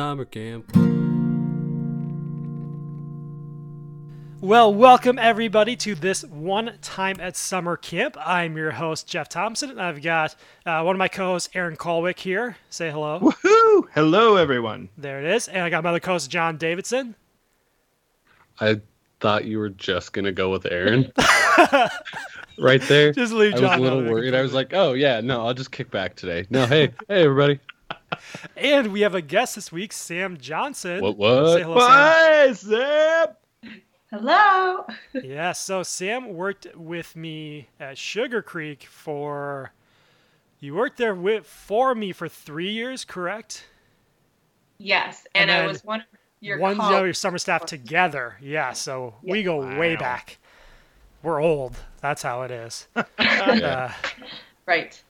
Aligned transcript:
summer 0.00 0.24
camp. 0.24 0.64
Well, 4.40 4.72
welcome 4.72 5.18
everybody 5.18 5.76
to 5.76 5.94
this 5.94 6.24
one 6.24 6.78
time 6.80 7.20
at 7.20 7.36
summer 7.36 7.76
camp. 7.76 8.16
I'm 8.18 8.56
your 8.56 8.70
host 8.70 9.06
Jeff 9.06 9.28
Thompson, 9.28 9.68
and 9.68 9.78
I've 9.78 10.00
got 10.00 10.36
uh, 10.64 10.82
one 10.84 10.96
of 10.96 10.98
my 10.98 11.08
co-hosts 11.08 11.50
Aaron 11.52 11.76
Colwick 11.76 12.18
here. 12.18 12.56
Say 12.70 12.90
hello. 12.90 13.20
Woohoo! 13.20 13.88
Hello, 13.92 14.36
everyone. 14.36 14.88
There 14.96 15.20
it 15.22 15.34
is, 15.34 15.48
and 15.48 15.62
I 15.62 15.68
got 15.68 15.84
my 15.84 15.90
other 15.90 16.00
co-host 16.00 16.30
John 16.30 16.56
Davidson. 16.56 17.14
I 18.58 18.80
thought 19.20 19.44
you 19.44 19.58
were 19.58 19.68
just 19.68 20.14
gonna 20.14 20.32
go 20.32 20.48
with 20.48 20.64
Aaron. 20.64 21.12
right 22.58 22.80
there. 22.88 23.12
Just 23.12 23.34
leave 23.34 23.52
I 23.52 23.60
was 23.60 23.60
John. 23.60 23.78
a 23.78 23.82
little 23.82 24.04
worried. 24.04 24.34
I 24.34 24.40
was 24.40 24.54
like, 24.54 24.72
oh 24.72 24.94
yeah, 24.94 25.20
no, 25.20 25.46
I'll 25.46 25.52
just 25.52 25.72
kick 25.72 25.90
back 25.90 26.16
today. 26.16 26.46
No, 26.48 26.64
hey, 26.64 26.86
hey 27.06 27.24
everybody. 27.24 27.60
and 28.56 28.92
we 28.92 29.00
have 29.02 29.14
a 29.14 29.22
guest 29.22 29.54
this 29.54 29.70
week, 29.72 29.92
Sam 29.92 30.36
Johnson. 30.38 31.00
What 31.02 31.16
what? 31.16 31.52
Say 31.54 31.62
hello, 31.62 31.78
Sam. 31.78 31.88
Bye, 31.88 32.52
Zip. 32.52 33.36
Hello. 34.10 34.86
Yeah, 35.22 35.52
so 35.52 35.82
Sam 35.82 36.34
worked 36.34 36.66
with 36.74 37.14
me 37.16 37.68
at 37.78 37.96
Sugar 37.98 38.42
Creek 38.42 38.84
for. 38.84 39.72
You 40.58 40.74
worked 40.74 40.98
there 40.98 41.14
with 41.14 41.46
for 41.46 41.94
me 41.94 42.12
for 42.12 42.28
three 42.28 42.70
years, 42.70 43.04
correct? 43.04 43.64
Yes, 44.78 45.26
And 45.34 45.50
and, 45.50 45.62
I 45.62 45.66
was 45.66 45.82
one 45.84 46.00
of 46.00 46.06
your 46.40 46.58
one 46.58 46.76
colleagues. 46.76 46.98
of 46.98 47.04
your 47.04 47.14
summer 47.14 47.38
staff 47.38 47.64
together. 47.66 48.36
Yeah, 48.42 48.72
so 48.72 49.14
we 49.22 49.42
go 49.42 49.78
way 49.78 49.96
back. 49.96 50.38
We're 51.22 51.40
old. 51.40 51.76
That's 52.00 52.22
how 52.22 52.42
it 52.42 52.50
is. 52.50 52.88
Yeah. 53.18 53.92
Uh, 53.94 54.08
Right. 54.66 55.02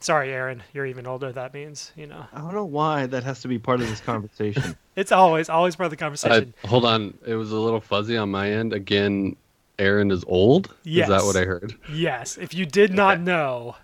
Sorry, 0.00 0.32
Aaron. 0.32 0.62
You're 0.72 0.86
even 0.86 1.06
older. 1.06 1.30
That 1.32 1.54
means 1.54 1.92
you 1.96 2.06
know. 2.06 2.26
I 2.32 2.38
don't 2.40 2.54
know 2.54 2.64
why 2.64 3.06
that 3.06 3.22
has 3.24 3.40
to 3.42 3.48
be 3.48 3.58
part 3.58 3.80
of 3.80 3.88
this 3.88 4.00
conversation. 4.00 4.76
It's 4.96 5.12
always 5.12 5.48
always 5.48 5.76
part 5.76 5.86
of 5.86 5.92
the 5.92 6.04
Uh, 6.04 6.06
conversation. 6.06 6.52
hold 6.66 6.84
on, 6.84 7.16
it 7.26 7.34
was 7.34 7.52
a 7.52 7.56
little 7.58 7.80
fuzzy 7.80 8.18
on 8.18 8.30
my 8.30 8.50
end. 8.50 8.74
Again, 8.74 9.34
Aaron 9.78 10.10
is 10.10 10.24
old. 10.26 10.74
Yes. 10.82 11.08
Is 11.08 11.16
that 11.16 11.24
what 11.24 11.36
I 11.36 11.46
heard? 11.46 11.74
yes. 11.90 12.36
If 12.36 12.52
you 12.52 12.66
did 12.66 12.92
not 12.92 13.18
know, 13.20 13.76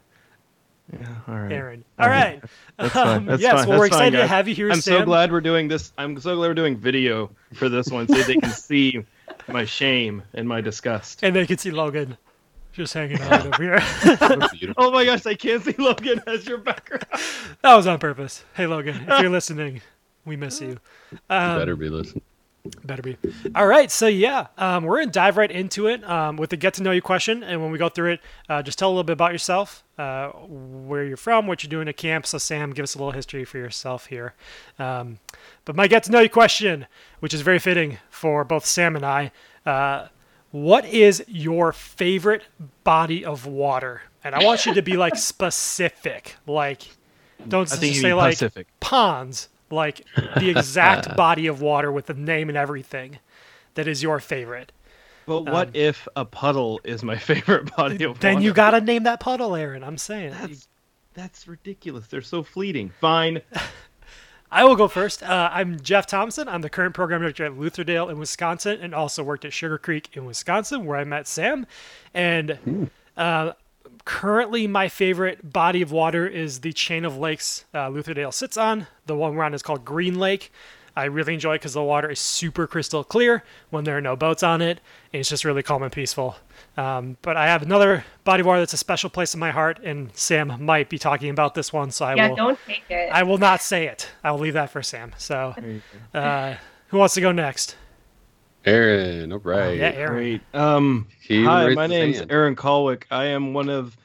yeah, 0.93 1.07
all 1.27 1.35
right. 1.39 1.53
Aaron. 1.53 1.85
All 1.99 2.09
right. 2.11 2.43
That's 2.77 2.93
fine. 2.93 3.29
Um, 3.31 3.41
yes. 3.41 3.53
fine. 3.53 3.69
Well, 3.69 3.79
we're 3.79 3.87
That's 3.89 3.97
fine, 3.97 4.09
excited 4.09 4.17
to 4.19 4.27
have 4.27 4.47
you 4.47 4.55
here, 4.55 4.71
I'm 4.71 4.81
Sam. 4.83 5.01
so 5.01 5.05
glad 5.07 5.33
we're 5.33 5.41
doing 5.41 5.69
this. 5.69 5.93
I'm 5.97 6.21
so 6.21 6.37
glad 6.37 6.49
we're 6.49 6.55
doing 6.55 6.77
video 6.77 7.31
for 7.55 7.69
this 7.71 7.89
one, 7.89 8.09
so 8.09 8.15
they 8.23 8.37
can 8.37 8.51
see 8.69 9.03
my 9.49 9.65
shame 9.65 10.23
and 10.35 10.47
my 10.47 10.61
disgust. 10.61 11.21
And 11.23 11.35
they 11.35 11.47
can 11.47 11.57
see 11.57 11.71
Logan 11.71 12.19
just 12.77 12.95
hanging 12.95 13.21
out 13.23 13.47
over 13.47 13.63
here. 13.63 13.81
Oh 14.77 14.91
my 14.91 15.05
gosh, 15.05 15.25
I 15.27 15.35
can't 15.35 15.63
see 15.65 15.75
Logan 15.79 16.23
as 16.27 16.47
your 16.47 16.59
background. 16.59 17.07
that 17.63 17.75
was 17.75 17.87
on 17.87 17.99
purpose. 17.99 18.45
Hey, 18.55 18.67
Logan, 18.67 19.05
if 19.09 19.21
you're 19.21 19.31
listening, 19.31 19.81
we 20.25 20.37
miss 20.37 20.61
you. 20.61 20.79
Um, 21.31 21.59
Better 21.59 21.77
be 21.77 21.89
listening. 21.89 22.23
Better 22.85 23.03
be. 23.03 23.17
All 23.55 23.67
right, 23.67 23.91
so 23.91 24.09
yeah, 24.09 24.49
um, 24.59 24.85
we're 24.85 24.99
gonna 25.01 25.13
dive 25.13 25.37
right 25.37 25.51
into 25.51 25.87
it 25.87 26.03
um, 26.09 26.37
with 26.37 26.51
the 26.51 26.57
get 26.57 26.75
to 26.75 26.83
know 26.83 26.91
you 26.91 27.01
question, 27.01 27.45
and 27.45 27.63
when 27.63 27.71
we 27.71 27.79
go 27.79 27.89
through 27.89 28.13
it, 28.15 28.21
uh, 28.49 28.61
just 28.61 28.79
tell 28.79 28.89
a 28.89 28.91
little 28.91 29.05
bit 29.05 29.13
about 29.13 29.31
yourself, 29.31 29.85
uh, 29.99 30.31
where 30.31 31.05
you're 31.05 31.17
from, 31.17 31.47
what 31.47 31.63
you're 31.63 31.71
doing 31.71 31.87
at 31.89 31.97
camp. 31.97 32.27
So 32.27 32.39
Sam, 32.39 32.73
give 32.73 32.83
us 32.83 32.97
a 32.97 32.99
little 32.99 33.13
history 33.13 33.45
for 33.45 33.59
yourself 33.59 34.07
here. 34.07 34.35
Um, 34.81 35.21
but 35.65 35.77
my 35.77 35.87
get 35.87 36.03
to 36.05 36.11
know 36.11 36.21
you 36.21 36.29
question, 36.29 36.87
which 37.21 37.33
is 37.33 37.41
very 37.41 37.61
fitting 37.61 37.99
for 38.11 38.43
both 38.45 38.67
Sam 38.67 38.97
and 38.97 39.07
I, 39.07 39.31
uh, 39.65 40.09
what 40.57 40.87
is 40.87 41.23
your 41.29 41.71
favorite 41.71 42.45
body 42.83 43.25
of 43.25 43.45
water? 43.47 44.03
And 44.25 44.35
I 44.35 44.43
want 44.43 44.65
you 44.65 44.73
to 44.75 44.83
be 44.83 44.97
like 44.97 45.17
specific, 45.17 46.37
like 46.47 46.89
don't 47.47 47.71
I 47.71 47.77
just 47.77 48.01
say 48.01 48.15
like 48.15 48.35
Pacific. 48.35 48.67
ponds, 48.81 49.49
like 49.71 50.07
the 50.39 50.49
exact 50.49 51.15
body 51.17 51.47
of 51.47 51.61
water 51.61 51.93
with 51.93 52.07
the 52.07 52.15
name 52.15 52.49
and 52.49 52.57
everything 52.57 53.19
that 53.75 53.87
is 53.87 54.03
your 54.03 54.19
favorite. 54.19 54.73
But 55.27 55.43
what 55.43 55.69
um, 55.69 55.75
if 55.75 56.09
a 56.17 56.25
puddle 56.25 56.81
is 56.85 57.03
my 57.03 57.17
favorite 57.19 57.77
body 57.77 57.97
of 57.97 57.99
Then 57.99 58.07
water? 58.07 58.19
Then 58.21 58.41
you 58.41 58.55
gotta 58.55 58.81
name 58.81 59.03
that 59.03 59.21
puddle, 59.21 59.55
Aaron. 59.55 59.85
I'm 59.85 59.99
saying. 59.99 60.31
That's 60.41 60.69
that's 61.13 61.47
ridiculous. 61.47 62.07
They're 62.07 62.23
so 62.23 62.43
fleeting. 62.43 62.93
Fine. 63.01 63.43
I 64.51 64.65
will 64.65 64.77
go 64.77 64.87
first. 64.87 65.23
Uh, 65.23 65.51
I'm 65.53 65.81
Jeff 65.81 66.07
Thompson. 66.07 66.49
I'm 66.49 66.63
the 66.63 66.71
current 66.71 66.95
program 66.95 67.21
director 67.21 67.45
at 67.45 67.53
Lutherdale 67.53 68.11
in 68.11 68.19
Wisconsin, 68.19 68.79
and 68.81 68.95
also 68.95 69.23
worked 69.25 69.45
at 69.45 69.53
Sugar 69.53 69.77
Creek 69.77 70.09
in 70.13 70.25
Wisconsin, 70.25 70.87
where 70.87 70.97
I 70.97 71.05
met 71.05 71.27
Sam. 71.27 71.67
And 72.15 72.91
uh, 73.17 73.53
currently, 74.05 74.69
my 74.69 74.89
favorite 74.89 75.53
body 75.53 75.83
of 75.83 75.91
water 75.91 76.27
is 76.27 76.61
the 76.61 76.73
chain 76.73 77.05
of 77.05 77.17
lakes 77.17 77.65
uh, 77.75 77.89
Lutherdale 77.89 78.33
sits 78.33 78.57
on. 78.57 78.87
The 79.07 79.17
one 79.17 79.35
we're 79.35 79.43
on 79.43 79.53
is 79.53 79.63
called 79.63 79.85
Green 79.85 80.19
Lake. 80.19 80.53
I 80.97 81.05
really 81.05 81.35
enjoy 81.35 81.55
it 81.55 81.59
because 81.59 81.75
the 81.75 81.83
water 81.83 82.11
is 82.11 82.19
super 82.19 82.67
crystal 82.67 83.05
clear 83.05 83.45
when 83.71 83.85
there 83.85 83.97
are 83.99 84.01
no 84.01 84.17
boats 84.17 84.43
on 84.43 84.63
it. 84.63 84.81
And 85.13 85.21
it's 85.21 85.29
just 85.29 85.45
really 85.45 85.63
calm 85.63 85.83
and 85.83 85.93
peaceful. 85.93 86.37
Um, 86.79 87.19
but 87.23 87.37
I 87.37 87.47
have 87.47 87.63
another 87.63 88.05
body 88.25 88.41
of 88.41 88.47
water 88.47 88.61
that's 88.61 88.73
a 88.73 88.79
special 88.79 89.11
place 89.11 89.35
in 89.35 89.41
my 89.41 89.51
heart, 89.51 89.79
and 89.85 90.11
Sam 90.17 90.57
might 90.65 90.89
be 90.89 90.99
talking 90.99 91.31
about 91.31 91.55
this 91.55 91.73
one, 91.73 91.91
so 91.91 92.05
I 92.07 92.15
yeah, 92.15 92.29
will. 92.29 92.37
don't 92.37 92.59
take 92.67 92.85
it. 92.91 93.11
I 93.13 93.23
will 93.23 93.39
not 93.39 93.63
say 93.63 93.87
it. 93.87 94.11
I 94.25 94.31
will 94.33 94.39
leave 94.41 94.55
that 94.55 94.71
for 94.71 94.83
Sam. 94.83 95.13
So, 95.19 95.55
There 95.57 95.71
you 95.71 95.83
go. 96.13 96.19
uh, 96.19 96.57
who 96.89 96.99
wants 96.99 97.15
to 97.15 97.21
go 97.21 97.33
next? 97.33 97.77
Aaron, 98.65 99.33
all 99.33 99.39
right. 99.39 99.77
Yeah, 99.79 99.93
Aaron. 99.93 100.13
Great. 100.15 100.41
Um, 100.53 101.07
hi, 101.29 101.75
my 101.75 101.83
his 101.83 101.91
name's. 101.91 102.23
Aaron 102.31 102.57
Colwick. 102.57 103.07
I 103.11 103.27
am 103.27 103.55
one 103.55 103.69
of. 103.69 103.97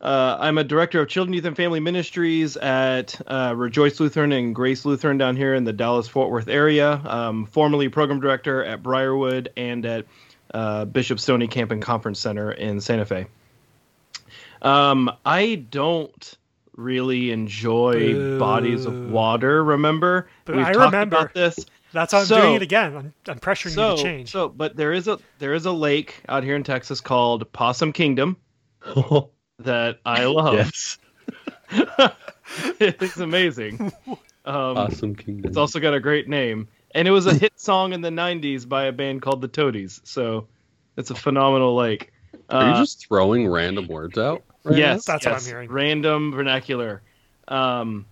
Uh, 0.00 0.36
I'm 0.38 0.58
a 0.58 0.64
director 0.64 1.00
of 1.00 1.08
Children, 1.08 1.34
Youth, 1.34 1.44
and 1.44 1.56
Family 1.56 1.80
Ministries 1.80 2.56
at 2.56 3.20
uh, 3.26 3.52
Rejoice 3.56 3.98
Lutheran 3.98 4.30
and 4.30 4.54
Grace 4.54 4.84
Lutheran 4.84 5.18
down 5.18 5.36
here 5.36 5.54
in 5.54 5.64
the 5.64 5.72
Dallas 5.72 6.06
Fort 6.06 6.30
Worth 6.30 6.46
area. 6.48 7.00
Um, 7.04 7.46
formerly 7.46 7.88
program 7.88 8.20
director 8.20 8.64
at 8.64 8.80
Briarwood 8.82 9.50
and 9.56 9.84
at 9.84 10.06
uh, 10.54 10.84
Bishop 10.84 11.18
Stoney 11.18 11.48
Camp 11.48 11.72
and 11.72 11.82
Conference 11.82 12.20
Center 12.20 12.52
in 12.52 12.80
Santa 12.80 13.04
Fe. 13.06 13.26
Um, 14.62 15.10
I 15.24 15.56
don't 15.68 16.38
really 16.76 17.32
enjoy 17.32 18.12
Boo. 18.14 18.38
bodies 18.38 18.84
of 18.86 19.10
water. 19.10 19.64
Remember, 19.64 20.28
Boo. 20.44 20.54
we've 20.56 20.64
I 20.66 20.72
talked 20.72 20.92
remember. 20.92 21.16
about 21.16 21.34
this. 21.34 21.58
That's 21.92 22.12
why 22.12 22.20
I'm 22.20 22.26
So- 22.26 22.40
doing 22.40 22.54
it 22.54 22.62
again. 22.62 22.96
I'm, 22.96 23.14
I'm 23.26 23.38
pressuring 23.40 23.74
so, 23.74 23.90
you 23.92 23.96
to 23.96 24.02
change. 24.02 24.30
So, 24.30 24.48
but 24.48 24.76
there 24.76 24.92
is 24.92 25.08
a 25.08 25.18
there 25.40 25.54
is 25.54 25.66
a 25.66 25.72
lake 25.72 26.22
out 26.28 26.44
here 26.44 26.54
in 26.54 26.62
Texas 26.62 27.00
called 27.00 27.50
Possum 27.52 27.92
Kingdom 27.92 28.36
that 29.60 29.98
I 30.04 30.24
love. 30.26 30.54
yes. 30.54 30.98
it's 32.80 33.18
amazing. 33.18 33.92
Um, 34.44 34.76
Awesome 34.76 35.14
kingdom. 35.14 35.46
It's 35.48 35.56
also 35.58 35.80
got 35.80 35.94
a 35.94 36.00
great 36.00 36.28
name, 36.28 36.68
and 36.94 37.06
it 37.06 37.10
was 37.10 37.26
a 37.26 37.34
hit 37.34 37.58
song 37.60 37.92
in 37.92 38.00
the 38.00 38.10
'90s 38.10 38.68
by 38.68 38.84
a 38.84 38.92
band 38.92 39.22
called 39.22 39.40
the 39.40 39.48
Toadies. 39.48 40.00
So, 40.04 40.46
it's 40.96 41.10
a 41.10 41.14
phenomenal 41.14 41.74
lake. 41.76 42.12
Are 42.50 42.64
you 42.64 42.72
Uh, 42.72 42.80
just 42.80 43.06
throwing 43.06 43.46
random 43.46 43.86
words 43.88 44.16
out? 44.18 44.42
right 44.64 44.78
yes, 44.78 45.04
That's 45.04 45.26
what 45.26 45.34
I'm 45.34 45.44
hearing. 45.44 45.70
Random 45.70 46.32
vernacular. 46.32 47.02
Um, 47.48 48.06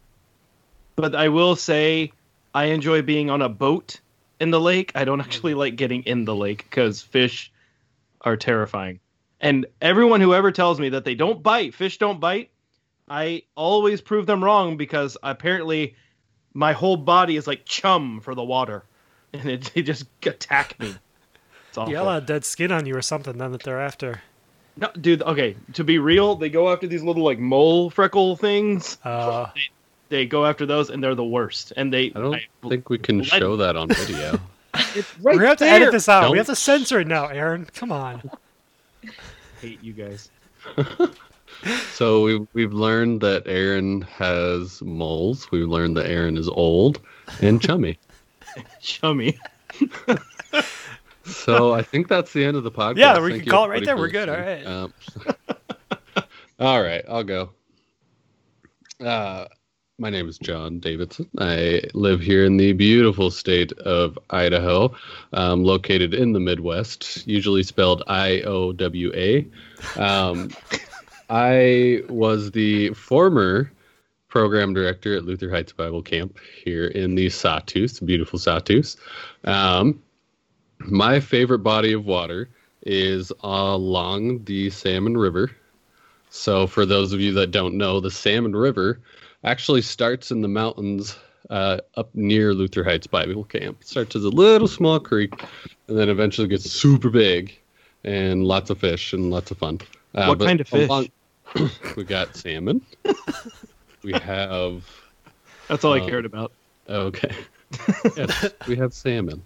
but 0.97 1.15
I 1.15 1.29
will 1.29 1.57
say 1.57 2.13
I 2.55 2.67
enjoy 2.67 3.03
being 3.03 3.31
on 3.31 3.43
a 3.43 3.49
boat 3.49 4.01
in 4.41 4.51
the 4.51 4.61
lake. 4.61 4.93
I 4.95 5.05
don't 5.05 5.21
actually 5.21 5.55
like 5.55 5.77
getting 5.77 6.03
in 6.03 6.25
the 6.25 6.35
lake 6.35 6.65
because 6.69 7.03
fish 7.03 7.51
are 8.23 8.37
terrifying. 8.37 9.01
And 9.41 9.67
everyone 9.83 10.21
who 10.21 10.35
ever 10.35 10.51
tells 10.51 10.81
me 10.81 10.89
that 10.91 11.05
they 11.05 11.15
don't 11.15 11.43
bite, 11.43 11.75
fish 11.75 11.99
don't 11.99 12.21
bite, 12.21 12.51
I 13.09 13.43
always 13.55 14.01
prove 14.01 14.27
them 14.27 14.43
wrong 14.43 14.77
because 14.77 15.17
apparently 15.23 15.95
my 16.55 16.73
whole 16.73 16.97
body 16.97 17.37
is 17.37 17.47
like 17.47 17.65
chum 17.65 18.21
for 18.21 18.35
the 18.35 18.43
water, 18.45 18.85
and 19.33 19.49
it, 19.49 19.71
they 19.75 19.83
just 19.83 20.07
attack 20.25 20.79
me. 20.81 20.95
It's 21.69 21.79
awful. 21.79 21.91
You 21.91 21.97
got 21.97 22.03
a 22.03 22.07
lot 22.07 22.19
of 22.19 22.27
dead 22.27 22.45
skin 22.45 22.73
on 22.73 22.87
you 22.87 22.97
or 22.97 23.03
something 23.03 23.37
then 23.37 23.53
that 23.53 23.63
they're 23.63 23.81
after. 23.81 24.23
No, 24.79 24.91
dude. 25.01 25.23
Okay, 25.23 25.57
to 25.75 25.85
be 25.85 25.99
real, 25.99 26.35
they 26.37 26.49
go 26.51 26.71
after 26.73 26.87
these 26.87 27.03
little 27.03 27.23
like 27.25 27.39
mole 27.39 27.91
freckle 27.91 28.37
things. 28.37 28.99
Uh, 29.05 29.47
They 30.09 30.25
go 30.25 30.47
after 30.47 30.67
those, 30.67 30.89
and 30.89 31.03
they're 31.03 31.17
the 31.17 31.25
worst. 31.25 31.73
And 31.77 31.93
they, 31.93 32.13
I 32.15 32.21
don't 32.21 32.41
think 32.69 32.89
we 32.89 32.97
can 32.97 33.19
Let- 33.19 33.27
show 33.27 33.57
that 33.57 33.75
on 33.75 33.89
video. 33.89 34.39
it's 34.95 35.19
we're 35.19 35.33
right 35.33 35.37
gonna 35.37 35.49
have 35.49 35.57
to 35.59 35.65
there. 35.65 35.75
edit 35.75 35.91
this 35.91 36.09
out. 36.09 36.31
We 36.31 36.37
Don't- 36.39 36.47
have 36.47 36.47
to 36.47 36.55
censor 36.55 37.01
it 37.01 37.09
now, 37.09 37.27
Aaron. 37.27 37.65
Come 37.75 37.91
on. 37.91 38.31
Hate 39.61 39.83
you 39.83 39.93
guys. 39.93 40.31
so 41.93 42.23
we've 42.23 42.47
we've 42.53 42.73
learned 42.73 43.21
that 43.23 43.45
Aaron 43.47 44.03
has 44.03 44.83
moles. 44.83 45.51
We've 45.51 45.69
learned 45.69 45.97
that 45.97 46.07
Aaron 46.11 46.37
is 46.37 46.49
old 46.49 47.01
and 47.41 47.61
chummy. 47.61 47.99
Chummy. 48.81 49.39
So 51.27 51.73
I 51.75 51.83
think 51.83 52.09
that's 52.09 52.33
the 52.33 52.45
end 52.45 52.57
of 52.57 52.63
the 52.63 52.71
podcast. 52.71 52.99
Yeah, 52.99 53.21
we 53.21 53.33
Thank 53.33 53.45
can 53.45 53.51
call 53.51 53.65
it 53.65 53.69
right 53.69 53.85
there. 53.85 53.97
We're 53.97 54.09
good. 54.09 54.29
listening. 54.29 54.67
Um, 54.67 54.93
all 56.61 56.81
right, 56.81 57.05
I'll 57.09 57.25
go. 57.25 57.51
Uh, 59.05 59.47
my 59.99 60.11
name 60.11 60.29
is 60.29 60.39
John 60.39 60.79
Davidson. 60.79 61.27
I 61.39 61.81
live 61.95 62.21
here 62.21 62.45
in 62.45 62.59
the 62.59 62.75
beautiful 62.75 63.31
state 63.31 63.73
of 63.73 64.19
Idaho, 64.29 64.95
um, 65.33 65.65
located 65.65 66.13
in 66.13 66.35
the 66.35 66.41
Midwest, 66.41 67.27
usually 67.27 67.63
spelled 67.63 68.03
I 68.07 68.43
O 68.43 68.73
W 68.73 69.13
A. 69.15 69.47
Um, 69.99 70.51
I 71.31 72.03
was 72.11 72.51
the 72.51 72.91
former 72.91 73.73
program 74.29 74.75
director 74.75 75.17
at 75.17 75.25
Luther 75.25 75.51
Heights 75.51 75.73
Bible 75.73 76.03
Camp 76.03 76.39
here 76.63 76.89
in 76.89 77.15
the 77.15 77.31
Sawtooth, 77.31 78.05
beautiful 78.05 78.39
Sawtooth. 78.39 78.97
Um, 79.45 80.03
my 80.79 81.21
favorite 81.21 81.61
body 81.61 81.95
of 81.95 82.05
water 82.05 82.51
is 82.83 83.33
along 83.43 84.45
the 84.45 84.69
Salmon 84.69 85.17
River. 85.17 85.51
So, 86.29 86.67
for 86.67 86.85
those 86.85 87.15
of 87.15 87.21
you 87.21 87.33
that 87.33 87.51
don't 87.51 87.79
know, 87.79 87.99
the 87.99 88.11
Salmon 88.11 88.55
River 88.55 89.01
actually 89.47 89.81
starts 89.81 90.31
in 90.31 90.43
the 90.43 90.49
mountains 90.49 91.17
uh, 91.49 91.79
up 91.95 92.11
near 92.15 92.53
Luther 92.53 92.85
Heights 92.85 93.07
Bible 93.07 93.45
Camp. 93.45 93.79
It 93.81 93.87
starts 93.87 94.17
as 94.17 94.25
a 94.25 94.29
little 94.29 94.69
small 94.69 94.99
creek 95.01 95.33
and 95.89 95.97
then 95.97 96.09
eventually 96.09 96.49
gets 96.49 96.69
super 96.71 97.09
big 97.09 97.57
and 98.05 98.45
lots 98.45 98.69
of 98.71 98.79
fish 98.79 99.13
and 99.13 99.31
lots 99.31 99.51
of 99.53 99.59
fun. 99.59 99.81
Uh, 100.15 100.27
What 100.27 100.41
kind 100.41 100.61
of 100.61 100.69
fish? 100.69 100.89
along- 100.89 101.09
we 101.97 102.05
got 102.05 102.35
salmon. 102.37 102.83
we 104.03 104.13
have 104.13 104.85
That's 105.69 105.85
all 105.85 105.95
I 105.95 106.01
Um, 106.01 106.09
cared 106.09 106.27
about. 106.27 106.53
okay. 106.89 107.35
yes, 108.17 108.51
we 108.69 108.77
have 108.77 108.93
salmon. 108.93 109.43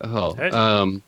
Oh, 0.00 0.34
Hey. 0.34 0.50
um, 0.50 1.02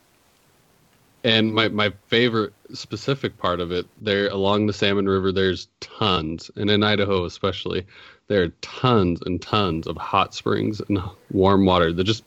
and 1.25 1.53
my 1.53 1.69
my 1.69 1.93
favorite 2.09 2.53
specific 2.75 3.39
part 3.39 3.61
of 3.61 3.73
it 3.73 3.87
there 4.01 4.29
along 4.29 4.67
the 4.67 4.73
Salmon 4.73 5.09
River. 5.09 5.33
There's 5.33 5.69
tons, 5.81 6.51
and 6.57 6.71
in 6.71 6.83
Idaho 6.83 7.25
especially, 7.25 7.87
there 8.29 8.43
are 8.43 8.53
tons 8.61 9.21
and 9.25 9.41
tons 9.41 9.87
of 9.87 9.97
hot 9.97 10.35
springs 10.35 10.81
and 10.89 11.01
warm 11.31 11.65
water 11.65 11.93
that 11.93 12.05
just 12.05 12.25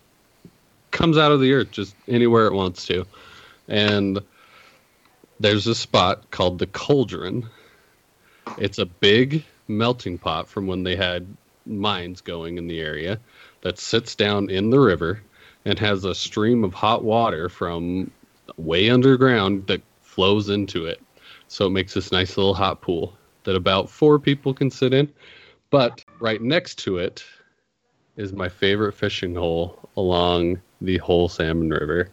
comes 0.91 1.17
out 1.17 1.31
of 1.31 1.41
the 1.41 1.53
earth 1.53 1.71
just 1.71 1.95
anywhere 2.07 2.47
it 2.47 2.53
wants 2.53 2.85
to, 2.87 3.05
and 3.67 4.19
there's 5.39 5.67
a 5.67 5.75
spot 5.75 6.29
called 6.31 6.59
the 6.59 6.67
Cauldron. 6.67 7.47
It's 8.57 8.79
a 8.79 8.85
big 8.85 9.43
melting 9.67 10.17
pot 10.17 10.47
from 10.47 10.67
when 10.67 10.83
they 10.83 10.95
had 10.95 11.27
mines 11.65 12.21
going 12.21 12.57
in 12.57 12.67
the 12.67 12.79
area 12.79 13.19
that 13.61 13.77
sits 13.77 14.15
down 14.15 14.49
in 14.49 14.69
the 14.69 14.79
river 14.79 15.21
and 15.65 15.77
has 15.77 16.03
a 16.03 16.15
stream 16.15 16.63
of 16.63 16.73
hot 16.73 17.03
water 17.03 17.49
from 17.49 18.09
way 18.57 18.89
underground 18.89 19.67
that 19.67 19.81
flows 20.19 20.49
into 20.49 20.85
it. 20.85 21.01
So 21.47 21.67
it 21.67 21.69
makes 21.69 21.93
this 21.93 22.11
nice 22.11 22.35
little 22.35 22.53
hot 22.53 22.81
pool 22.81 23.17
that 23.45 23.55
about 23.55 23.89
four 23.89 24.19
people 24.19 24.53
can 24.53 24.69
sit 24.69 24.93
in. 24.93 25.09
But 25.69 26.03
right 26.19 26.41
next 26.41 26.75
to 26.79 26.97
it 26.97 27.23
is 28.17 28.33
my 28.33 28.49
favorite 28.49 28.95
fishing 28.95 29.33
hole 29.33 29.79
along 29.95 30.59
the 30.81 30.97
whole 30.97 31.29
Salmon 31.29 31.69
River. 31.69 32.09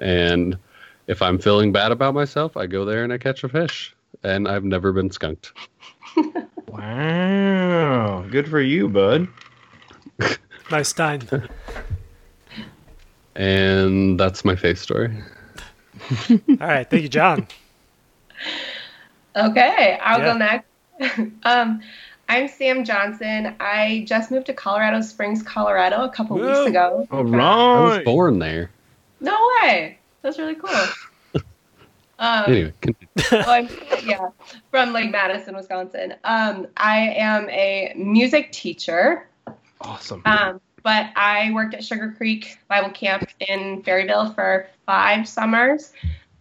And 0.00 0.58
if 1.06 1.22
I'm 1.22 1.38
feeling 1.38 1.70
bad 1.70 1.92
about 1.92 2.12
myself, 2.12 2.56
I 2.56 2.66
go 2.66 2.84
there 2.84 3.04
and 3.04 3.12
I 3.12 3.18
catch 3.18 3.44
a 3.44 3.48
fish. 3.48 3.94
And 4.24 4.48
I've 4.48 4.64
never 4.64 4.92
been 4.92 5.12
skunked. 5.12 5.52
Wow. 6.66 8.26
Good 8.30 8.46
for 8.46 8.60
you, 8.60 8.88
bud. 8.88 9.28
Nice 10.70 10.92
time. 10.92 11.20
And 13.34 14.18
that's 14.18 14.44
my 14.44 14.56
face 14.56 14.80
story. 14.80 15.16
All 16.30 16.56
right, 16.66 16.88
thank 16.88 17.02
you, 17.02 17.08
John. 17.08 17.46
Okay, 19.36 19.98
I'll 20.02 20.18
Yeah. 20.20 20.32
go 20.32 20.38
next. 20.38 21.32
um, 21.44 21.80
I'm 22.28 22.48
Sam 22.48 22.84
Johnson. 22.84 23.54
I 23.60 24.04
just 24.06 24.30
moved 24.30 24.46
to 24.46 24.54
Colorado 24.54 25.00
Springs, 25.00 25.42
Colorado, 25.42 26.02
a 26.02 26.10
couple 26.10 26.38
Woo. 26.38 26.46
weeks 26.46 26.66
ago. 26.66 27.06
All 27.10 27.34
I 27.40 27.80
was 27.80 28.04
born 28.04 28.38
there. 28.38 28.70
No 29.20 29.36
way. 29.62 29.98
That's 30.22 30.38
really 30.38 30.56
cool. 30.56 30.70
Um, 32.20 32.44
Anyway, 32.48 32.74
continue. 32.80 33.08
well, 33.30 33.48
I'm, 33.50 33.68
yeah, 34.04 34.30
from 34.72 34.92
like 34.92 35.08
Madison, 35.12 35.54
Wisconsin. 35.54 36.14
Um, 36.24 36.66
I 36.76 37.10
am 37.16 37.48
a 37.48 37.92
music 37.96 38.50
teacher. 38.50 39.28
Awesome. 39.80 40.22
Um, 40.24 40.60
but 40.82 41.10
I 41.16 41.52
worked 41.52 41.74
at 41.74 41.84
Sugar 41.84 42.14
Creek 42.16 42.58
Bible 42.68 42.90
Camp 42.90 43.28
in 43.40 43.82
Ferryville 43.82 44.32
for 44.32 44.68
five 44.86 45.28
summers. 45.28 45.92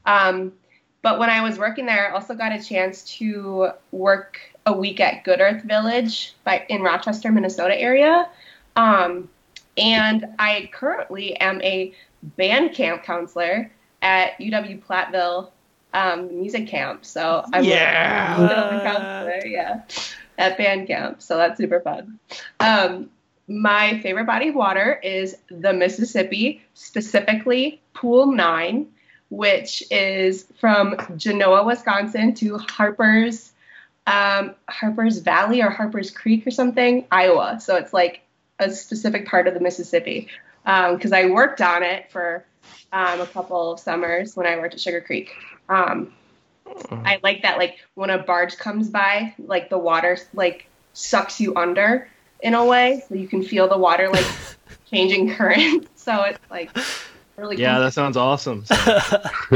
Um, 0.05 0.53
but 1.01 1.19
when 1.19 1.29
I 1.29 1.41
was 1.41 1.57
working 1.57 1.85
there, 1.85 2.09
I 2.09 2.13
also 2.13 2.33
got 2.33 2.51
a 2.51 2.61
chance 2.63 3.03
to 3.17 3.69
work 3.91 4.39
a 4.65 4.73
week 4.73 4.99
at 4.99 5.23
Good 5.23 5.39
Earth 5.39 5.63
Village 5.63 6.33
by, 6.43 6.65
in 6.69 6.81
Rochester, 6.81 7.31
Minnesota 7.31 7.79
area. 7.79 8.29
Um, 8.75 9.29
and 9.77 10.25
I 10.39 10.69
currently 10.73 11.35
am 11.37 11.61
a 11.61 11.93
band 12.21 12.73
camp 12.73 13.03
counselor 13.03 13.71
at 14.01 14.37
UW 14.39 14.83
Platteville 14.83 15.51
um, 15.93 16.39
Music 16.39 16.67
Camp. 16.67 17.05
So 17.05 17.45
I'm 17.53 17.63
Yeah. 17.63 18.43
a 18.45 18.81
counselor, 18.83 19.45
yeah, 19.45 19.81
at 20.37 20.57
band 20.57 20.87
camp. 20.87 21.21
So 21.21 21.37
that's 21.37 21.57
super 21.57 21.79
fun. 21.79 22.19
Um, 22.59 23.09
my 23.47 23.99
favorite 24.01 24.25
body 24.25 24.49
of 24.49 24.55
water 24.55 24.99
is 25.01 25.37
the 25.49 25.73
Mississippi, 25.73 26.61
specifically 26.73 27.81
Pool 27.93 28.31
9, 28.31 28.87
which 29.29 29.83
is 29.89 30.45
from 30.59 30.97
Genoa, 31.17 31.63
Wisconsin 31.63 32.33
to 32.35 32.57
Harper's 32.57 33.51
um, 34.05 34.55
Harper's 34.69 35.19
Valley 35.19 35.61
or 35.61 35.69
Harper's 35.69 36.11
Creek 36.11 36.47
or 36.47 36.51
something, 36.51 37.05
Iowa. 37.11 37.59
So 37.59 37.75
it's 37.75 37.91
like 37.91 38.21
a 38.57 38.71
specific 38.71 39.27
part 39.27 39.47
of 39.47 39.53
the 39.53 39.59
Mississippi. 39.59 40.29
Because 40.63 41.11
I 41.13 41.25
worked 41.25 41.61
on 41.61 41.83
it 41.83 42.11
for 42.11 42.45
um, 42.91 43.21
a 43.21 43.25
couple 43.25 43.73
of 43.73 43.79
summers 43.79 44.35
when 44.35 44.45
I 44.45 44.57
worked 44.57 44.73
at 44.73 44.79
Sugar 44.81 45.01
Creek. 45.01 45.31
Um, 45.69 46.13
I 46.91 47.19
like 47.23 47.43
that, 47.43 47.57
like 47.57 47.79
when 47.95 48.09
a 48.09 48.17
barge 48.17 48.57
comes 48.57 48.89
by, 48.89 49.33
like 49.37 49.69
the 49.69 49.77
water 49.77 50.17
like 50.33 50.67
sucks 50.93 51.39
you 51.39 51.55
under 51.55 52.07
in 52.41 52.53
a 52.53 52.65
way, 52.65 53.03
so 53.07 53.15
you 53.15 53.27
can 53.27 53.43
feel 53.43 53.67
the 53.67 53.77
water 53.77 54.09
like 54.09 54.25
changing 54.89 55.33
current. 55.33 55.87
So 56.07 56.23
it's 56.23 56.39
like 56.49 56.71
really 57.35 57.57
Yeah, 57.57 57.79
that 57.79 57.91
sounds 57.91 58.15
awesome. 58.15 58.63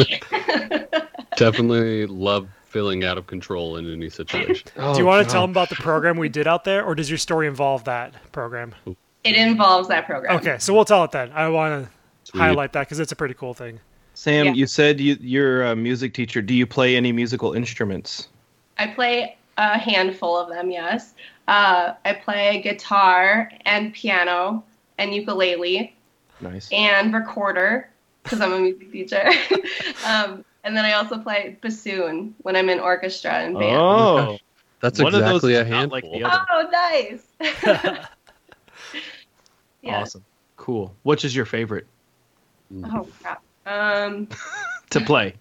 Definitely 1.38 2.06
love 2.08 2.50
feeling 2.66 3.04
out 3.06 3.18
of 3.18 3.28
control 3.28 3.78
in 3.78 3.92
any 3.92 4.10
situation. 4.10 4.68
Oh, 4.78 4.94
Do 4.94 5.00
you 5.00 5.06
want 5.06 5.26
to 5.26 5.32
tell 5.32 5.42
them 5.44 5.52
about 5.52 5.70
the 5.70 5.76
program 5.76 6.18
we 6.18 6.28
did 6.30 6.48
out 6.48 6.64
there, 6.66 6.84
or 6.84 6.94
does 6.94 7.10
your 7.10 7.18
story 7.18 7.48
involve 7.48 7.86
that 7.86 8.14
program? 8.34 8.76
it 9.24 9.36
involves 9.36 9.88
that 9.88 10.06
program. 10.06 10.36
Okay, 10.38 10.58
so 10.60 10.74
we'll 10.74 10.86
tell 10.86 11.04
it 11.06 11.12
then. 11.12 11.32
I 11.32 11.48
want 11.50 11.88
to 12.26 12.38
highlight 12.38 12.74
that 12.74 12.82
because 12.82 13.00
it's 13.00 13.12
a 13.12 13.16
pretty 13.16 13.34
cool 13.36 13.54
thing. 13.54 13.80
Sam, 14.14 14.48
Yeah. 14.48 14.54
you 14.54 14.68
said 14.68 15.00
you, 15.00 15.18
you're 15.22 15.64
a 15.64 15.76
music 15.76 16.14
teacher. 16.14 16.42
Do 16.42 16.54
you 16.54 16.68
play 16.68 16.96
any 16.98 17.12
musical 17.14 17.54
instruments? 17.54 18.28
I 18.78 18.88
play 18.88 19.38
a 19.58 19.78
handful 19.78 20.38
of 20.38 20.50
them. 20.50 20.70
Yes, 20.70 21.14
uh, 21.52 21.96
I 22.06 22.14
play 22.14 22.62
guitar 22.62 23.52
and 23.66 23.94
piano 23.94 24.64
and 24.98 25.14
ukulele 25.14 25.94
Nice. 26.40 26.70
and 26.72 27.14
recorder 27.14 27.90
because 28.24 28.40
I'm 28.40 28.54
a 28.54 28.60
music 28.60 28.90
teacher. 28.92 29.30
um, 30.06 30.46
and 30.64 30.78
then 30.78 30.86
I 30.86 30.94
also 30.94 31.18
play 31.20 31.58
bassoon 31.62 32.36
when 32.44 32.56
I'm 32.56 32.70
in 32.70 32.80
orchestra 32.80 33.32
and 33.32 33.60
band. 33.60 33.78
Oh, 33.82 34.38
That's 34.80 35.02
One 35.02 35.14
of 35.14 35.22
those 35.22 35.44
exactly 35.44 35.56
a 35.56 35.62
is 35.64 35.68
handful. 35.68 35.92
like 35.92 36.04
the. 36.04 36.46
Oh, 36.50 36.70
nice. 36.72 37.28
yeah. 39.82 40.02
awesome. 40.02 40.24
Cool. 40.56 40.96
Which 41.04 41.26
is 41.26 41.36
your 41.36 41.46
favorite 41.46 41.86
Oh 42.86 43.08
crap. 43.22 43.44
Um, 43.66 44.30
to 44.92 45.02
play? 45.02 45.36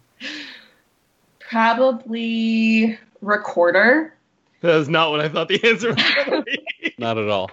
probably 1.39 2.99
recorder. 3.21 4.15
That's 4.61 4.89
not 4.89 5.11
what 5.11 5.21
I 5.21 5.29
thought 5.29 5.49
the 5.49 5.63
answer 5.65 5.95
was 5.95 6.03
going 6.27 6.31
to 6.31 6.43
be. 6.43 6.95
Not 6.99 7.17
at 7.19 7.29
all. 7.29 7.51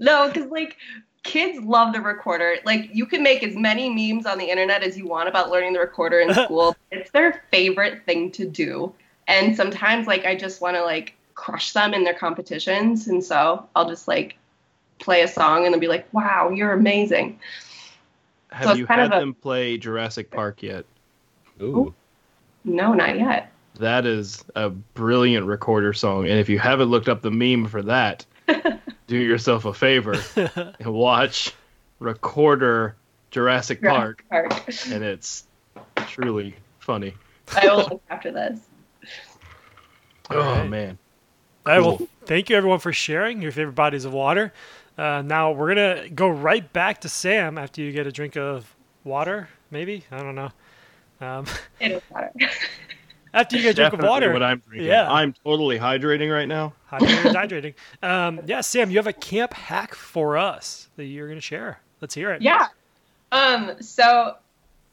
No, 0.00 0.28
because 0.28 0.50
like 0.50 0.76
kids 1.22 1.62
love 1.64 1.92
the 1.92 2.00
recorder. 2.00 2.56
Like 2.64 2.90
you 2.92 3.06
can 3.06 3.22
make 3.22 3.42
as 3.42 3.54
many 3.54 3.88
memes 3.88 4.26
on 4.26 4.38
the 4.38 4.44
internet 4.46 4.82
as 4.82 4.96
you 4.98 5.06
want 5.06 5.28
about 5.28 5.50
learning 5.50 5.72
the 5.74 5.80
recorder 5.80 6.20
in 6.20 6.32
school. 6.44 6.76
it's 6.90 7.10
their 7.12 7.42
favorite 7.50 8.04
thing 8.06 8.30
to 8.32 8.44
do. 8.48 8.92
And 9.28 9.54
sometimes 9.56 10.06
like 10.06 10.24
I 10.24 10.34
just 10.34 10.60
want 10.60 10.76
to 10.76 10.82
like 10.82 11.14
crush 11.34 11.72
them 11.72 11.94
in 11.94 12.02
their 12.02 12.14
competitions, 12.14 13.06
and 13.06 13.22
so 13.22 13.68
I'll 13.76 13.88
just 13.88 14.08
like 14.08 14.36
play 14.98 15.22
a 15.22 15.28
song 15.28 15.64
and 15.64 15.72
they'll 15.72 15.80
be 15.80 15.86
like, 15.86 16.12
"Wow, 16.12 16.50
you're 16.50 16.72
amazing." 16.72 17.38
Have 18.50 18.70
it's 18.70 18.78
you 18.78 18.86
kind 18.86 19.00
had 19.02 19.12
of 19.12 19.16
a- 19.18 19.20
them 19.20 19.34
play 19.34 19.76
Jurassic 19.78 20.30
Park 20.30 20.62
yet? 20.62 20.86
Ooh. 21.60 21.94
No, 22.64 22.94
not 22.94 23.18
yet. 23.18 23.52
That 23.78 24.06
is 24.06 24.44
a 24.54 24.70
brilliant 24.70 25.46
recorder 25.46 25.92
song. 25.92 26.28
And 26.28 26.38
if 26.38 26.48
you 26.48 26.58
haven't 26.58 26.88
looked 26.88 27.08
up 27.08 27.22
the 27.22 27.30
meme 27.30 27.66
for 27.68 27.82
that, 27.82 28.24
do 29.06 29.16
yourself 29.16 29.64
a 29.64 29.72
favor 29.74 30.14
and 30.80 30.92
watch 30.92 31.54
Recorder 32.00 32.96
Jurassic 33.30 33.82
Park. 33.82 34.24
Park. 34.30 34.52
And 34.90 35.02
it's 35.04 35.46
truly 36.08 36.54
funny. 36.80 37.14
I 37.56 37.66
will 37.68 37.76
look 37.88 38.02
after 38.10 38.30
this. 38.32 38.58
Oh, 40.30 40.40
Alright. 40.40 40.68
man. 40.68 40.98
All 41.66 41.72
right, 41.72 41.80
well, 41.80 41.98
Cool. 41.98 42.08
thank 42.26 42.50
you 42.50 42.56
everyone 42.56 42.78
for 42.80 42.92
sharing 42.92 43.40
your 43.42 43.52
favorite 43.52 43.74
bodies 43.74 44.04
of 44.04 44.12
water. 44.12 44.52
Uh, 44.96 45.22
now 45.22 45.52
we're 45.52 45.68
gonna 45.74 46.08
go 46.08 46.28
right 46.28 46.70
back 46.72 47.00
to 47.02 47.08
Sam 47.08 47.56
after 47.58 47.80
you 47.80 47.92
get 47.92 48.06
a 48.06 48.12
drink 48.12 48.36
of 48.36 48.74
water, 49.04 49.48
maybe 49.70 50.04
I 50.10 50.18
don't 50.18 50.34
know. 50.34 50.50
Um, 51.20 51.46
It 51.80 51.92
is 51.92 52.02
water. 52.10 52.32
After 53.34 53.56
you 53.56 53.62
get 53.62 53.70
a 53.70 53.74
drink 53.74 53.94
of 53.94 54.00
water. 54.02 54.32
What 54.32 54.42
I'm 54.42 54.62
drinking. 54.68 54.88
Yeah. 54.88 55.10
I'm 55.10 55.34
totally 55.44 55.78
hydrating 55.78 56.32
right 56.32 56.48
now. 56.48 56.74
Hydrating, 56.90 57.34
hydrating. 57.34 57.74
Um, 58.02 58.40
yeah, 58.46 58.60
Sam, 58.60 58.90
you 58.90 58.96
have 58.96 59.06
a 59.06 59.12
camp 59.12 59.52
hack 59.52 59.94
for 59.94 60.36
us 60.36 60.88
that 60.96 61.04
you're 61.04 61.26
going 61.26 61.38
to 61.38 61.42
share. 61.42 61.80
Let's 62.00 62.14
hear 62.14 62.32
it. 62.32 62.42
Yeah. 62.42 62.68
Um, 63.32 63.72
so 63.80 64.36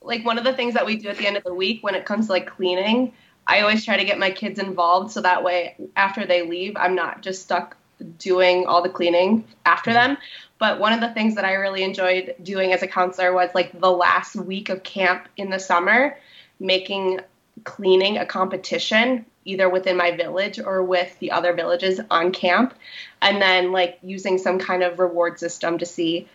like 0.01 0.25
one 0.25 0.38
of 0.38 0.44
the 0.44 0.54
things 0.54 0.74
that 0.74 0.86
we 0.86 0.98
do 0.98 1.10
at 1.10 1.18
the 1.18 1.27
end 1.27 1.38
of 1.38 1.44
the 1.44 1.54
week 1.54 1.84
when 1.84 1.96
it 1.96 2.06
comes 2.06 2.27
to 2.27 2.34
like 2.34 2.48
cleaning, 2.48 3.13
I 3.48 3.62
always 3.62 3.86
try 3.86 3.98
to 3.98 4.04
get 4.04 4.18
my 4.20 4.32
kids 4.32 4.60
involved 4.60 5.12
so 5.12 5.22
that 5.22 5.44
way 5.44 5.75
after 5.96 6.25
they 6.25 6.48
leave, 6.48 6.75
I'm 6.75 6.96
not 6.96 7.22
just 7.22 7.44
stuck 7.44 7.77
doing 8.20 8.65
all 8.65 8.82
the 8.82 8.89
cleaning 8.89 9.46
after 9.65 9.94
them. 9.94 10.18
But 10.58 10.80
one 10.80 10.94
of 10.94 11.01
the 11.01 11.13
things 11.13 11.36
that 11.36 11.46
I 11.46 11.54
really 11.54 11.84
enjoyed 11.84 12.36
doing 12.42 12.74
as 12.74 12.82
a 12.82 12.88
counselor 12.88 13.34
was 13.34 13.50
like 13.54 13.80
the 13.80 13.92
last 13.92 14.36
week 14.36 14.70
of 14.70 14.84
camp 14.84 15.27
in 15.38 15.50
the 15.50 15.60
summer, 15.60 16.18
making 16.60 17.20
cleaning 17.63 18.17
a 18.17 18.25
competition 18.25 19.25
either 19.45 19.69
within 19.69 19.95
my 19.95 20.12
village 20.15 20.59
or 20.59 20.83
with 20.83 21.17
the 21.19 21.31
other 21.31 21.53
villages 21.53 22.01
on 22.09 22.31
camp 22.31 22.74
and 23.21 23.41
then 23.41 23.71
like 23.71 24.00
using 24.01 24.38
some 24.38 24.59
kind 24.59 24.83
of 24.83 25.00
reward 25.00 25.39
system 25.39 25.77
to 25.77 25.85
see 25.85 26.27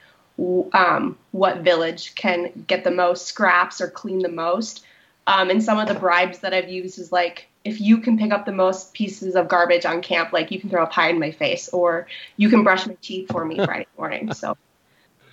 um, 0.72 1.18
what 1.32 1.58
village 1.58 2.14
can 2.14 2.64
get 2.66 2.84
the 2.84 2.90
most 2.90 3.26
scraps 3.26 3.80
or 3.80 3.88
clean 3.88 4.20
the 4.20 4.28
most. 4.28 4.84
Um, 5.26 5.50
and 5.50 5.62
some 5.62 5.78
of 5.78 5.86
the 5.86 5.94
bribes 5.94 6.40
that 6.40 6.54
I've 6.54 6.68
used 6.68 6.98
is 6.98 7.12
like, 7.12 7.48
if 7.62 7.80
you 7.80 7.98
can 7.98 8.16
pick 8.16 8.32
up 8.32 8.46
the 8.46 8.52
most 8.52 8.94
pieces 8.94 9.36
of 9.36 9.48
garbage 9.48 9.84
on 9.84 10.00
camp, 10.00 10.32
like 10.32 10.50
you 10.50 10.58
can 10.58 10.70
throw 10.70 10.82
a 10.82 10.86
pie 10.86 11.10
in 11.10 11.20
my 11.20 11.30
face, 11.30 11.68
or 11.68 12.06
you 12.36 12.48
can 12.48 12.64
brush 12.64 12.86
my 12.86 12.96
teeth 13.02 13.30
for 13.30 13.44
me 13.44 13.56
Friday 13.64 13.86
morning. 13.98 14.32
So 14.32 14.56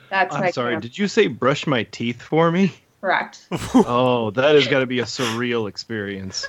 that's 0.10 0.36
I'm 0.36 0.42
my 0.42 0.52
sorry. 0.52 0.74
camp. 0.74 0.84
Did 0.84 0.98
you 0.98 1.08
say 1.08 1.28
brush 1.28 1.66
my 1.66 1.84
teeth 1.84 2.22
for 2.22 2.52
me? 2.52 2.74
Correct. 3.08 3.48
Oh, 3.74 4.32
that 4.32 4.56
has 4.56 4.68
got 4.68 4.80
to 4.80 4.86
be 4.86 5.00
a 5.00 5.04
surreal 5.04 5.70
experience. 5.70 6.48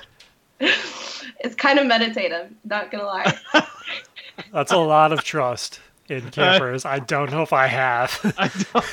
it's 0.59 1.55
kind 1.55 1.79
of 1.79 1.87
meditative, 1.87 2.51
not 2.65 2.91
gonna 2.91 3.05
lie. 3.05 3.37
That's 4.53 4.71
a 4.71 4.77
lot 4.77 5.13
of 5.13 5.23
trust 5.23 5.79
in 6.09 6.29
campers. 6.31 6.85
I 6.85 6.99
don't 6.99 7.31
know 7.31 7.43
if 7.43 7.53
I 7.53 7.67
have. 7.67 8.19
I 8.37 8.49
don't. 8.73 8.85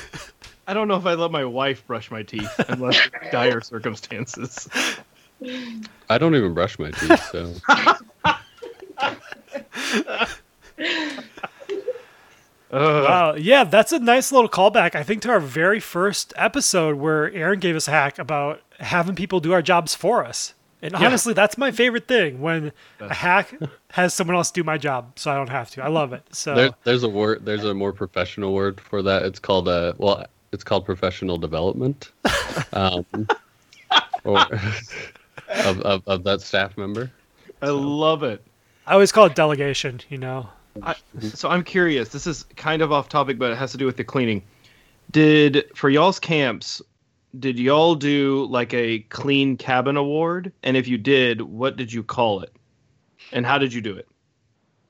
I 0.69 0.73
don't 0.73 0.87
know 0.87 0.95
if 0.95 1.05
I 1.05 1.13
let 1.13 1.31
my 1.31 1.45
wife 1.45 1.85
brush 1.87 2.11
my 2.11 2.23
teeth 2.23 2.53
unless 2.69 2.99
dire 3.31 3.61
circumstances. 3.61 4.67
I 6.09 6.17
don't 6.17 6.35
even 6.35 6.53
brush 6.53 6.77
my 6.79 6.91
teeth, 6.91 7.29
so 7.31 7.53
Ugh. 12.71 13.03
Wow. 13.03 13.35
Yeah, 13.35 13.63
that's 13.63 13.91
a 13.91 13.99
nice 13.99 14.31
little 14.31 14.49
callback, 14.49 14.95
I 14.95 15.03
think, 15.03 15.21
to 15.23 15.29
our 15.29 15.39
very 15.39 15.79
first 15.79 16.33
episode 16.35 16.97
where 16.97 17.31
Aaron 17.31 17.59
gave 17.59 17.75
us 17.75 17.87
a 17.87 17.91
hack 17.91 18.19
about 18.19 18.61
having 18.79 19.15
people 19.15 19.39
do 19.39 19.53
our 19.53 19.61
jobs 19.61 19.95
for 19.95 20.25
us. 20.25 20.53
And 20.81 20.93
honestly, 20.93 21.33
that's 21.33 21.57
my 21.57 21.71
favorite 21.71 22.07
thing 22.07 22.39
when 22.39 22.71
a 22.99 23.13
hack 23.13 23.51
has 23.91 24.13
someone 24.13 24.35
else 24.35 24.51
do 24.51 24.63
my 24.63 24.77
job 24.77 25.17
so 25.17 25.31
I 25.31 25.35
don't 25.35 25.49
have 25.49 25.71
to. 25.71 25.83
I 25.83 25.87
love 25.87 26.13
it. 26.13 26.23
So 26.31 26.53
there, 26.53 26.69
there's 26.83 27.03
a 27.03 27.09
word. 27.09 27.45
There's 27.45 27.63
a 27.63 27.73
more 27.73 27.91
professional 27.91 28.53
word 28.53 28.79
for 28.79 29.01
that. 29.01 29.23
It's 29.23 29.39
called 29.39 29.67
uh, 29.67 29.93
well, 29.97 30.25
it's 30.51 30.63
called 30.63 30.85
professional 30.85 31.37
development, 31.37 32.11
um, 32.73 33.05
or 34.23 34.37
of, 35.49 35.81
of 35.81 36.03
of 36.05 36.23
that 36.25 36.41
staff 36.41 36.77
member. 36.77 37.11
I 37.61 37.69
love 37.69 38.21
it. 38.21 38.43
I 38.85 38.93
always 38.93 39.11
call 39.11 39.25
it 39.25 39.35
delegation, 39.35 40.01
you 40.09 40.19
know. 40.19 40.47
I, 40.83 40.95
so 41.19 41.49
I'm 41.49 41.63
curious. 41.63 42.09
This 42.09 42.27
is 42.27 42.43
kind 42.55 42.81
of 42.81 42.91
off 42.91 43.09
topic, 43.09 43.37
but 43.37 43.51
it 43.51 43.57
has 43.57 43.71
to 43.71 43.77
do 43.77 43.85
with 43.85 43.97
the 43.97 44.03
cleaning. 44.03 44.43
Did 45.11 45.65
for 45.75 45.89
y'all's 45.89 46.19
camps? 46.19 46.81
Did 47.37 47.59
y'all 47.59 47.95
do 47.95 48.47
like 48.49 48.73
a 48.73 48.99
clean 48.99 49.57
cabin 49.57 49.97
award? 49.97 50.51
And 50.63 50.75
if 50.75 50.87
you 50.87 50.97
did, 50.97 51.41
what 51.41 51.77
did 51.77 51.91
you 51.91 52.03
call 52.03 52.41
it? 52.41 52.53
And 53.31 53.45
how 53.45 53.57
did 53.57 53.73
you 53.73 53.81
do 53.81 53.95
it? 53.95 54.07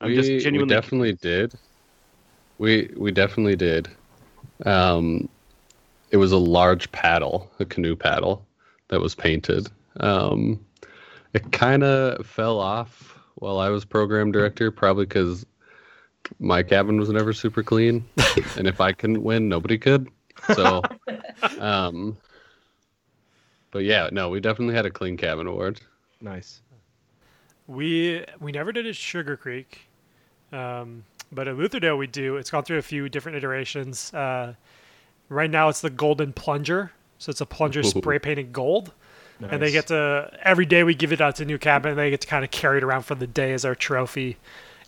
I'm 0.02 0.10
we, 0.10 0.16
just 0.16 0.30
we 0.30 0.40
genuinely 0.40 0.74
definitely 0.74 1.14
did. 1.14 1.54
We 2.58 2.92
we 2.96 3.12
definitely 3.12 3.56
did. 3.56 3.90
Um, 4.66 5.30
it 6.12 6.18
was 6.18 6.32
a 6.32 6.38
large 6.38 6.92
paddle, 6.92 7.52
a 7.60 7.66
canoe 7.66 7.96
paddle, 7.96 8.46
that 8.88 9.02
was 9.02 9.14
painted. 9.14 9.70
Um, 10.00 10.64
it 11.34 11.52
kind 11.52 11.84
of 11.84 12.26
fell 12.26 12.60
off 12.60 13.20
while 13.36 13.60
I 13.60 13.70
was 13.70 13.86
program 13.86 14.32
director, 14.32 14.72
probably 14.72 15.06
because 15.06 15.46
my 16.40 16.64
cabin 16.64 17.00
was 17.00 17.10
never 17.10 17.34
super 17.34 17.64
clean, 17.64 18.06
and 18.58 18.68
if 18.68 18.82
I 18.82 18.92
couldn't 18.92 19.24
win, 19.24 19.50
nobody 19.50 19.78
could. 19.78 20.08
So, 20.54 20.82
um, 21.60 22.18
but 23.72 23.84
yeah, 23.84 24.10
no, 24.12 24.30
we 24.30 24.40
definitely 24.40 24.76
had 24.76 24.86
a 24.86 24.92
clean 24.92 25.18
cabin 25.18 25.48
award. 25.48 25.82
nice. 26.22 26.62
We 27.68 28.24
we 28.40 28.54
never 28.54 28.72
did 28.72 28.86
it 28.86 28.90
at 28.90 28.96
Sugar 28.96 29.36
Creek, 29.36 29.82
um, 30.54 31.04
but 31.34 31.50
at 31.50 31.56
Lutherdale 31.58 31.98
we 31.98 32.08
do. 32.08 32.38
It's 32.38 32.50
gone 32.50 32.64
through 32.64 32.78
a 32.78 32.82
few 32.82 33.10
different 33.10 33.38
iterations. 33.38 34.14
Uh, 34.14 34.54
right 35.28 35.50
now 35.52 35.68
it's 35.68 35.82
the 35.82 35.90
Golden 35.90 36.32
Plunger, 36.32 36.94
so 37.18 37.30
it's 37.30 37.42
a 37.42 37.46
plunger 37.46 37.82
Ooh. 37.82 37.84
spray 37.84 38.20
painted 38.20 38.54
gold, 38.54 38.94
and 39.42 39.62
they 39.62 39.72
get 39.72 39.88
to 39.88 40.32
every 40.42 40.66
day 40.66 40.84
we 40.84 40.96
give 40.96 41.12
it 41.12 41.20
out 41.20 41.36
to 41.38 41.46
new 41.46 41.58
cabin. 41.58 41.92
and 41.92 42.00
They 42.00 42.10
get 42.10 42.22
to 42.22 42.28
kind 42.28 42.46
of 42.46 42.52
carry 42.52 42.78
it 42.78 42.84
around 42.86 43.02
for 43.04 43.16
the 43.16 43.28
day 43.28 43.52
as 43.52 43.66
our 43.66 43.76
trophy. 43.76 44.38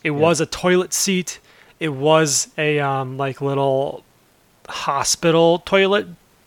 It 0.02 0.10
was 0.12 0.40
a 0.40 0.46
toilet 0.46 0.92
seat. 0.92 1.40
It 1.78 1.90
was 1.90 2.48
a 2.58 2.78
um, 2.80 3.16
like 3.16 3.40
little 3.40 4.02
hospital 4.68 5.58
toilet 5.60 6.06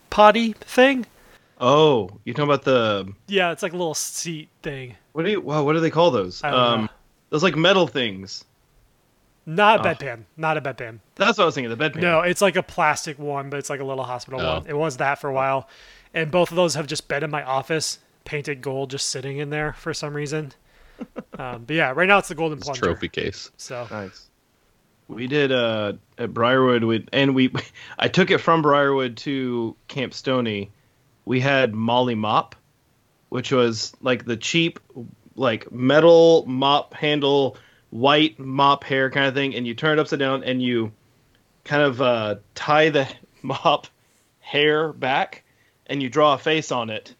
potty 0.10 0.53
thing. 0.53 1.05
Oh, 1.60 2.10
you 2.25 2.33
talking 2.33 2.50
about 2.50 2.63
the 2.63 3.12
Yeah, 3.27 3.51
it's 3.51 3.63
like 3.63 3.74
a 3.74 3.77
little 3.77 3.93
seat 3.93 4.50
thing. 4.62 4.95
what 5.13 5.25
do 5.25 5.31
you? 5.31 5.41
Wow, 5.41 5.63
what 5.63 5.74
do 5.74 5.79
they 5.79 5.89
call 5.91 6.12
those? 6.12 6.43
Um, 6.43 6.81
know. 6.83 6.88
those 7.29 7.43
like 7.43 7.55
metal 7.55 7.88
things. 7.88 8.43
Not 9.45 9.86
a 9.86 9.89
Oh. 9.89 9.93
bedpan. 9.93 10.24
Not 10.38 10.57
a 10.57 10.62
bedpan. 10.62 11.00
That's 11.15 11.38
what 11.38 11.43
I 11.43 11.45
was 11.45 11.55
thinking. 11.55 11.75
The 11.75 11.77
bedpan. 11.89 12.01
No, 12.01 12.22
it's 12.22 12.41
like 12.41 12.55
a 12.55 12.63
plastic 12.63 13.19
one, 13.19 13.50
but 13.50 13.60
it's 13.60 13.69
like 13.69 13.81
a 13.81 13.83
little 13.83 14.03
hospital 14.05 14.39
Oh. 14.41 14.53
one. 14.60 14.67
It 14.67 14.77
was 14.77 14.98
that 14.98 15.19
for 15.19 15.29
a 15.29 15.33
while, 15.33 15.67
and 16.13 16.31
both 16.31 16.50
of 16.51 16.55
those 16.55 16.75
have 16.75 16.88
just 16.88 17.07
been 17.07 17.24
in 17.24 17.29
my 17.31 17.43
office, 17.43 18.00
painted 18.25 18.62
gold, 18.62 18.89
just 18.91 19.10
sitting 19.10 19.38
in 19.38 19.50
there 19.50 19.74
for 19.74 19.93
some 19.93 20.13
reason. 20.13 20.53
um, 21.39 21.63
but 21.65 21.75
yeah, 21.75 21.91
right 21.91 22.07
now 22.07 22.19
it's 22.19 22.27
the 22.29 22.35
golden 22.35 22.57
It's 22.57 22.65
plunger. 22.65 22.81
trophy 22.81 23.09
case. 23.09 23.51
So 23.57 23.88
Nice. 23.89 24.29
We 25.09 25.27
did 25.27 25.51
uh, 25.51 25.93
at 26.17 26.33
Briarwood, 26.33 26.83
we, 26.83 27.05
and 27.12 27.35
we 27.35 27.53
I 28.00 28.07
took 28.07 28.31
it 28.31 28.39
from 28.39 28.62
Briarwood 28.62 29.17
to 29.17 29.75
Camp 29.88 30.13
Stoney. 30.13 30.71
We 31.25 31.39
had 31.39 31.73
Molly 31.73 32.15
Mop, 32.15 32.55
which 33.29 33.51
was 33.51 33.93
like 34.01 34.25
the 34.25 34.38
cheap, 34.38 34.79
like 35.35 35.71
metal 35.71 36.45
mop 36.47 36.93
handle, 36.93 37.57
white 37.89 38.39
mop 38.39 38.83
hair 38.83 39.09
kind 39.09 39.27
of 39.27 39.33
thing, 39.33 39.55
and 39.55 39.67
you 39.67 39.73
turn 39.73 39.97
it 39.97 40.01
upside 40.01 40.19
down 40.19 40.43
and 40.43 40.62
you 40.62 40.91
kind 41.63 41.83
of 41.83 42.01
uh, 42.01 42.35
tie 42.55 42.89
the 42.89 43.07
mop 43.41 43.88
hair 44.39 44.93
back, 44.93 45.43
and 45.88 46.01
you 46.01 46.09
draw 46.09 46.33
a 46.33 46.38
face 46.38 46.71
on 46.71 46.89
it, 46.89 47.13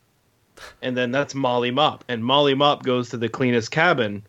and 0.82 0.96
then 0.96 1.12
that's 1.12 1.36
Molly 1.36 1.72
Mop, 1.72 2.04
and 2.08 2.24
Molly 2.24 2.54
Mop 2.54 2.84
goes 2.84 3.10
to 3.10 3.18
the 3.18 3.30
cleanest 3.30 3.72
cabin 3.72 4.24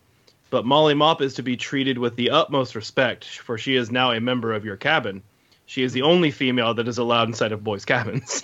but 0.55 0.65
Molly 0.65 0.93
Mop 0.93 1.21
is 1.21 1.33
to 1.33 1.43
be 1.43 1.57
treated 1.57 1.97
with 1.97 2.15
the 2.15 2.29
utmost 2.29 2.75
respect, 2.75 3.25
for 3.25 3.57
she 3.57 3.75
is 3.75 3.91
now 3.91 4.11
a 4.11 4.21
member 4.21 4.53
of 4.53 4.63
your 4.63 4.77
cabin. 4.77 5.21
She 5.65 5.83
is 5.83 5.91
the 5.91 6.03
only 6.03 6.31
female 6.31 6.73
that 6.75 6.87
is 6.87 6.97
allowed 6.97 7.27
inside 7.27 7.51
of 7.51 7.61
boys' 7.63 7.83
cabins. 7.93 8.41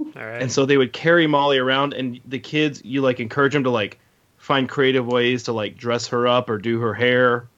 all 0.00 0.06
right, 0.14 0.42
And 0.42 0.52
so 0.52 0.66
they 0.66 0.76
would 0.76 0.92
carry 0.92 1.26
Molly 1.26 1.56
around, 1.56 1.94
and 1.94 2.20
the 2.26 2.38
kids, 2.38 2.82
you 2.84 3.00
like 3.00 3.18
encourage 3.18 3.52
them 3.52 3.64
to 3.64 3.70
like 3.70 3.98
find 4.36 4.68
creative 4.68 5.06
ways 5.06 5.44
to 5.44 5.52
like 5.52 5.76
dress 5.78 6.08
her 6.08 6.26
up 6.26 6.50
or 6.50 6.58
do 6.58 6.80
her 6.80 6.92
hair. 6.92 7.48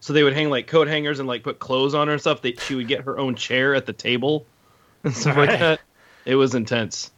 So 0.00 0.12
they 0.12 0.24
would 0.24 0.32
hang 0.32 0.48
like 0.50 0.66
coat 0.66 0.88
hangers 0.88 1.18
and 1.20 1.28
like 1.28 1.42
put 1.42 1.58
clothes 1.58 1.94
on 1.94 2.08
her 2.08 2.14
and 2.14 2.20
stuff. 2.20 2.42
That 2.42 2.60
she 2.60 2.74
would 2.74 2.88
get 2.88 3.02
her 3.02 3.18
own 3.18 3.34
chair 3.34 3.74
at 3.74 3.86
the 3.86 3.92
table 3.92 4.46
and 5.04 5.14
stuff 5.14 5.36
like 5.36 5.50
Alright. 5.50 5.60
that. 5.60 5.80
It 6.24 6.34
was 6.36 6.54
intense. 6.54 7.12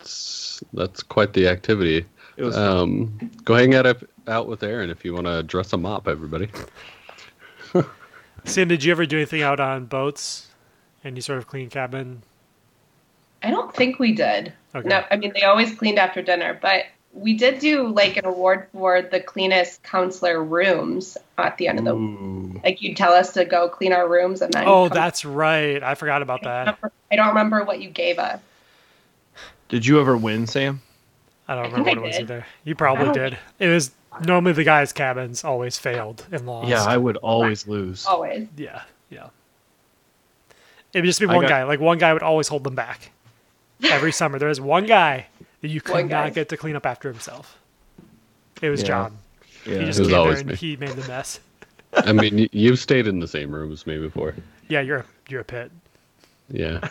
It's- 0.00 0.62
that's 0.72 1.02
quite 1.02 1.32
the 1.32 1.48
activity. 1.48 2.04
It 2.36 2.44
was 2.44 2.56
Um, 2.56 3.18
go 3.44 3.54
hang 3.54 3.74
out 3.74 3.86
up, 3.86 3.98
out 4.26 4.46
with 4.46 4.62
Aaron 4.62 4.90
if 4.90 5.04
you 5.04 5.12
want 5.14 5.26
to 5.26 5.42
dress 5.42 5.70
them 5.70 5.84
up, 5.86 6.06
everybody. 6.08 6.48
Sam, 8.44 8.68
did 8.68 8.82
you 8.84 8.92
ever 8.92 9.04
do 9.06 9.16
anything 9.16 9.42
out 9.42 9.60
on 9.60 9.86
boats? 9.86 10.46
Any 11.04 11.20
sort 11.20 11.38
of 11.38 11.46
clean 11.46 11.68
cabin? 11.68 12.22
I 13.42 13.50
don't 13.50 13.74
think 13.74 13.98
we 13.98 14.12
did. 14.12 14.52
Okay. 14.74 14.88
No, 14.88 15.04
I 15.10 15.16
mean 15.16 15.32
they 15.34 15.42
always 15.42 15.74
cleaned 15.74 15.98
after 15.98 16.22
dinner, 16.22 16.58
but 16.60 16.84
we 17.12 17.34
did 17.34 17.58
do 17.58 17.88
like 17.88 18.16
an 18.16 18.24
award 18.26 18.68
for 18.72 19.00
the 19.02 19.20
cleanest 19.20 19.82
counselor 19.82 20.42
rooms 20.42 21.16
at 21.36 21.56
the 21.56 21.68
end 21.68 21.78
of 21.78 21.84
the 21.84 21.94
Ooh. 21.94 22.60
like 22.64 22.82
you'd 22.82 22.96
tell 22.96 23.12
us 23.12 23.32
to 23.34 23.44
go 23.44 23.68
clean 23.68 23.92
our 23.92 24.08
rooms 24.08 24.42
and 24.42 24.52
then 24.52 24.64
Oh, 24.66 24.88
come- 24.88 24.94
that's 24.94 25.24
right. 25.24 25.82
I 25.82 25.94
forgot 25.94 26.22
about 26.22 26.40
I 26.40 26.42
don't 26.44 26.52
that. 26.52 26.60
remember- 26.82 26.92
I 27.12 27.16
don't 27.16 27.28
remember 27.28 27.64
what 27.64 27.80
you 27.80 27.90
gave 27.90 28.18
us. 28.18 28.40
Did 29.68 29.84
you 29.86 30.00
ever 30.00 30.16
win, 30.16 30.46
Sam? 30.46 30.80
I 31.46 31.54
don't 31.54 31.64
I 31.64 31.66
remember 31.68 31.78
what 31.82 31.84
think 31.94 31.98
it 31.98 32.02
was 32.06 32.16
did. 32.16 32.22
either. 32.22 32.46
You 32.64 32.74
probably 32.74 33.08
I 33.08 33.12
did. 33.12 33.38
It 33.58 33.68
was 33.68 33.90
normally 34.24 34.52
the 34.52 34.64
guys' 34.64 34.92
cabins 34.92 35.44
always 35.44 35.78
failed 35.78 36.26
and 36.30 36.46
lost. 36.46 36.68
Yeah, 36.68 36.84
I 36.84 36.96
would 36.96 37.16
always 37.18 37.66
lose. 37.66 38.04
Always. 38.06 38.48
Yeah, 38.56 38.82
yeah. 39.10 39.28
It 40.92 41.00
would 41.00 41.06
just 41.06 41.20
be 41.20 41.26
I 41.26 41.34
one 41.34 41.42
got- 41.42 41.48
guy. 41.48 41.62
Like 41.64 41.80
one 41.80 41.98
guy 41.98 42.12
would 42.12 42.22
always 42.22 42.48
hold 42.48 42.64
them 42.64 42.74
back. 42.74 43.10
Every 43.84 44.10
summer, 44.12 44.38
there 44.38 44.48
was 44.48 44.60
one 44.60 44.86
guy 44.86 45.26
that 45.60 45.68
you 45.68 45.80
could 45.80 46.08
guy. 46.08 46.24
not 46.24 46.34
get 46.34 46.48
to 46.50 46.56
clean 46.56 46.76
up 46.76 46.84
after 46.86 47.10
himself. 47.10 47.56
It 48.60 48.70
was 48.70 48.80
Yeah. 48.82 48.86
John. 48.88 49.18
Yeah. 49.64 49.78
He 49.80 49.84
just 49.86 49.98
It 49.98 50.02
was 50.02 50.08
came 50.08 50.10
there 50.10 50.18
always 50.20 50.40
and 50.40 50.48
me. 50.50 50.56
he 50.56 50.76
made 50.76 50.90
the 50.90 51.06
mess. 51.08 51.40
I 51.94 52.12
mean, 52.12 52.36
y- 52.36 52.48
you've 52.52 52.78
stayed 52.78 53.06
in 53.06 53.20
the 53.20 53.28
same 53.28 53.50
room 53.54 53.72
as 53.72 53.86
me 53.86 53.98
before. 53.98 54.34
Yeah, 54.68 54.80
you're 54.80 54.98
a, 54.98 55.04
you're 55.28 55.40
a 55.40 55.44
pit. 55.44 55.70
Yeah. 56.50 56.88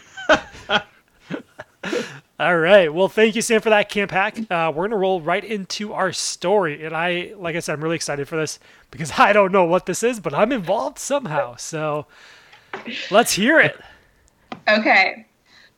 All 2.40 2.58
right. 2.58 2.94
Well, 2.94 3.08
thank 3.08 3.36
you, 3.36 3.42
Sam, 3.42 3.62
for 3.62 3.72
that 3.72 3.90
camp 3.90 4.12
hack. 4.12 4.38
Uh, 4.52 4.72
we're 4.74 4.88
gonna 4.88 4.98
roll 4.98 5.22
right 5.22 5.44
into 5.44 5.94
our 5.94 6.14
story, 6.14 6.86
and 6.86 6.96
I, 6.96 7.34
like 7.36 7.56
I 7.56 7.60
said, 7.60 7.74
I'm 7.74 7.84
really 7.84 7.96
excited 7.96 8.28
for 8.28 8.36
this 8.36 8.60
because 8.92 9.14
I 9.18 9.34
don't 9.34 9.52
know 9.52 9.66
what 9.66 9.88
this 9.88 10.04
is, 10.04 10.20
but 10.20 10.36
I'm 10.36 10.52
involved 10.52 11.00
somehow. 11.00 11.56
So 11.56 12.06
let's 13.10 13.34
hear 13.34 13.60
it. 13.60 13.80
Okay. 14.68 15.26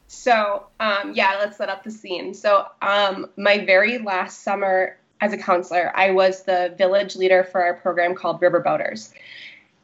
So, 0.07 0.65
um, 0.81 1.13
yeah, 1.13 1.37
let's 1.39 1.57
set 1.57 1.69
up 1.69 1.83
the 1.83 1.91
scene. 1.91 2.33
So, 2.33 2.65
um, 2.81 3.29
my 3.37 3.63
very 3.63 3.99
last 3.99 4.43
summer 4.43 4.97
as 5.21 5.31
a 5.31 5.37
counselor, 5.37 5.91
I 5.95 6.11
was 6.11 6.43
the 6.43 6.73
village 6.77 7.15
leader 7.15 7.43
for 7.43 7.63
our 7.63 7.75
program 7.75 8.15
called 8.15 8.41
Riverboaters. 8.41 9.13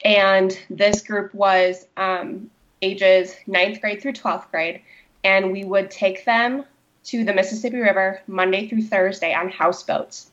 And 0.03 0.58
this 0.70 1.01
group 1.01 1.34
was 1.34 1.88
um, 1.96 2.50
ages 2.82 3.36
ninth 3.48 3.79
grade 3.82 4.01
through 4.01 4.13
12th 4.13 4.50
grade. 4.51 4.82
And 5.25 5.51
we 5.51 5.65
would 5.65 5.91
take 5.91 6.24
them 6.24 6.63
to 7.05 7.25
the 7.25 7.34
Mississippi 7.34 7.77
River 7.77 8.22
Monday 8.27 8.70
through 8.70 8.84
Thursday 8.84 9.34
on 9.34 9.50
houseboats. 9.50 10.32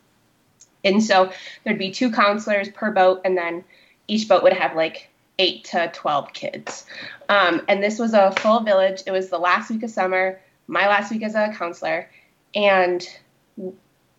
And 0.85 1.03
so 1.03 1.33
there'd 1.65 1.79
be 1.79 1.91
two 1.91 2.13
counselors 2.13 2.69
per 2.69 2.91
boat, 2.93 3.23
and 3.25 3.37
then 3.37 3.65
each 4.07 4.29
boat 4.29 4.43
would 4.43 4.53
have 4.53 4.77
like 4.77 5.09
eight 5.39 5.65
to 5.65 5.91
12 5.93 6.33
kids. 6.33 6.87
Um, 7.29 7.63
and 7.69 7.83
this 7.83 7.99
was 7.99 8.15
a 8.15 8.33
full 8.33 8.61
village. 8.61 9.03
It 9.07 9.13
was 9.13 9.29
the 9.29 9.39
last 9.39 9.71
week 9.71 9.83
of 9.83 9.91
summer, 9.91 10.41
my 10.67 10.87
last 10.87 11.11
week 11.11 11.23
as 11.23 11.35
a 11.35 11.53
counselor. 11.57 12.09
And 12.55 13.07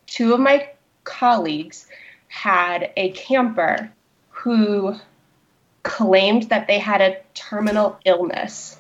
two 0.08 0.34
of 0.34 0.40
my 0.40 0.70
colleagues 1.04 1.88
had 2.28 2.92
a 2.98 3.12
camper 3.12 3.92
who 4.30 4.96
claimed 5.84 6.44
that 6.44 6.68
they 6.68 6.80
had 6.80 7.02
a 7.02 7.18
terminal 7.34 8.00
illness. 8.06 8.78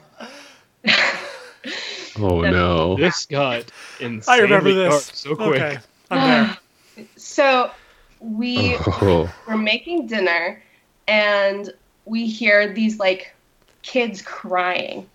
Oh 2.19 2.41
no. 2.51 2.95
This 2.95 3.25
got 3.25 3.65
insanely 3.99 4.23
I 4.27 4.43
remember 4.43 4.73
dark 4.73 5.03
this. 5.03 5.11
so 5.19 5.35
quick. 5.35 5.61
Okay, 5.61 5.77
I'm 6.11 6.57
there. 6.95 7.07
So 7.17 7.71
we 8.19 8.75
Oh. 8.87 9.33
we're 9.47 9.57
making 9.57 10.07
dinner 10.07 10.61
and 11.07 11.71
we 12.05 12.27
hear 12.27 12.73
these 12.73 12.99
like 12.99 13.33
kids 13.81 14.21
crying 14.21 15.09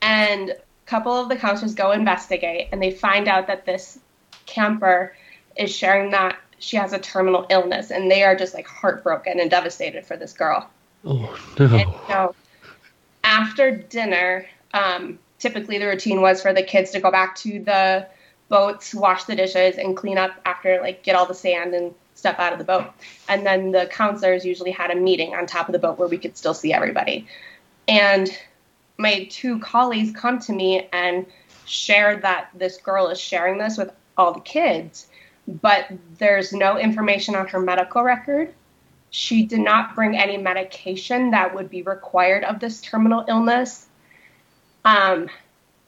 and 0.00 0.50
a 0.50 0.56
couple 0.86 1.12
of 1.12 1.28
the 1.28 1.36
counselors 1.36 1.74
go 1.74 1.92
investigate 1.92 2.68
and 2.72 2.82
they 2.82 2.90
find 2.90 3.28
out 3.28 3.46
that 3.46 3.66
this 3.66 3.98
camper 4.46 5.14
is 5.56 5.74
sharing 5.74 6.10
that 6.10 6.36
she 6.58 6.76
has 6.76 6.92
a 6.92 6.98
terminal 6.98 7.46
illness 7.50 7.90
and 7.90 8.10
they 8.10 8.22
are 8.22 8.34
just 8.34 8.54
like 8.54 8.66
heartbroken 8.66 9.40
and 9.40 9.50
devastated 9.50 10.06
for 10.06 10.16
this 10.16 10.32
girl 10.32 10.68
Oh 11.04 11.36
and 11.58 11.70
no. 11.70 12.00
so 12.08 12.34
after 13.24 13.70
dinner, 13.76 14.46
um, 14.74 15.18
typically 15.42 15.78
the 15.78 15.86
routine 15.86 16.22
was 16.22 16.40
for 16.40 16.54
the 16.54 16.62
kids 16.62 16.92
to 16.92 17.00
go 17.00 17.10
back 17.10 17.36
to 17.36 17.62
the 17.62 18.06
boats, 18.48 18.94
wash 18.94 19.24
the 19.24 19.34
dishes, 19.34 19.76
and 19.76 19.96
clean 19.96 20.16
up 20.16 20.30
after, 20.46 20.80
like, 20.80 21.02
get 21.02 21.16
all 21.16 21.26
the 21.26 21.34
sand 21.34 21.74
and 21.74 21.94
stuff 22.14 22.38
out 22.38 22.52
of 22.52 22.58
the 22.58 22.64
boat. 22.64 22.92
And 23.28 23.44
then 23.44 23.72
the 23.72 23.86
counselors 23.90 24.44
usually 24.44 24.70
had 24.70 24.90
a 24.90 24.94
meeting 24.94 25.34
on 25.34 25.46
top 25.46 25.68
of 25.68 25.72
the 25.72 25.78
boat 25.78 25.98
where 25.98 26.08
we 26.08 26.18
could 26.18 26.36
still 26.36 26.54
see 26.54 26.72
everybody. 26.72 27.26
And 27.88 28.30
my 28.98 29.24
two 29.30 29.58
colleagues 29.58 30.12
come 30.18 30.38
to 30.40 30.52
me 30.52 30.88
and 30.92 31.26
share 31.66 32.16
that 32.18 32.50
this 32.54 32.76
girl 32.76 33.08
is 33.08 33.20
sharing 33.20 33.58
this 33.58 33.76
with 33.76 33.92
all 34.16 34.32
the 34.32 34.40
kids, 34.40 35.08
but 35.46 35.86
there's 36.18 36.52
no 36.52 36.78
information 36.78 37.34
on 37.34 37.48
her 37.48 37.58
medical 37.58 38.02
record 38.02 38.54
she 39.12 39.44
did 39.44 39.60
not 39.60 39.94
bring 39.94 40.16
any 40.16 40.38
medication 40.38 41.32
that 41.32 41.54
would 41.54 41.68
be 41.68 41.82
required 41.82 42.44
of 42.44 42.60
this 42.60 42.80
terminal 42.80 43.24
illness. 43.28 43.86
Um, 44.84 45.28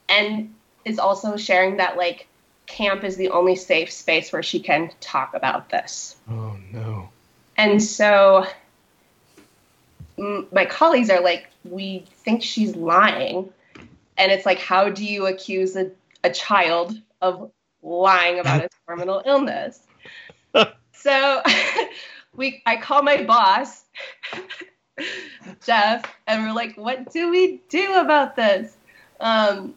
and 0.08 0.54
is 0.84 0.98
also 0.98 1.36
sharing 1.36 1.78
that 1.78 1.96
like 1.96 2.28
camp 2.66 3.04
is 3.04 3.16
the 3.16 3.30
only 3.30 3.56
safe 3.56 3.90
space 3.90 4.32
where 4.32 4.42
she 4.42 4.60
can 4.60 4.90
talk 5.00 5.34
about 5.34 5.68
this. 5.70 6.16
Oh 6.30 6.56
no. 6.72 7.08
And 7.56 7.82
so 7.82 8.46
m- 10.18 10.46
my 10.52 10.64
colleagues 10.64 11.10
are 11.10 11.20
like, 11.20 11.48
we 11.64 12.04
think 12.24 12.42
she's 12.42 12.74
lying. 12.76 13.50
And 14.16 14.30
it's 14.30 14.46
like, 14.46 14.58
how 14.58 14.88
do 14.88 15.04
you 15.04 15.26
accuse 15.26 15.76
a, 15.76 15.90
a 16.22 16.30
child 16.30 17.00
of 17.20 17.50
lying 17.82 18.38
about 18.38 18.64
a 18.64 18.68
terminal 18.88 19.22
illness? 19.26 19.80
so 20.92 21.42
we 22.36 22.62
I 22.66 22.76
call 22.76 23.02
my 23.02 23.22
boss, 23.24 23.84
Jeff, 25.64 26.04
and 26.26 26.44
we're 26.44 26.54
like, 26.54 26.76
what 26.76 27.12
do 27.12 27.30
we 27.30 27.60
do 27.68 27.94
about 27.94 28.36
this? 28.36 28.76
Um, 29.20 29.74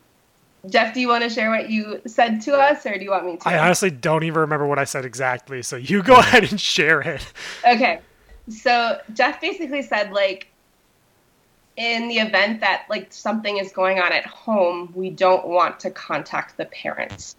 Jeff, 0.69 0.93
do 0.93 1.00
you 1.00 1.08
want 1.08 1.23
to 1.23 1.30
share 1.30 1.50
what 1.50 1.69
you 1.69 2.02
said 2.06 2.41
to 2.41 2.58
us, 2.58 2.86
or 2.86 2.97
do 2.97 3.04
you 3.04 3.12
want 3.12 3.26
me 3.26 3.38
to? 3.38 3.47
I 3.47 3.60
honestly 3.60 3.91
don't 3.91 4.23
even 4.23 4.39
remember 4.41 4.65
what 4.65 4.80
I 4.80 4.84
said 4.84 5.06
exactly, 5.06 5.62
so 5.62 5.76
you 5.76 6.04
go 6.04 6.15
ahead 6.19 6.50
and 6.50 6.60
share 6.60 7.02
it. 7.02 7.26
Okay. 7.65 8.02
So 8.50 9.00
Jeff 9.13 9.41
basically 9.41 9.82
said 9.82 10.12
like 10.12 10.47
in 11.76 12.08
the 12.08 12.17
event 12.17 12.60
that 12.62 12.86
like 12.89 13.13
something 13.13 13.58
is 13.58 13.71
going 13.71 14.00
on 14.00 14.12
at 14.12 14.26
home, 14.26 14.91
we 14.95 15.10
don't 15.10 15.47
want 15.47 15.80
to 15.82 15.91
contact 15.91 16.58
the 16.58 16.65
parents. 16.65 17.36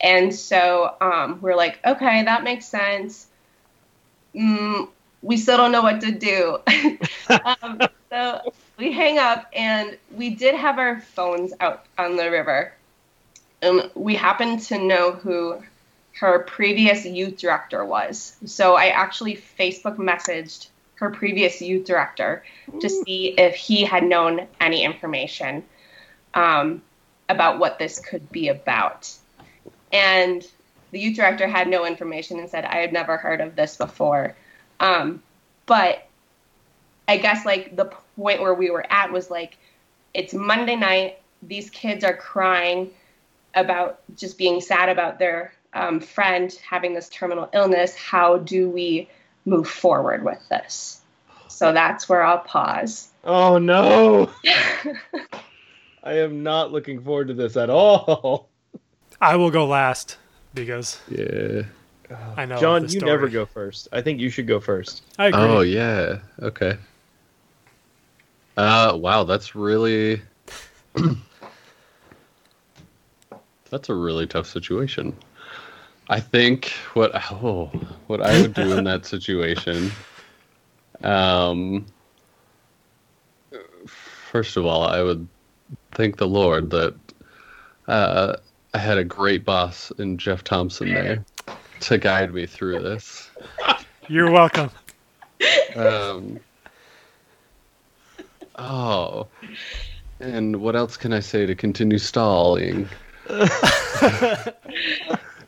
And 0.00 0.34
so 0.34 0.94
um, 1.00 1.38
we're 1.42 1.56
like, 1.56 1.78
okay, 1.84 2.22
that 2.24 2.44
makes 2.44 2.66
sense. 2.66 3.26
Mm, 4.34 4.88
we 5.22 5.36
still 5.36 5.56
don't 5.56 5.72
know 5.72 5.82
what 5.82 6.00
to 6.00 6.12
do. 6.12 6.58
um, 7.62 7.80
so 8.08 8.52
we 8.80 8.92
hang 8.92 9.18
up, 9.18 9.46
and 9.52 9.96
we 10.10 10.30
did 10.30 10.54
have 10.54 10.78
our 10.78 11.00
phones 11.00 11.52
out 11.60 11.84
on 11.98 12.16
the 12.16 12.30
river. 12.30 12.72
And 13.62 13.90
we 13.94 14.14
happened 14.14 14.62
to 14.62 14.78
know 14.78 15.12
who 15.12 15.62
her 16.18 16.40
previous 16.40 17.04
youth 17.04 17.36
director 17.36 17.84
was. 17.84 18.34
So 18.46 18.74
I 18.74 18.86
actually 18.86 19.36
Facebook 19.36 19.96
messaged 19.96 20.68
her 20.94 21.10
previous 21.10 21.60
youth 21.60 21.86
director 21.86 22.42
to 22.80 22.88
see 22.88 23.34
if 23.38 23.54
he 23.54 23.84
had 23.84 24.02
known 24.02 24.46
any 24.60 24.82
information 24.82 25.64
um, 26.34 26.82
about 27.28 27.58
what 27.58 27.78
this 27.78 27.98
could 27.98 28.30
be 28.32 28.48
about. 28.48 29.12
And 29.92 30.46
the 30.90 31.00
youth 31.00 31.16
director 31.16 31.46
had 31.46 31.68
no 31.68 31.86
information 31.86 32.38
and 32.38 32.48
said, 32.48 32.64
I 32.64 32.76
had 32.76 32.92
never 32.92 33.16
heard 33.16 33.40
of 33.40 33.56
this 33.56 33.76
before. 33.76 34.34
Um, 34.78 35.22
but 35.66 36.06
I 37.06 37.16
guess 37.16 37.44
like 37.44 37.76
the 37.76 37.92
point 38.20 38.42
where 38.42 38.54
we 38.54 38.70
were 38.70 38.84
at 38.92 39.10
was 39.10 39.30
like, 39.30 39.56
it's 40.12 40.34
Monday 40.34 40.76
night. 40.76 41.20
These 41.42 41.70
kids 41.70 42.04
are 42.04 42.14
crying 42.16 42.90
about 43.54 44.00
just 44.14 44.36
being 44.36 44.60
sad 44.60 44.90
about 44.90 45.18
their 45.18 45.54
um, 45.72 46.00
friend 46.00 46.52
having 46.68 46.92
this 46.94 47.08
terminal 47.08 47.48
illness. 47.54 47.96
How 47.96 48.36
do 48.38 48.68
we 48.68 49.08
move 49.46 49.66
forward 49.68 50.22
with 50.22 50.46
this? 50.50 51.00
So 51.48 51.72
that's 51.72 52.08
where 52.08 52.22
I'll 52.22 52.40
pause. 52.40 53.08
Oh 53.24 53.56
no. 53.58 54.30
I 56.04 56.14
am 56.18 56.42
not 56.42 56.72
looking 56.72 57.02
forward 57.02 57.28
to 57.28 57.34
this 57.34 57.56
at 57.56 57.70
all. 57.70 58.48
I 59.20 59.36
will 59.36 59.50
go 59.50 59.66
last 59.66 60.18
because 60.54 61.00
Yeah. 61.08 61.62
I 62.36 62.44
know. 62.44 62.58
John, 62.58 62.82
you 62.82 62.88
story. 62.88 63.10
never 63.10 63.28
go 63.28 63.46
first. 63.46 63.88
I 63.92 64.02
think 64.02 64.20
you 64.20 64.30
should 64.30 64.46
go 64.46 64.60
first. 64.60 65.04
I 65.18 65.26
agree. 65.28 65.40
Oh 65.40 65.60
yeah. 65.60 66.18
Okay. 66.42 66.76
Uh 68.60 68.94
wow, 68.94 69.24
that's 69.24 69.54
really 69.54 70.20
That's 73.70 73.88
a 73.88 73.94
really 73.94 74.26
tough 74.26 74.46
situation. 74.46 75.16
I 76.10 76.20
think 76.20 76.66
what 76.92 77.10
oh, 77.32 77.70
what 78.06 78.20
I 78.20 78.38
would 78.38 78.52
do 78.52 78.72
in 78.76 78.84
that 78.84 79.06
situation 79.06 79.90
um 81.02 81.86
first 83.86 84.58
of 84.58 84.66
all, 84.66 84.82
I 84.82 85.02
would 85.02 85.26
thank 85.92 86.18
the 86.18 86.28
Lord 86.28 86.68
that 86.68 86.94
uh 87.88 88.36
I 88.74 88.78
had 88.78 88.98
a 88.98 89.04
great 89.04 89.46
boss 89.46 89.90
in 89.92 90.18
Jeff 90.18 90.44
Thompson 90.44 90.92
there 90.92 91.24
to 91.80 91.96
guide 91.96 92.34
me 92.34 92.44
through 92.44 92.80
this. 92.80 93.30
You're 94.06 94.30
welcome. 94.30 94.70
Um, 95.74 96.40
oh, 98.60 99.28
and 100.20 100.56
what 100.56 100.76
else 100.76 100.96
can 100.96 101.12
I 101.12 101.20
say 101.20 101.46
to 101.46 101.54
continue 101.54 101.98
stalling? 101.98 102.88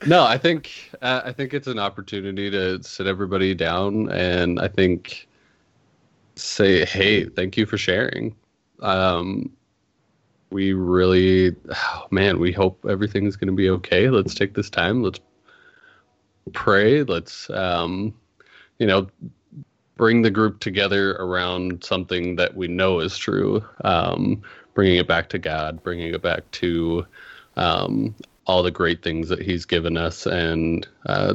no, 0.06 0.24
I 0.24 0.38
think 0.38 0.90
uh, 1.02 1.22
I 1.24 1.32
think 1.32 1.54
it's 1.54 1.66
an 1.66 1.78
opportunity 1.78 2.50
to 2.50 2.82
sit 2.82 3.06
everybody 3.06 3.54
down, 3.54 4.10
and 4.10 4.60
I 4.60 4.68
think 4.68 5.28
say, 6.36 6.84
"Hey, 6.84 7.24
thank 7.24 7.56
you 7.56 7.66
for 7.66 7.78
sharing." 7.78 8.34
Um, 8.80 9.50
we 10.50 10.72
really, 10.72 11.56
oh, 11.74 12.06
man, 12.10 12.38
we 12.38 12.52
hope 12.52 12.84
everything's 12.88 13.36
going 13.36 13.48
to 13.48 13.54
be 13.54 13.70
okay. 13.70 14.10
Let's 14.10 14.34
take 14.34 14.54
this 14.54 14.68
time. 14.68 15.02
Let's 15.02 15.20
pray. 16.52 17.02
Let's, 17.02 17.48
um, 17.50 18.14
you 18.78 18.86
know, 18.86 19.08
bring 20.02 20.22
the 20.22 20.30
group 20.32 20.58
together 20.58 21.12
around 21.20 21.84
something 21.84 22.34
that 22.34 22.56
we 22.56 22.66
know 22.66 22.98
is 22.98 23.16
true. 23.16 23.64
Um, 23.84 24.42
bringing 24.74 24.96
it 24.96 25.06
back 25.06 25.28
to 25.28 25.38
God, 25.38 25.80
bringing 25.80 26.12
it 26.12 26.20
back 26.20 26.50
to 26.50 27.06
um, 27.54 28.12
all 28.44 28.64
the 28.64 28.72
great 28.72 29.04
things 29.04 29.28
that 29.28 29.40
He's 29.40 29.64
given 29.64 29.96
us, 29.96 30.26
and 30.26 30.88
uh, 31.06 31.34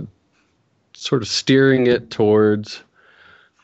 sort 0.93 1.21
of 1.21 1.29
steering 1.29 1.87
it 1.87 2.11
towards 2.11 2.83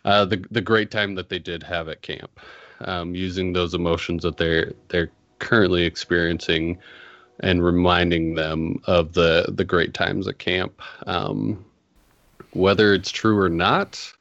uh, 0.06 0.24
the 0.24 0.42
the 0.52 0.62
great 0.62 0.90
time 0.90 1.16
that 1.16 1.28
they 1.28 1.40
did 1.40 1.64
have 1.64 1.90
at 1.90 2.02
camp, 2.02 2.40
um, 2.86 3.14
using 3.14 3.52
those 3.52 3.74
emotions 3.74 4.24
that 4.24 4.38
they're 4.38 4.72
they're 4.88 5.12
currently 5.40 5.84
experiencing, 5.84 6.78
and 7.42 7.62
reminding 7.62 8.36
them 8.36 8.82
of 8.86 9.12
the 9.12 9.48
the 9.50 9.66
great 9.66 9.94
times 9.94 10.30
at 10.30 10.40
camp. 10.40 10.82
Um, 11.08 11.66
whether 12.52 12.94
it's 12.94 13.12
true 13.12 13.38
or 13.38 13.50
not, 13.50 14.14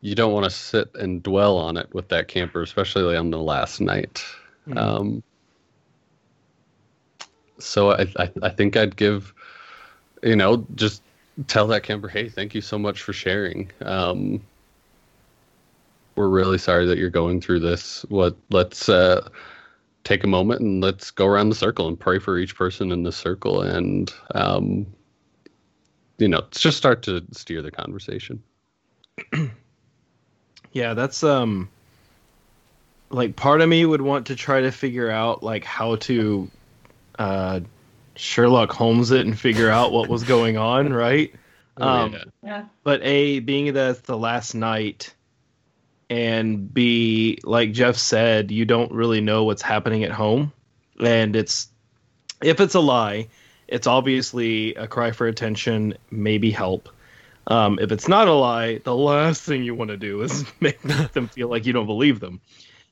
you 0.00 0.14
don't 0.14 0.32
want 0.32 0.44
to 0.44 0.50
sit 0.50 0.94
and 0.94 1.22
dwell 1.22 1.56
on 1.56 1.76
it 1.76 1.92
with 1.92 2.08
that 2.08 2.28
camper, 2.28 2.62
especially 2.62 3.16
on 3.16 3.30
the 3.30 3.38
last 3.38 3.80
night. 3.80 4.24
Mhm. 4.68 4.78
Um, 4.78 5.22
so 7.58 7.92
I, 7.92 8.06
I 8.16 8.30
I 8.42 8.48
think 8.50 8.76
I'd 8.76 8.96
give, 8.96 9.34
you 10.22 10.36
know, 10.36 10.64
just 10.74 11.02
tell 11.46 11.66
that 11.68 11.82
camper, 11.82 12.08
hey, 12.08 12.28
thank 12.28 12.54
you 12.54 12.60
so 12.60 12.78
much 12.78 13.02
for 13.02 13.12
sharing. 13.12 13.70
Um, 13.82 14.40
we're 16.16 16.28
really 16.28 16.58
sorry 16.58 16.86
that 16.86 16.98
you're 16.98 17.10
going 17.10 17.40
through 17.40 17.60
this. 17.60 18.04
What 18.08 18.36
let's 18.50 18.88
uh, 18.88 19.28
take 20.04 20.24
a 20.24 20.28
moment 20.28 20.60
and 20.60 20.82
let's 20.82 21.10
go 21.10 21.26
around 21.26 21.48
the 21.48 21.54
circle 21.54 21.88
and 21.88 21.98
pray 21.98 22.18
for 22.18 22.38
each 22.38 22.56
person 22.56 22.92
in 22.92 23.02
the 23.02 23.12
circle, 23.12 23.62
and 23.62 24.12
um, 24.34 24.86
you 26.18 26.28
know, 26.28 26.42
just 26.50 26.76
start 26.76 27.02
to 27.04 27.24
steer 27.32 27.62
the 27.62 27.70
conversation. 27.70 28.42
Yeah, 30.72 30.94
that's 30.94 31.22
um 31.22 31.68
like 33.10 33.36
part 33.36 33.60
of 33.60 33.68
me 33.68 33.84
would 33.84 34.02
want 34.02 34.26
to 34.26 34.36
try 34.36 34.60
to 34.60 34.70
figure 34.70 35.10
out 35.10 35.42
like 35.42 35.64
how 35.64 35.96
to 35.96 36.50
uh 37.18 37.60
Sherlock 38.16 38.72
Holmes 38.72 39.10
it 39.12 39.24
and 39.24 39.38
figure 39.38 39.70
out 39.70 39.92
what 39.92 40.08
was 40.08 40.24
going 40.24 40.56
on, 40.56 40.92
right? 40.92 41.34
Um, 41.76 42.12
yeah. 42.12 42.24
Yeah. 42.42 42.64
But 42.82 43.00
A, 43.02 43.38
being 43.40 43.72
that 43.74 43.90
it's 43.90 44.00
the 44.00 44.18
last 44.18 44.54
night, 44.54 45.14
and 46.10 46.72
B, 46.72 47.38
like 47.44 47.72
Jeff 47.72 47.96
said, 47.96 48.50
you 48.50 48.64
don't 48.64 48.92
really 48.92 49.20
know 49.20 49.44
what's 49.44 49.62
happening 49.62 50.04
at 50.04 50.10
home. 50.10 50.52
And 51.00 51.36
it's, 51.36 51.68
if 52.42 52.60
it's 52.60 52.74
a 52.74 52.80
lie, 52.80 53.28
it's 53.68 53.86
obviously 53.86 54.74
a 54.74 54.88
cry 54.88 55.12
for 55.12 55.26
attention, 55.26 55.94
maybe 56.10 56.50
help. 56.50 56.88
Um, 57.48 57.78
if 57.80 57.90
it's 57.90 58.08
not 58.08 58.28
a 58.28 58.32
lie, 58.32 58.78
the 58.78 58.94
last 58.94 59.42
thing 59.42 59.64
you 59.64 59.74
want 59.74 59.88
to 59.88 59.96
do 59.96 60.22
is 60.22 60.44
make 60.60 60.80
them 61.12 61.28
feel 61.28 61.48
like 61.48 61.66
you 61.66 61.72
don't 61.72 61.86
believe 61.86 62.20
them. 62.20 62.40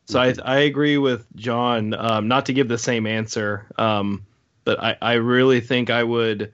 So 0.07 0.21
I, 0.21 0.35
I 0.45 0.59
agree 0.59 0.99
with 0.99 1.27
John, 1.35 1.93
um, 1.93 2.29
not 2.29 2.47
to 2.47 2.53
give 2.53 2.69
the 2.69 2.79
same 2.79 3.07
answer, 3.07 3.67
um, 3.77 4.25
but 4.63 4.81
I, 4.81 4.97
I 5.03 5.13
really 5.15 5.61
think 5.61 5.91
I 5.91 6.03
would 6.03 6.53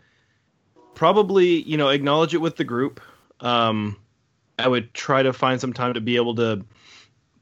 probably 0.95 1.63
you 1.63 1.77
know 1.77 1.89
acknowledge 1.89 2.35
it 2.35 2.39
with 2.39 2.57
the 2.57 2.65
group 2.65 3.01
um 3.41 3.97
i 4.59 4.69
would 4.69 4.93
try 4.95 5.23
to 5.23 5.33
find 5.33 5.61
some 5.61 5.73
time 5.73 5.95
to 5.95 6.01
be 6.01 6.17
able 6.17 6.35
to 6.35 6.65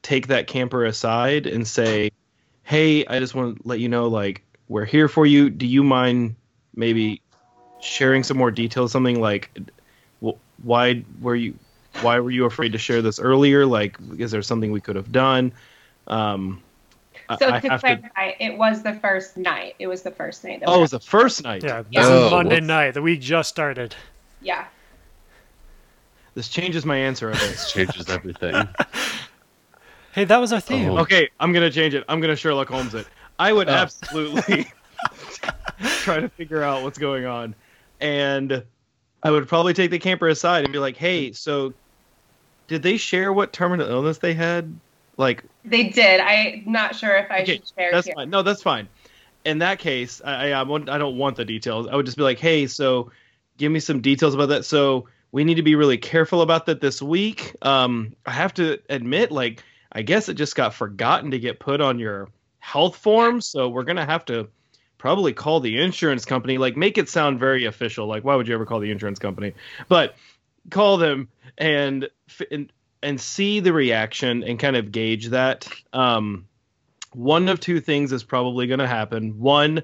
take 0.03 0.29
that 0.29 0.47
camper 0.47 0.85
aside 0.85 1.47
and 1.47 1.67
say 1.67 2.11
hey 2.63 3.05
i 3.07 3.19
just 3.19 3.35
want 3.35 3.57
to 3.57 3.69
let 3.69 3.81
you 3.81 3.89
know 3.89 4.09
like 4.09 4.43
we're 4.69 4.85
here 4.85 5.09
for 5.09 5.27
you 5.27 5.51
do 5.51 5.67
you 5.67 5.83
mind 5.83 6.35
maybe 6.75 7.21
sharing 7.81 8.23
some 8.23 8.37
more 8.37 8.51
details 8.51 8.93
something 8.93 9.21
like 9.21 9.51
why 10.63 11.05
were 11.21 11.37
you 11.37 11.55
why 12.03 12.19
were 12.21 12.31
you 12.31 12.45
afraid 12.45 12.73
to 12.73 12.79
share 12.79 13.03
this 13.03 13.19
earlier 13.19 13.67
like 13.67 13.97
is 14.19 14.31
there 14.31 14.43
something 14.43 14.71
we 14.73 14.81
could 14.81 14.97
have 14.97 15.11
done 15.13 15.53
um 16.07 16.63
So 17.39 17.49
I 17.51 17.61
to 17.61 17.69
have 17.69 17.81
to 17.83 18.11
it 18.41 18.57
was 18.57 18.83
the 18.83 18.95
first 18.95 19.37
night. 19.37 19.75
It 19.79 19.87
was 19.87 20.03
the 20.03 20.11
first 20.11 20.43
night. 20.45 20.61
That 20.61 20.69
oh 20.69 20.79
it 20.79 20.81
was 20.81 20.91
the 20.93 21.01
first 21.01 21.43
night 21.45 21.63
Yeah, 21.63 21.83
Yeah. 21.91 22.03
Oh, 22.07 22.31
Monday 22.31 22.57
whoops. 22.57 22.67
night. 22.67 22.95
The 22.95 23.03
week 23.03 23.21
just 23.21 23.49
started. 23.49 23.95
yeah. 24.41 24.65
this 26.35 26.49
changes 26.49 26.85
my 26.87 26.97
answer 26.97 27.29
a 27.31 27.33
bit 27.33 27.41
This 27.41 27.73
changes 27.73 28.09
everything. 28.09 28.69
Hey, 30.13 30.25
that 30.25 30.39
was 30.39 30.53
our 30.53 30.59
theme. 30.61 30.91
Oh. 30.91 30.99
Okay, 30.99 31.29
I'm 31.39 31.53
gonna 31.53 31.71
change 31.71 31.95
it. 31.95 32.05
I'm 32.09 32.21
gonna 32.21 32.35
Sherlock 32.35 32.69
Holmes 32.69 32.95
it. 32.97 33.07
I 33.39 33.53
would 33.53 33.69
Oh. 33.69 33.73
absolutely 33.73 34.67
try 36.03 36.19
to 36.19 36.29
figure 36.31 36.65
out 36.65 36.83
what's 36.83 36.99
going 36.99 37.27
on, 37.27 37.55
and 38.01 38.65
I 39.23 39.31
would 39.31 39.49
probably 39.49 39.75
take 39.75 39.91
the 39.91 39.99
camper 39.99 40.29
aside 40.29 40.65
and 40.65 40.73
be 40.73 40.79
like, 40.79 40.97
"Hey, 40.97 41.33
so 41.33 41.73
did 42.69 42.83
they 42.83 42.97
share 42.97 43.33
what 43.33 43.53
terminal 43.53 43.89
illness 43.89 44.19
they 44.19 44.35
had? 44.35 44.79
Like, 45.17 45.45
They 45.65 45.89
did. 45.89 46.21
I'm 46.21 46.63
not 46.67 46.95
sure 46.97 47.17
if 47.17 47.31
I 47.31 47.43
Okay, 47.43 47.57
should 47.57 47.69
share 47.79 47.91
that's 47.93 48.07
here. 48.07 48.15
fine. 48.15 48.31
No, 48.31 48.43
that's 48.43 48.63
fine. 48.63 48.89
In 49.45 49.59
that 49.59 49.79
case, 49.79 50.23
I, 50.25 50.49
I, 50.49 50.61
I 50.61 50.63
won't- 50.63 50.89
I 50.89 50.97
don't 50.99 51.19
want 51.19 51.37
the 51.37 51.45
details. 51.45 51.87
I 51.87 51.97
would 51.97 52.07
just 52.07 52.17
be 52.17 52.23
like, 52.23 52.39
hey, 52.39 52.67
so 52.67 53.11
give 53.59 53.71
me 53.71 53.81
some 53.81 54.01
details 54.01 54.35
about 54.35 54.51
that. 54.51 54.65
So 54.65 55.09
we 55.33 55.45
need 55.45 55.57
to 55.57 55.63
be 55.63 55.75
really 55.75 55.99
careful 55.99 56.41
about 56.43 56.67
that 56.67 56.81
this 56.81 57.03
week. 57.03 57.55
Um, 57.63 58.15
I 58.25 58.31
have 58.33 58.55
to 58.55 58.79
admit, 58.89 59.31
like, 59.31 59.63
I 59.93 60.03
guess 60.03 60.29
it 60.29 60.35
just 60.35 60.57
got 60.57 60.73
forgotten 60.75 61.33
to 61.33 61.39
get 61.39 61.61
put 61.61 61.81
on 61.81 61.99
your 61.99 62.29
health 62.61 62.97
form. 62.97 63.41
So 63.41 63.69
we're 63.69 63.85
gonna 63.85 64.07
have 64.07 64.25
to 64.27 64.49
probably 65.01 65.33
call 65.33 65.61
the 65.61 65.81
insurance 65.81 66.25
company. 66.25 66.59
Like, 66.59 66.77
make 66.77 66.99
it 66.99 67.09
sound 67.09 67.41
very 67.41 67.65
official. 67.65 68.07
Like, 68.07 68.23
why 68.23 68.37
would 68.37 68.47
you 68.47 68.55
ever 68.55 68.67
call 68.67 68.81
the 68.81 68.91
insurance 68.91 69.19
company? 69.19 69.55
But 69.89 70.15
call 70.71 70.99
them 70.99 71.29
and 71.57 72.09
and, 72.51 72.73
and 73.03 73.21
see 73.21 73.61
the 73.61 73.73
reaction 73.73 74.45
and 74.45 74.59
kind 74.59 74.77
of 74.77 74.93
gauge 74.93 75.29
that. 75.29 75.67
Um, 75.93 76.47
one 77.13 77.49
of 77.49 77.59
two 77.59 77.81
things 77.81 78.13
is 78.13 78.23
probably 78.23 78.67
going 78.67 78.79
to 78.79 78.87
happen. 78.87 79.41
One, 79.41 79.83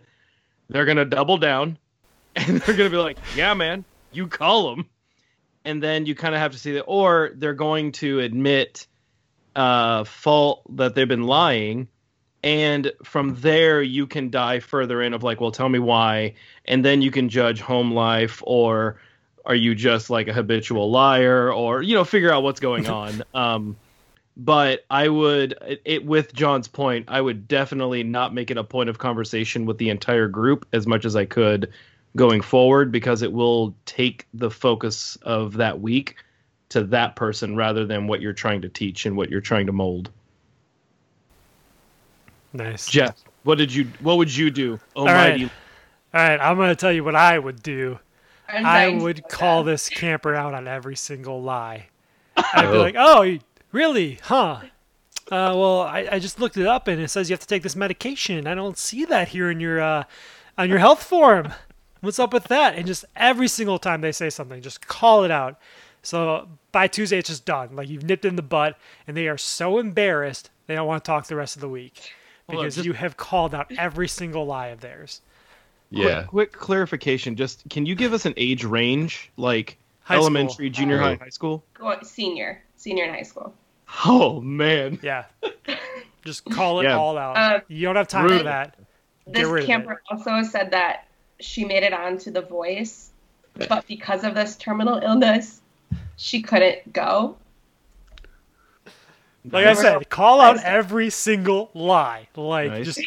they're 0.69 0.85
going 0.85 0.99
to 0.99 1.05
double 1.05 1.39
down 1.39 1.79
and 2.37 2.61
they're 2.61 2.77
going 2.77 2.91
to 2.91 2.97
be 2.97 3.03
like, 3.03 3.17
yeah, 3.35 3.55
man, 3.55 3.85
you 4.13 4.29
call 4.29 4.71
them. 4.71 4.87
And 5.65 5.83
then 5.83 6.07
you 6.07 6.15
kind 6.15 6.35
of 6.35 6.41
have 6.41 6.53
to 6.53 6.59
see 6.59 6.75
that, 6.75 6.83
or 6.83 7.33
they're 7.35 7.55
going 7.55 7.93
to 7.93 8.21
admit 8.21 8.87
uh, 9.57 10.05
fault 10.05 10.63
that 10.77 10.95
they've 10.95 11.09
been 11.09 11.25
lying. 11.25 11.89
And 12.43 12.93
from 13.03 13.35
there, 13.41 13.83
you 13.83 14.07
can 14.07 14.31
dive 14.31 14.65
further 14.65 15.03
in 15.03 15.15
of 15.15 15.23
like, 15.23 15.41
well, 15.41 15.51
tell 15.51 15.69
me 15.69 15.79
why. 15.79 16.35
And 16.65 16.85
then 16.85 17.03
you 17.03 17.11
can 17.11 17.29
judge 17.29 17.61
home 17.61 17.93
life 17.93 18.43
or 18.47 19.01
are 19.45 19.55
you 19.55 19.75
just 19.75 20.11
like 20.11 20.29
a 20.29 20.33
habitual 20.33 20.91
liar 20.91 21.53
or, 21.53 21.83
you 21.83 21.95
know, 21.95 22.05
figure 22.05 22.33
out 22.33 22.43
what's 22.43 22.61
going 22.61 22.87
on. 22.89 23.23
Um, 23.35 23.77
but 24.37 24.85
I 24.91 25.09
would 25.09 25.57
it, 25.63 25.83
it 25.85 26.05
with 26.05 26.35
John's 26.35 26.69
point, 26.69 27.07
I 27.09 27.21
would 27.21 27.49
definitely 27.49 28.03
not 28.03 28.35
make 28.35 28.51
it 28.51 28.59
a 28.59 28.65
point 28.65 28.91
of 28.91 28.99
conversation 28.99 29.65
with 29.65 29.79
the 29.79 29.89
entire 29.89 30.29
group 30.29 30.67
as 30.73 30.87
much 30.87 31.05
as 31.05 31.17
I 31.17 31.25
could 31.25 31.73
going 32.17 32.41
forward 32.41 32.93
because 32.93 33.23
it 33.23 33.33
will 33.33 33.75
take 33.87 34.27
the 34.35 34.51
focus 34.51 35.17
of 35.23 35.55
that 35.55 35.81
week 35.81 36.17
to 36.71 36.83
that 36.85 37.17
person 37.17 37.57
rather 37.57 37.85
than 37.87 38.07
what 38.07 38.21
you're 38.21 38.33
trying 38.33 38.63
to 38.63 38.69
teach 38.69 39.07
and 39.07 39.17
what 39.17 39.31
you're 39.31 39.41
trying 39.41 39.67
to 39.67 39.73
mold. 39.73 40.11
Nice. 42.57 42.87
Jeff, 42.87 43.23
what 43.45 43.59
did 43.59 43.73
you 43.73 43.87
what 44.01 44.19
would 44.19 44.35
you 44.35 44.51
do? 44.51 44.81
Oh 44.95 45.01
All 45.01 45.07
my 45.07 45.13
right. 45.13 45.43
All 46.15 46.21
right, 46.23 46.41
I'm 46.41 46.57
going 46.57 46.71
to 46.71 46.77
tell 46.77 46.93
you 46.93 47.05
what 47.05 47.15
I 47.15 47.39
would 47.39 47.63
do. 47.63 47.99
I'm 48.49 48.65
I 48.65 48.87
dying 48.87 48.99
to 48.99 49.05
would 49.05 49.29
call 49.29 49.65
that. 49.65 49.73
this 49.73 49.89
camper 49.89 50.35
out 50.35 50.55
on 50.55 50.67
every 50.67 50.97
single 50.97 51.43
lie. 51.43 51.89
I'd 52.37 52.71
be 52.71 52.77
Oh. 52.77 52.81
like, 52.81 52.95
"Oh, 52.97 53.39
really? 53.73 54.19
Huh? 54.23 54.61
Uh, 55.31 55.53
well, 55.57 55.81
I, 55.81 56.09
I 56.13 56.19
just 56.21 56.39
looked 56.41 56.57
it 56.57 56.67
up 56.67 56.87
and 56.89 57.01
it 57.03 57.09
says 57.09 57.29
you 57.29 57.35
have 57.35 57.41
to 57.41 57.47
take 57.47 57.65
this 57.65 57.75
medication. 57.77 58.47
I 58.47 58.55
don't 58.55 58.79
see 58.79 59.05
that 59.07 59.29
here 59.29 59.51
in 59.51 59.59
your 59.61 59.81
uh, 59.81 60.05
on 60.57 60.69
your 60.69 60.79
health 60.79 61.03
form. 61.03 61.53
What's 62.01 62.19
up 62.19 62.33
with 62.33 62.45
that?" 62.45 62.77
And 62.77 62.87
just 62.87 63.05
every 63.17 63.49
single 63.49 63.79
time 63.79 64.01
they 64.01 64.13
say 64.13 64.31
something, 64.31 64.63
just 64.63 64.87
call 64.87 65.25
it 65.25 65.31
out. 65.31 65.59
So 66.03 66.49
by 66.73 66.87
Tuesday, 66.87 67.19
it's 67.19 67.29
just 67.29 67.45
done. 67.45 67.75
Like 67.75 67.89
you've 67.89 68.05
nipped 68.05 68.25
in 68.25 68.37
the 68.37 68.43
butt, 68.43 68.79
and 69.07 69.17
they 69.17 69.27
are 69.29 69.39
so 69.39 69.79
embarrassed 69.79 70.51
they 70.69 70.77
don't 70.77 70.87
want 70.87 71.05
to 71.05 71.09
talk 71.09 71.27
the 71.27 71.37
rest 71.37 71.57
of 71.57 71.61
the 71.61 71.69
week 71.69 71.93
Hold 71.99 72.05
on, 72.05 72.25
because 72.49 72.75
just- 72.77 72.87
you 72.87 72.93
have 72.93 73.17
called 73.17 73.55
out 73.55 73.71
every 73.79 74.09
single 74.09 74.47
lie 74.47 74.69
of 74.69 74.81
theirs. 74.81 75.21
Yeah. 75.91 76.23
Quick, 76.25 76.29
quick 76.29 76.53
clarification. 76.53 77.37
Just 77.37 77.63
can 77.71 77.87
you 77.87 77.95
give 77.95 78.13
us 78.13 78.27
an 78.27 78.35
age 78.37 78.65
range, 78.65 79.31
like 79.37 79.79
High 80.03 80.15
school. 80.15 80.25
elementary, 80.25 80.71
junior 80.71 80.99
high, 80.99 81.15
high 81.15 81.29
school? 81.29 81.63
Go- 81.75 81.97
senior, 82.03 82.63
senior 82.77 83.05
in 83.05 83.11
high 83.15 83.23
school. 83.23 83.55
Oh 84.05 84.41
man. 84.41 84.99
Yeah. 85.03 85.27
Just 86.25 86.45
call 86.47 86.81
it 86.81 86.85
Yeah. 86.85 86.97
all 86.99 87.17
out. 87.17 87.37
Uh, 87.37 87.61
you 87.69 87.87
don't 87.87 87.95
have 87.97 88.09
time 88.09 88.29
for 88.29 88.43
that. 88.43 88.77
Get 89.33 89.45
This 89.49 89.65
camper 89.67 90.03
also 90.11 90.43
said 90.43 90.73
that 90.73 91.07
she 91.39 91.65
made 91.65 91.83
it 91.85 91.93
onto 91.93 92.31
The 92.33 92.41
Voice, 92.43 93.11
but 93.69 93.87
because 93.87 94.25
of 94.25 94.35
this 94.35 94.57
terminal 94.57 94.99
illness, 94.99 95.61
she 96.17 96.43
couldn't 96.43 96.93
go. 96.93 97.37
Like 99.51 99.67
I 99.67 99.75
said, 99.75 100.09
call 100.11 100.41
out 100.41 100.63
every 100.63 101.11
single 101.11 101.71
lie. 101.75 102.29
Like 102.37 102.71
Nice. 102.71 102.85
just 102.87 103.01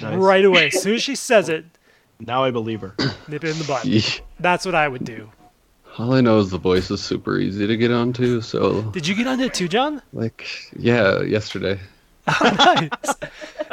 Nice. 0.00 0.16
right 0.18 0.44
away. 0.44 0.68
As 0.68 0.82
soon 0.82 0.94
as 0.96 1.02
she 1.02 1.14
says 1.14 1.48
it, 1.48 1.64
Now 2.20 2.44
I 2.44 2.50
believe 2.50 2.80
her. 2.80 2.94
nip 3.28 3.44
it 3.44 3.50
in 3.50 3.58
the 3.58 3.64
butt. 3.64 3.82
Yeesh. 3.84 4.20
That's 4.40 4.64
what 4.64 4.74
I 4.74 4.88
would 4.88 5.04
do. 5.04 5.30
All 5.98 6.14
I 6.14 6.20
know 6.22 6.38
is 6.38 6.50
the 6.50 6.58
voice 6.58 6.90
is 6.90 7.02
super 7.02 7.38
easy 7.38 7.66
to 7.66 7.76
get 7.76 7.90
onto. 7.90 8.40
So, 8.40 8.80
Did 8.92 9.06
you 9.06 9.14
get 9.14 9.26
on 9.26 9.40
it 9.40 9.52
too, 9.52 9.68
John? 9.68 10.00
like, 10.12 10.46
yeah, 10.76 11.20
yesterday. 11.22 11.78
Oh, 12.28 12.88
nice. 13.04 13.14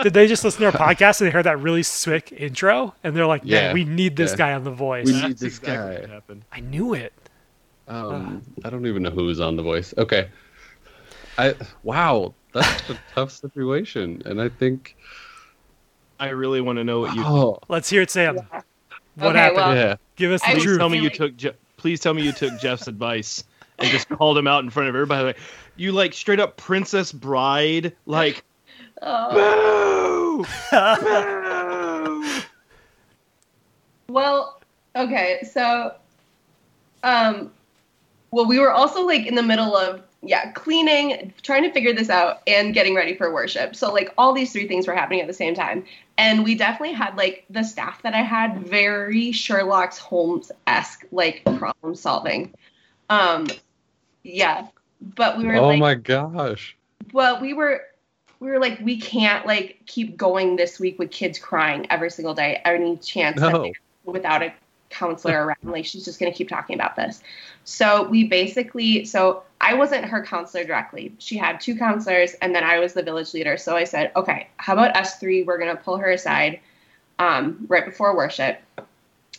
Did 0.03 0.13
they 0.15 0.25
just 0.27 0.43
listen 0.43 0.61
to 0.61 0.65
our 0.65 0.71
podcast 0.71 1.21
and 1.21 1.27
they 1.27 1.31
heard 1.31 1.45
that 1.45 1.59
really 1.59 1.83
slick 1.83 2.31
intro 2.31 2.95
and 3.03 3.15
they're 3.15 3.27
like, 3.27 3.43
"Man, 3.45 3.51
Yeah, 3.51 3.73
we 3.73 3.85
need 3.85 4.15
this 4.15 4.31
yeah. 4.31 4.37
guy 4.37 4.53
on 4.53 4.63
the 4.63 4.71
voice." 4.71 5.05
We 5.05 5.13
need 5.21 5.37
this 5.37 5.59
exactly 5.59 5.95
guy. 5.95 6.01
what 6.01 6.09
happened. 6.09 6.43
I 6.51 6.59
knew 6.61 6.95
it. 6.95 7.13
Um, 7.87 8.41
I 8.65 8.69
don't 8.71 8.85
even 8.87 9.03
know 9.03 9.11
who 9.11 9.25
was 9.25 9.39
on 9.39 9.55
the 9.55 9.61
voice. 9.63 9.93
Okay. 9.99 10.29
I 11.39 11.55
wow, 11.83 12.33
that's 12.53 12.89
a 12.89 12.99
tough 13.15 13.31
situation, 13.31 14.21
and 14.25 14.41
I 14.41 14.49
think 14.49 14.95
I 16.19 16.29
really 16.29 16.59
want 16.61 16.77
to 16.77 16.83
know 16.83 16.99
what 16.99 17.15
you. 17.15 17.23
oh 17.23 17.59
Let's 17.69 17.89
hear 17.89 18.01
it, 18.01 18.09
Sam. 18.11 18.35
Yeah. 18.35 18.61
What 19.15 19.29
Okay, 19.29 19.39
happened? 19.39 19.57
well- 19.57 19.75
yeah, 19.75 19.95
Give 20.17 20.31
us 20.31 20.41
the 20.41 20.47
Please 20.53 20.63
truth. 20.63 20.77
tell 20.79 20.89
me 20.89 20.97
you 20.99 21.09
took. 21.09 21.35
Je- 21.37 21.53
please 21.77 21.99
tell 22.01 22.13
me 22.13 22.23
you 22.23 22.31
took 22.33 22.59
Jeff's 22.59 22.87
advice 22.87 23.43
and 23.77 23.87
just 23.89 24.09
called 24.09 24.37
him 24.37 24.47
out 24.47 24.63
in 24.65 24.69
front 24.69 24.89
of 24.89 24.95
everybody. 24.95 25.23
Like, 25.27 25.37
you 25.77 25.93
like 25.93 26.13
straight 26.13 26.41
up 26.41 26.57
Princess 26.57 27.11
Bride, 27.13 27.95
like 28.05 28.43
Oh. 29.01 30.43
boo, 30.43 30.45
boo. 30.71 32.41
Well, 34.09 34.59
okay, 34.95 35.47
so 35.53 35.93
um 37.03 37.51
well 38.31 38.45
we 38.45 38.59
were 38.59 38.71
also 38.71 39.05
like 39.05 39.25
in 39.25 39.35
the 39.35 39.43
middle 39.43 39.77
of 39.77 40.01
yeah, 40.21 40.51
cleaning, 40.51 41.33
trying 41.41 41.63
to 41.63 41.71
figure 41.71 41.93
this 41.93 42.09
out 42.09 42.41
and 42.45 42.73
getting 42.73 42.93
ready 42.93 43.15
for 43.15 43.33
worship. 43.33 43.75
So 43.75 43.93
like 43.93 44.13
all 44.17 44.33
these 44.33 44.51
three 44.51 44.67
things 44.67 44.87
were 44.87 44.93
happening 44.93 45.21
at 45.21 45.27
the 45.27 45.33
same 45.33 45.55
time. 45.55 45.85
And 46.17 46.43
we 46.43 46.55
definitely 46.55 46.93
had 46.93 47.15
like 47.15 47.45
the 47.49 47.63
staff 47.63 48.01
that 48.01 48.13
I 48.13 48.21
had 48.21 48.67
very 48.67 49.31
Sherlock 49.31 49.97
Holmes-esque 49.97 51.05
like 51.11 51.43
problem 51.57 51.95
solving. 51.95 52.53
Um 53.09 53.47
yeah, 54.23 54.67
but 55.01 55.37
we 55.37 55.45
were 55.45 55.55
oh 55.55 55.67
like 55.67 55.79
my 55.79 55.95
gosh, 55.95 56.75
well 57.13 57.39
we 57.39 57.53
were 57.53 57.81
we 58.39 58.49
were 58.49 58.59
like 58.59 58.79
we 58.81 58.99
can't 58.99 59.45
like 59.45 59.79
keep 59.85 60.17
going 60.17 60.57
this 60.57 60.79
week 60.79 60.99
with 60.99 61.11
kids 61.11 61.39
crying 61.39 61.87
every 61.89 62.11
single 62.11 62.33
day 62.33 62.61
any 62.65 62.97
chance 62.97 63.39
no, 63.39 63.71
without 64.05 64.41
a 64.41 64.53
counselor 64.89 65.45
around 65.45 65.57
like 65.63 65.85
she's 65.85 66.03
just 66.03 66.19
going 66.19 66.31
to 66.31 66.37
keep 66.37 66.49
talking 66.49 66.75
about 66.75 66.95
this 66.95 67.21
so 67.63 68.03
we 68.03 68.23
basically 68.23 69.05
so 69.05 69.43
i 69.61 69.73
wasn't 69.73 70.05
her 70.05 70.23
counselor 70.23 70.63
directly. 70.63 71.13
She 71.19 71.37
had 71.37 71.59
two 71.59 71.75
counselors 71.77 72.33
and 72.35 72.53
then 72.55 72.63
i 72.63 72.79
was 72.79 72.93
the 72.93 73.03
village 73.03 73.33
leader. 73.33 73.57
So 73.57 73.75
i 73.75 73.83
said 73.83 74.11
okay 74.15 74.47
how 74.57 74.73
about 74.73 74.95
us 74.95 75.17
three? 75.17 75.43
We're 75.43 75.57
going 75.57 75.75
to 75.75 75.81
pull 75.81 75.97
her 75.97 76.11
aside 76.11 76.59
um, 77.17 77.65
right 77.67 77.85
before 77.85 78.15
worship 78.15 78.61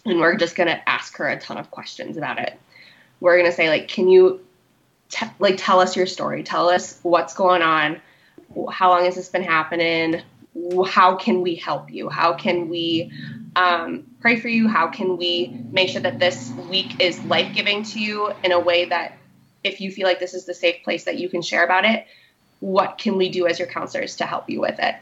and 0.04 0.18
we're 0.18 0.36
just 0.36 0.56
going 0.56 0.68
to 0.68 0.88
ask 0.88 1.16
her 1.16 1.28
a 1.28 1.38
ton 1.38 1.58
of 1.58 1.70
questions 1.70 2.16
about 2.16 2.38
it. 2.38 2.58
We're 3.20 3.36
going 3.36 3.50
to 3.50 3.56
say 3.56 3.68
like 3.68 3.88
can 3.88 4.08
you 4.08 4.40
t- 5.10 5.26
like 5.38 5.56
tell 5.58 5.80
us 5.80 5.96
your 5.96 6.06
story. 6.06 6.42
Tell 6.42 6.68
us 6.68 6.98
what's 7.02 7.34
going 7.34 7.62
on. 7.62 8.00
How 8.70 8.90
long 8.90 9.04
has 9.04 9.14
this 9.14 9.28
been 9.28 9.42
happening? 9.42 10.22
How 10.86 11.16
can 11.16 11.42
we 11.42 11.54
help 11.54 11.92
you? 11.92 12.08
How 12.08 12.32
can 12.34 12.68
we 12.68 13.12
um, 13.54 14.06
pray 14.20 14.40
for 14.40 14.48
you? 14.48 14.68
How 14.68 14.88
can 14.88 15.16
we 15.16 15.56
make 15.70 15.90
sure 15.90 16.00
that 16.00 16.18
this 16.18 16.52
week 16.68 17.00
is 17.00 17.22
life-giving 17.24 17.84
to 17.84 18.00
you 18.00 18.32
in 18.42 18.52
a 18.52 18.58
way 18.58 18.86
that 18.86 19.16
if 19.62 19.80
you 19.80 19.90
feel 19.90 20.06
like 20.06 20.20
this 20.20 20.34
is 20.34 20.44
the 20.44 20.54
safe 20.54 20.82
place 20.82 21.04
that 21.04 21.18
you 21.18 21.28
can 21.28 21.42
share 21.42 21.64
about 21.64 21.84
it 21.84 22.06
what 22.60 22.98
can 22.98 23.16
we 23.16 23.28
do 23.30 23.46
as 23.46 23.58
your 23.58 23.68
counselors 23.68 24.16
to 24.16 24.24
help 24.24 24.48
you 24.48 24.60
with 24.60 24.78
it? 24.78 24.94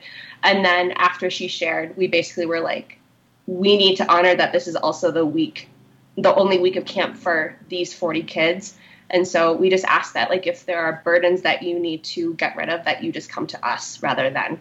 And 0.42 0.64
then 0.64 0.92
after 0.92 1.28
she 1.28 1.48
shared 1.48 1.96
we 1.96 2.06
basically 2.06 2.46
were 2.46 2.60
like 2.60 2.98
we 3.46 3.76
need 3.76 3.96
to 3.96 4.10
honor 4.10 4.34
that 4.34 4.52
this 4.52 4.68
is 4.68 4.76
also 4.76 5.10
the 5.10 5.26
week 5.26 5.68
the 6.16 6.34
only 6.34 6.58
week 6.58 6.76
of 6.76 6.84
camp 6.84 7.16
for 7.16 7.56
these 7.68 7.94
40 7.94 8.24
kids. 8.24 8.74
And 9.10 9.26
so 9.26 9.52
we 9.52 9.70
just 9.70 9.84
ask 9.84 10.14
that 10.14 10.30
like 10.30 10.46
if 10.46 10.66
there 10.66 10.80
are 10.80 11.00
burdens 11.04 11.42
that 11.42 11.62
you 11.62 11.78
need 11.78 12.02
to 12.04 12.34
get 12.34 12.56
rid 12.56 12.68
of 12.68 12.84
that 12.84 13.02
you 13.02 13.12
just 13.12 13.30
come 13.30 13.46
to 13.48 13.66
us 13.66 14.02
rather 14.02 14.30
than 14.30 14.60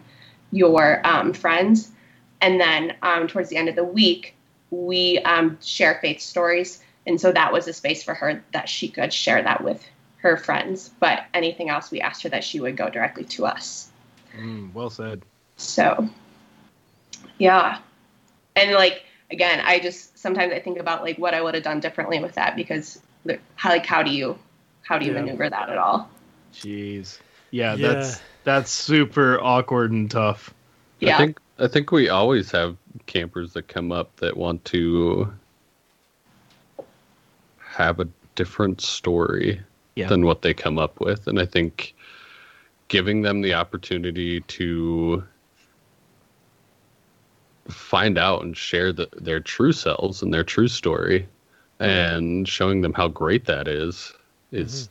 your 0.52 1.04
um, 1.06 1.32
friends. 1.32 1.90
And 2.40 2.60
then 2.60 2.94
um, 3.02 3.26
towards 3.26 3.48
the 3.48 3.56
end 3.56 3.68
of 3.68 3.76
the 3.76 3.84
week 3.84 4.34
we 4.70 5.18
um, 5.20 5.58
share 5.62 5.98
faith 6.00 6.20
stories 6.20 6.82
and 7.08 7.20
so 7.20 7.32
that 7.32 7.52
was 7.52 7.66
a 7.66 7.72
space 7.72 8.02
for 8.04 8.14
her 8.14 8.44
that 8.52 8.68
she 8.68 8.88
could 8.88 9.12
share 9.12 9.42
that 9.42 9.64
with 9.64 9.84
her 10.18 10.36
friends 10.36 10.90
but 11.00 11.24
anything 11.34 11.68
else 11.70 11.90
we 11.90 12.00
asked 12.00 12.22
her 12.22 12.28
that 12.28 12.44
she 12.44 12.60
would 12.60 12.76
go 12.76 12.88
directly 12.88 13.24
to 13.24 13.44
us 13.46 13.90
Mm, 14.36 14.72
well 14.74 14.90
said. 14.90 15.22
so 15.56 16.08
yeah 17.38 17.78
and 18.54 18.72
like 18.72 19.02
again 19.30 19.60
i 19.64 19.78
just 19.78 20.16
sometimes 20.18 20.52
i 20.52 20.60
think 20.60 20.78
about 20.78 21.02
like 21.02 21.18
what 21.18 21.34
i 21.34 21.40
would 21.42 21.54
have 21.54 21.64
done 21.64 21.80
differently 21.80 22.20
with 22.20 22.34
that 22.34 22.54
because 22.56 23.00
like, 23.24 23.40
how 23.56 23.70
like 23.70 23.86
how 23.86 24.02
do 24.02 24.10
you 24.10 24.38
how 24.82 24.98
do 24.98 25.06
you 25.06 25.12
Yeah. 25.12 25.20
maneuver 25.20 25.48
that 25.50 25.68
at 25.70 25.78
all 25.78 26.08
Jeez. 26.52 27.18
Yeah, 27.50 27.76
Yeah. 27.76 27.94
that's 27.94 28.20
that's 28.44 28.70
super 28.70 29.40
awkward 29.40 29.92
and 29.92 30.10
tough. 30.10 30.52
yeah 31.00 31.14
I 31.14 31.18
think 31.18 31.40
I 31.58 31.66
think 31.68 31.92
we 31.92 32.08
always 32.08 32.50
have 32.50 32.76
campers 33.06 33.52
that 33.54 33.68
come 33.68 33.92
up 33.92 34.16
that 34.16 34.36
want 34.36 34.64
to 34.66 35.32
have 37.78 38.00
a 38.00 38.08
different 38.34 38.80
story 38.80 39.60
Yeah. 39.94 40.08
than 40.08 40.26
what 40.26 40.42
they 40.42 40.52
come 40.52 40.78
up 40.78 41.00
with, 41.00 41.26
and 41.28 41.38
I 41.38 41.46
think 41.46 41.94
giving 42.88 43.22
them 43.22 43.40
the 43.42 43.54
opportunity 43.54 44.40
to 44.40 45.22
find 47.68 48.18
out 48.18 48.42
and 48.42 48.56
share 48.56 48.92
the, 48.92 49.08
their 49.16 49.40
true 49.40 49.72
selves 49.72 50.22
and 50.22 50.32
their 50.32 50.44
true 50.44 50.68
story 50.68 51.28
and 51.78 52.48
showing 52.48 52.80
them 52.80 52.94
how 52.94 53.08
great 53.08 53.44
that 53.44 53.68
is 53.68 54.12
is 54.52 54.88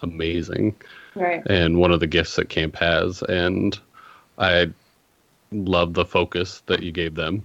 mm-hmm. 0.00 0.10
amazing. 0.10 0.74
Right. 1.14 1.42
And 1.46 1.78
one 1.78 1.92
of 1.92 2.00
the 2.00 2.06
gifts 2.06 2.36
that 2.36 2.48
camp 2.48 2.76
has. 2.76 3.22
And 3.22 3.78
i 4.38 4.68
love 5.52 5.94
the 5.94 6.04
focus 6.04 6.62
that 6.66 6.82
you 6.82 6.90
gave 6.90 7.14
them 7.14 7.42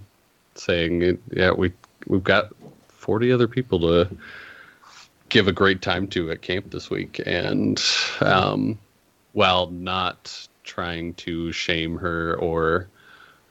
saying 0.56 1.18
yeah 1.30 1.52
we 1.52 1.72
we've 2.08 2.24
got 2.24 2.52
40 2.88 3.32
other 3.32 3.46
people 3.46 3.78
to 3.80 4.08
give 5.30 5.48
a 5.48 5.52
great 5.52 5.80
time 5.80 6.06
to 6.08 6.30
at 6.30 6.42
camp 6.42 6.70
this 6.70 6.90
week 6.90 7.20
and 7.24 7.82
um 8.20 8.78
while 9.32 9.70
not 9.70 10.48
trying 10.64 11.14
to 11.14 11.50
shame 11.52 11.96
her 11.96 12.34
or 12.36 12.88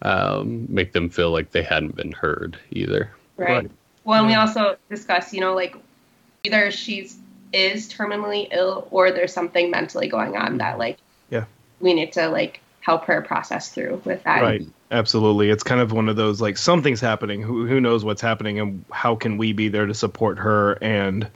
um, 0.01 0.65
make 0.69 0.93
them 0.93 1.09
feel 1.09 1.31
like 1.31 1.51
they 1.51 1.63
hadn't 1.63 1.95
been 1.95 2.11
heard 2.11 2.57
either 2.71 3.11
right, 3.37 3.49
Right. 3.49 3.71
well 4.03 4.19
and 4.19 4.27
we 4.27 4.35
also 4.35 4.77
discussed 4.89 5.33
you 5.33 5.41
know 5.41 5.55
like 5.55 5.75
either 6.43 6.71
she's 6.71 7.17
is 7.51 7.91
terminally 7.91 8.47
ill 8.51 8.87
or 8.91 9.11
there's 9.11 9.33
something 9.33 9.71
mentally 9.71 10.07
going 10.07 10.37
on 10.37 10.57
that 10.59 10.77
like 10.77 10.97
Yeah. 11.29 11.45
we 11.79 11.93
need 11.93 12.13
to 12.13 12.29
like 12.29 12.61
help 12.81 13.05
her 13.05 13.21
process 13.21 13.69
through 13.73 14.01
with 14.05 14.23
that 14.23 14.41
Right. 14.41 14.65
Absolutely. 14.91 15.51
It's 15.51 15.61
kind 15.61 15.81
of 15.81 15.91
one 15.91 16.09
of 16.09 16.15
those 16.15 16.41
like 16.41 16.57
something's 16.57 16.99
happening. 16.99 17.43
Who 17.43 17.67
who 17.67 17.79
knows 17.79 18.03
what's 18.03 18.21
happening 18.21 18.59
and 18.59 18.83
how 18.91 19.15
can 19.15 19.37
we 19.37 19.53
be 19.53 19.67
there 19.69 19.85
to 19.85 19.93
support 19.93 20.39
her 20.39 20.79
and 20.81 21.29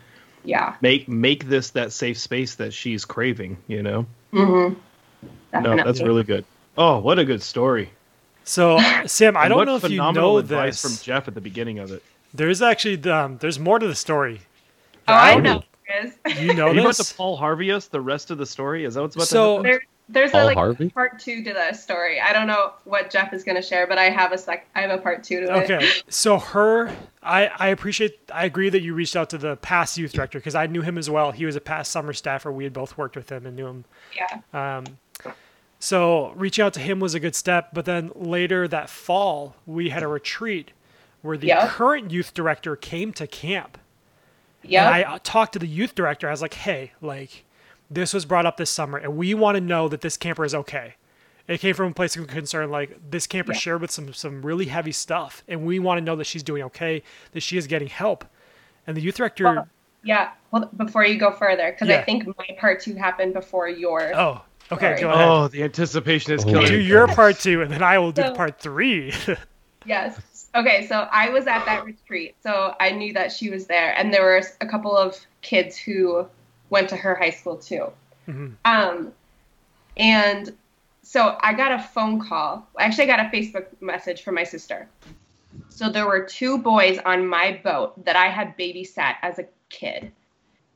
yeah 0.43 0.75
make 0.81 1.07
make 1.07 1.47
this 1.47 1.69
that 1.71 1.91
safe 1.91 2.17
space 2.17 2.55
that 2.55 2.73
she's 2.73 3.05
craving, 3.05 3.57
you 3.67 3.81
know? 3.83 4.05
mm-hmm. 4.33 4.73
No, 5.61 5.75
that's 5.77 6.01
really 6.01 6.23
good. 6.23 6.43
Oh, 6.77 6.97
what 6.99 7.19
a 7.19 7.25
good 7.25 7.41
story. 7.41 7.89
So, 8.43 8.79
Sam, 9.05 9.37
I 9.37 9.47
don't 9.47 9.65
know 9.65 9.75
if 9.77 9.89
you 9.89 9.97
know 9.97 10.37
advice 10.37 10.81
this. 10.81 10.97
from 10.97 11.03
Jeff 11.05 11.27
at 11.27 11.33
the 11.35 11.41
beginning 11.41 11.79
of 11.79 11.91
it. 11.91 12.03
There's 12.33 12.61
actually 12.61 13.01
um, 13.09 13.37
there's 13.37 13.59
more 13.59 13.79
to 13.79 13.87
the 13.87 13.95
story. 13.95 14.41
oh 15.07 15.13
i 15.13 15.35
know 15.39 15.63
You 16.41 16.53
know 16.53 16.67
Are 16.69 16.73
you 16.73 16.81
about 16.81 16.95
this? 16.97 17.09
to 17.09 17.15
Paul 17.15 17.37
Harvey 17.37 17.71
us 17.71 17.87
the 17.87 18.01
rest 18.01 18.31
of 18.31 18.37
the 18.37 18.45
story? 18.45 18.83
Is 18.85 18.95
that 18.95 19.01
what's 19.01 19.15
about 19.15 19.27
So- 19.27 19.61
to 19.61 19.67
happen? 19.69 19.87
There, 20.09 20.23
there's 20.27 20.33
a 20.33 20.43
like 20.45 20.57
Harvey? 20.57 20.89
part 20.89 21.17
two 21.19 21.43
to 21.43 21.53
the 21.53 21.73
story. 21.73 22.19
I 22.19 22.33
don't 22.33 22.45
know 22.45 22.73
what 22.83 23.09
Jeff 23.09 23.33
is 23.33 23.43
going 23.43 23.55
to 23.55 23.61
share, 23.61 23.87
but 23.87 23.97
I 23.97 24.09
have 24.09 24.31
a 24.33 24.37
sec. 24.37 24.67
I 24.75 24.81
have 24.81 24.91
a 24.91 24.97
part 25.01 25.23
two 25.23 25.39
to 25.41 25.45
it. 25.45 25.63
Okay, 25.71 25.89
so 26.09 26.37
her, 26.37 26.93
I 27.21 27.47
I 27.57 27.67
appreciate, 27.69 28.19
I 28.31 28.43
agree 28.45 28.69
that 28.69 28.81
you 28.81 28.93
reached 28.93 29.15
out 29.15 29.29
to 29.29 29.37
the 29.37 29.55
past 29.57 29.97
youth 29.97 30.11
director 30.11 30.39
because 30.39 30.55
I 30.55 30.67
knew 30.67 30.81
him 30.81 30.97
as 30.97 31.09
well. 31.09 31.31
He 31.31 31.45
was 31.45 31.55
a 31.55 31.61
past 31.61 31.89
summer 31.91 32.11
staffer. 32.11 32.51
We 32.51 32.65
had 32.65 32.73
both 32.73 32.97
worked 32.97 33.15
with 33.15 33.31
him 33.31 33.45
and 33.45 33.55
knew 33.55 33.67
him. 33.67 33.85
Yeah. 34.15 34.77
Um, 34.77 34.97
so 35.79 36.31
reaching 36.35 36.63
out 36.65 36.73
to 36.73 36.79
him 36.79 36.99
was 36.99 37.13
a 37.13 37.19
good 37.19 37.35
step. 37.35 37.69
But 37.73 37.85
then 37.85 38.11
later 38.15 38.67
that 38.67 38.89
fall, 38.89 39.55
we 39.65 39.89
had 39.89 40.03
a 40.03 40.07
retreat 40.07 40.71
where 41.21 41.37
the 41.37 41.47
Yep. 41.47 41.69
current 41.69 42.11
youth 42.11 42.33
director 42.33 42.75
came 42.75 43.13
to 43.13 43.25
camp. 43.27 43.77
Yeah. 44.63 44.85
And 44.93 45.05
I 45.13 45.17
talked 45.19 45.53
to 45.53 45.59
the 45.59 45.67
youth 45.67 45.95
director. 45.95 46.27
I 46.27 46.31
was 46.31 46.41
like, 46.41 46.53
hey, 46.53 46.91
like, 47.01 47.45
this 47.93 48.13
was 48.13 48.25
brought 48.25 48.45
up 48.45 48.57
this 48.57 48.69
summer, 48.69 48.97
and 48.97 49.15
we 49.17 49.33
want 49.33 49.55
to 49.55 49.61
know 49.61 49.87
that 49.87 50.01
this 50.01 50.17
camper 50.17 50.45
is 50.45 50.55
okay. 50.55 50.95
It 51.47 51.59
came 51.59 51.73
from 51.75 51.91
a 51.91 51.93
place 51.93 52.15
of 52.15 52.25
concern, 52.27 52.69
like 52.71 52.97
this 53.11 53.27
camper 53.27 53.51
Yeah. 53.53 53.59
shared 53.59 53.81
with 53.81 53.91
some 53.91 54.13
some 54.13 54.41
really 54.41 54.65
heavy 54.65 54.91
stuff, 54.93 55.43
and 55.47 55.65
we 55.65 55.79
want 55.79 55.97
to 55.99 56.01
know 56.03 56.15
that 56.15 56.23
she's 56.25 56.43
doing 56.43 56.63
okay, 56.63 57.03
that 57.33 57.41
she 57.41 57.57
is 57.57 57.67
getting 57.67 57.89
help. 57.89 58.23
And 58.87 58.95
the 58.97 59.01
youth 59.01 59.15
director, 59.15 59.43
Well, 59.45 59.67
yeah. 60.03 60.31
Well, 60.51 60.69
before 60.77 61.05
you 61.05 61.17
go 61.17 61.31
further, 61.31 61.71
because 61.71 61.89
Yeah. 61.89 61.99
I 61.99 62.03
think 62.03 62.25
my 62.37 62.47
part 62.59 62.81
two 62.81 62.95
happened 62.95 63.33
before 63.33 63.67
yours. 63.67 64.13
oh, 64.15 64.41
okay, 64.71 64.87
Sorry. 64.97 65.01
go 65.01 65.09
ahead. 65.11 65.27
Oh, 65.27 65.47
the 65.49 65.63
anticipation 65.63 66.33
is 66.33 66.43
Oh. 66.45 66.47
killing 66.49 66.67
do 66.67 66.79
your 66.79 67.07
part 67.07 67.39
two, 67.39 67.61
and 67.61 67.69
then 67.71 67.83
I 67.83 67.97
will 67.99 68.11
do 68.13 68.21
So- 68.23 68.33
part 68.35 68.59
three. 68.59 69.13
Yes. 69.85 70.47
Okay, 70.55 70.87
so 70.87 71.09
I 71.11 71.27
was 71.29 71.45
at 71.45 71.65
that 71.65 71.83
retreat, 71.83 72.35
so 72.41 72.73
I 72.79 72.91
knew 72.91 73.11
that 73.13 73.33
she 73.33 73.49
was 73.49 73.65
there, 73.67 73.93
and 73.97 74.13
there 74.13 74.23
were 74.23 74.41
a 74.61 74.65
couple 74.65 74.95
of 74.95 75.17
kids 75.41 75.75
who 75.75 76.25
went 76.73 76.89
to 76.89 76.97
her 76.97 77.13
high 77.13 77.29
school 77.29 77.55
too. 77.55 77.93
Mhm. 78.27 78.55
Um, 78.65 79.13
and 79.95 80.57
so 81.03 81.37
I 81.39 81.53
got 81.53 81.71
a 81.71 81.79
phone 81.79 82.19
call. 82.19 82.67
Actually, 82.79 83.03
I 83.11 83.15
got 83.15 83.19
a 83.27 83.29
Facebook 83.29 83.67
message 83.79 84.23
from 84.23 84.33
my 84.33 84.43
sister. 84.43 84.89
So 85.69 85.89
there 85.89 86.07
were 86.07 86.25
two 86.25 86.57
boys 86.57 86.97
on 87.05 87.27
my 87.27 87.61
boat 87.63 88.03
that 88.05 88.15
I 88.15 88.27
had 88.27 88.57
babysat 88.57 89.17
as 89.21 89.37
a 89.37 89.45
kid, 89.69 90.11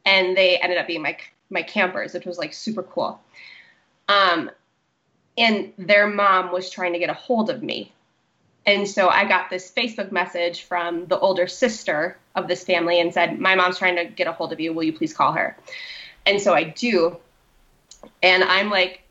and 0.05 0.38
they 0.38 0.57
ended 0.57 0.77
up 0.77 0.86
being 0.86 1.01
my 1.01 1.17
my 1.49 1.63
campers, 1.63 2.13
which 2.13 2.25
was 2.25 2.38
like 2.38 2.53
super 2.53 2.83
cool. 2.83 3.19
Um, 4.07 4.51
and 5.36 5.73
their 5.77 6.07
mom 6.07 6.51
was 6.51 6.69
trying 6.69 6.93
to 6.93 6.99
get 6.99 7.10
a 7.10 7.13
hold 7.13 7.49
of 7.49 7.63
me. 7.63 7.91
And 8.67 8.88
so 8.88 9.08
I 9.08 9.23
got 9.23 9.49
this 9.49 9.71
Facebook 9.71 10.12
message 10.12 10.63
from 10.63 11.06
the 11.08 11.17
older 11.17 11.47
sister 11.47 12.17
of 12.36 12.49
this 12.49 12.65
family 12.65 12.99
and 12.99 13.13
said, 13.13 13.39
My 13.39 13.56
mom's 13.56 13.80
trying 13.80 13.95
to 13.95 14.06
get 14.06 14.27
a 14.27 14.34
hold 14.34 14.51
of 14.51 14.60
you. 14.60 14.73
Will 14.73 14.84
you 14.84 14.93
please 14.93 15.13
call 15.13 15.32
her? 15.32 15.58
And 16.25 16.41
so 16.41 16.53
I 16.53 16.65
do. 16.65 17.17
And 18.21 18.43
I'm 18.43 18.69
like 18.69 19.03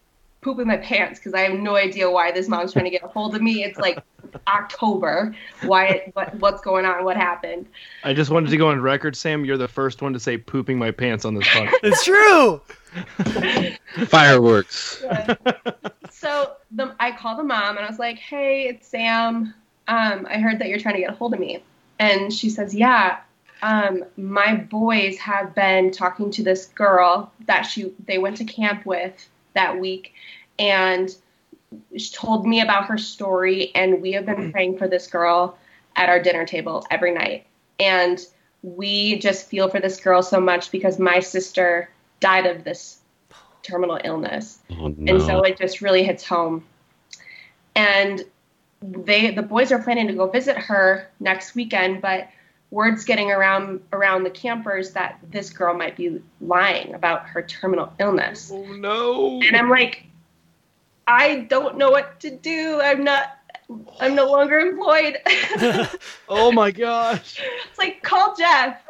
pooping 0.43 0.67
my 0.67 0.77
pants 0.77 1.19
because 1.19 1.33
I 1.33 1.41
have 1.41 1.59
no 1.59 1.75
idea 1.75 2.09
why 2.11 2.33
this 2.33 2.49
mom's 2.49 2.75
trying 2.75 2.85
to 2.85 2.91
get 2.91 3.03
a 3.03 3.09
hold 3.09 3.35
of 3.35 3.41
me. 3.41 3.65
It's 3.65 3.79
like 3.79 3.99
October. 4.47 5.35
Why? 5.63 6.11
What, 6.13 6.35
what's 6.35 6.61
going 6.61 6.85
on? 6.85 7.03
What 7.05 7.17
happened? 7.17 7.67
I 8.05 8.13
just 8.13 8.31
wanted 8.31 8.51
to 8.51 8.59
go 8.59 8.69
on 8.69 8.81
record, 8.83 9.17
Sam. 9.17 9.47
You're 9.47 9.57
the 9.57 9.69
first 9.69 10.03
one 10.03 10.13
to 10.13 10.21
say 10.21 10.37
pooping 10.37 10.79
my 10.79 10.91
pants 10.91 11.25
on 11.25 11.35
this 11.35 11.47
podcast. 11.49 11.73
It's 11.83 12.05
true. 12.05 12.61
Fireworks. 14.07 15.03
so 16.11 16.56
the, 16.71 16.95
I 16.99 17.13
called 17.13 17.39
the 17.39 17.45
mom 17.45 17.77
and 17.77 17.85
I 17.85 17.89
was 17.89 17.99
like, 17.99 18.19
"Hey, 18.19 18.69
it's 18.69 18.89
Sam. 18.89 19.55
Um, 19.89 20.27
I 20.29 20.39
heard 20.39 20.59
that 20.59 20.69
you're 20.69 20.81
trying 20.81 20.95
to 20.97 21.01
get 21.01 21.11
a 21.11 21.15
hold 21.15 21.35
of 21.35 21.41
me." 21.41 21.63
And 21.99 22.33
she 22.33 22.51
says, 22.51 22.75
"Yeah, 22.75 23.19
um, 23.63 24.05
my 24.17 24.55
boys 24.55 25.19
have 25.19 25.55
been 25.55 25.91
talking 25.91 26.31
to 26.33 26.43
this 26.43 26.67
girl 26.67 27.33
that 27.47 27.63
she 27.63 27.93
they 28.05 28.19
went 28.19 28.37
to 28.39 28.45
camp 28.45 28.85
with 28.85 29.29
that 29.55 29.79
week, 29.79 30.15
and 30.59 31.15
she 31.97 32.13
told 32.13 32.47
me 32.47 32.61
about 32.61 32.87
her 32.87 32.99
story. 32.99 33.75
And 33.75 34.01
we 34.03 34.13
have 34.13 34.27
been 34.27 34.53
praying 34.53 34.79
for 34.79 34.89
this 34.89 35.07
girl 35.07 35.59
at 35.97 36.09
our 36.09 36.21
dinner 36.21 36.45
table 36.45 36.87
every 36.91 37.13
night. 37.13 37.47
And 37.81 38.25
we 38.63 39.19
just 39.19 39.49
feel 39.49 39.69
for 39.69 39.81
this 39.81 40.01
girl 40.01 40.23
so 40.23 40.41
much 40.41 40.71
because 40.71 40.99
my 40.99 41.21
sister 41.21 41.91
died 42.21 42.47
of 42.47 42.65
this 42.65 42.99
terminal 43.67 43.99
illness." 44.05 44.59
Oh 44.71 44.87
and 44.87 45.21
so 45.23 45.43
it 45.43 45.59
just 45.59 45.81
really 45.81 46.05
hits 46.05 46.25
home 46.25 46.65
and 47.77 48.25
they 48.83 49.31
the 49.31 49.43
boys 49.43 49.71
are 49.73 49.79
planning 49.79 50.09
to 50.09 50.15
go 50.15 50.29
visit 50.29 50.57
her 50.57 51.09
next 51.21 51.55
weekend 51.55 52.03
but 52.03 52.29
word's 52.71 53.05
getting 53.05 53.31
around 53.31 53.81
around 53.93 54.25
the 54.25 54.31
campers 54.31 54.93
that 54.93 55.19
this 55.31 55.51
girl 55.51 55.75
might 55.75 55.97
be 55.97 56.21
lying 56.41 56.95
about 56.95 57.27
her 57.27 57.43
terminal 57.43 57.93
illness 57.99 58.51
oh 58.53 58.65
no! 58.73 59.41
and 59.43 59.57
i'm 59.57 59.71
like 59.71 60.05
i 61.07 61.41
don't 61.49 61.79
know 61.79 61.91
what 61.91 62.19
to 62.21 62.31
do 62.31 62.81
i'm 62.83 63.05
not 63.05 63.39
i'm 64.01 64.15
no 64.15 64.27
longer 64.27 64.59
employed 64.59 65.19
Oh 66.29 66.51
my 66.51 66.71
gosh! 66.71 67.41
it's 67.69 67.79
like 67.79 68.03
call 68.03 68.35
jeff 68.37 68.83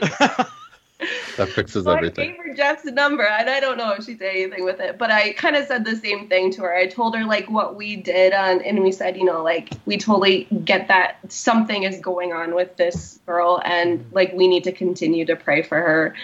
that 1.36 1.48
fixes 1.48 1.84
So 1.84 1.92
I 1.92 1.96
everything. 1.96 2.30
gave 2.32 2.38
her 2.44 2.54
Jeff's 2.54 2.84
number, 2.84 3.24
and 3.26 3.48
I 3.48 3.60
don't 3.60 3.78
know 3.78 3.92
if 3.92 4.04
she 4.04 4.14
did 4.14 4.28
anything 4.34 4.64
with 4.64 4.80
it. 4.80 4.98
But 4.98 5.10
I 5.10 5.32
kind 5.32 5.56
of 5.56 5.66
said 5.66 5.84
the 5.84 5.96
same 5.96 6.28
thing 6.28 6.50
to 6.52 6.62
her. 6.62 6.74
I 6.74 6.86
told 6.86 7.16
her 7.16 7.24
like 7.24 7.50
what 7.50 7.76
we 7.76 7.96
did, 7.96 8.32
on, 8.32 8.60
and 8.62 8.82
we 8.82 8.92
said, 8.92 9.16
you 9.16 9.24
know, 9.24 9.42
like 9.42 9.70
we 9.86 9.96
totally 9.96 10.44
get 10.64 10.88
that 10.88 11.18
something 11.28 11.82
is 11.84 11.98
going 12.00 12.32
on 12.32 12.54
with 12.54 12.76
this 12.76 13.18
girl, 13.26 13.60
and 13.64 14.04
like 14.12 14.32
we 14.32 14.48
need 14.48 14.64
to 14.64 14.72
continue 14.72 15.24
to 15.26 15.36
pray 15.36 15.62
for 15.62 15.78
her. 15.78 16.14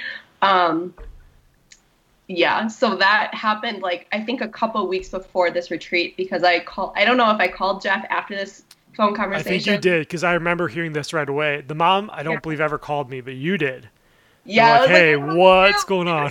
Um, 0.42 0.94
yeah, 2.28 2.66
so 2.66 2.96
that 2.96 3.32
happened 3.34 3.82
like 3.82 4.08
I 4.12 4.20
think 4.20 4.40
a 4.40 4.48
couple 4.48 4.86
weeks 4.88 5.08
before 5.10 5.50
this 5.50 5.70
retreat 5.70 6.16
because 6.16 6.42
I 6.42 6.60
call. 6.60 6.92
I 6.96 7.04
don't 7.04 7.16
know 7.16 7.30
if 7.30 7.38
I 7.40 7.48
called 7.48 7.82
Jeff 7.82 8.04
after 8.10 8.34
this 8.34 8.64
phone 8.96 9.14
conversation. 9.14 9.16
I 9.16 9.42
conversation. 9.42 9.64
think 9.72 9.84
you 9.84 9.90
did 9.90 10.00
because 10.00 10.24
I 10.24 10.34
remember 10.34 10.66
hearing 10.68 10.92
this 10.92 11.12
right 11.12 11.28
away. 11.28 11.62
The 11.66 11.74
mom, 11.76 12.10
I 12.12 12.22
don't 12.24 12.34
Yeah. 12.34 12.40
believe 12.40 12.60
ever 12.60 12.78
called 12.78 13.10
me, 13.10 13.20
but 13.20 13.34
you 13.34 13.56
did. 13.58 13.88
You're 14.50 14.64
Yeah, 14.64 14.72
I 14.74 14.78
like, 14.78 14.80
was 14.80 14.90
like, 14.92 15.02
hey, 15.02 15.16
"What 15.16 15.60
do 15.62 15.66
I 15.66 15.72
what's 15.72 15.84
do?" 15.84 15.88
going 15.88 16.08
on? 16.08 16.30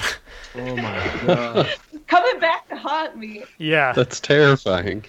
Oh 0.56 0.76
my 0.78 1.12
god. 1.28 1.70
Coming 2.08 2.40
back 2.40 2.68
to 2.70 2.76
haunt 2.76 3.18
me. 3.18 3.44
yeah, 3.58 3.94
That's 3.94 4.20
terrifying. 4.20 5.06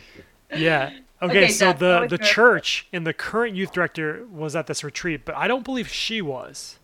yeah. 0.54 0.92
Okay, 1.22 1.46
Okay, 1.46 1.48
so 1.48 1.72
the 1.72 2.06
the 2.08 2.18
was 2.18 2.28
church 2.28 2.86
and 2.92 3.06
the 3.06 3.14
current 3.14 3.56
youth 3.56 3.72
director 3.72 4.26
was 4.30 4.54
at 4.54 4.66
this 4.66 4.84
retreat, 4.84 5.24
but 5.24 5.34
I 5.34 5.48
don't 5.48 5.64
believe 5.64 5.88
she 5.88 6.20
was. 6.20 6.78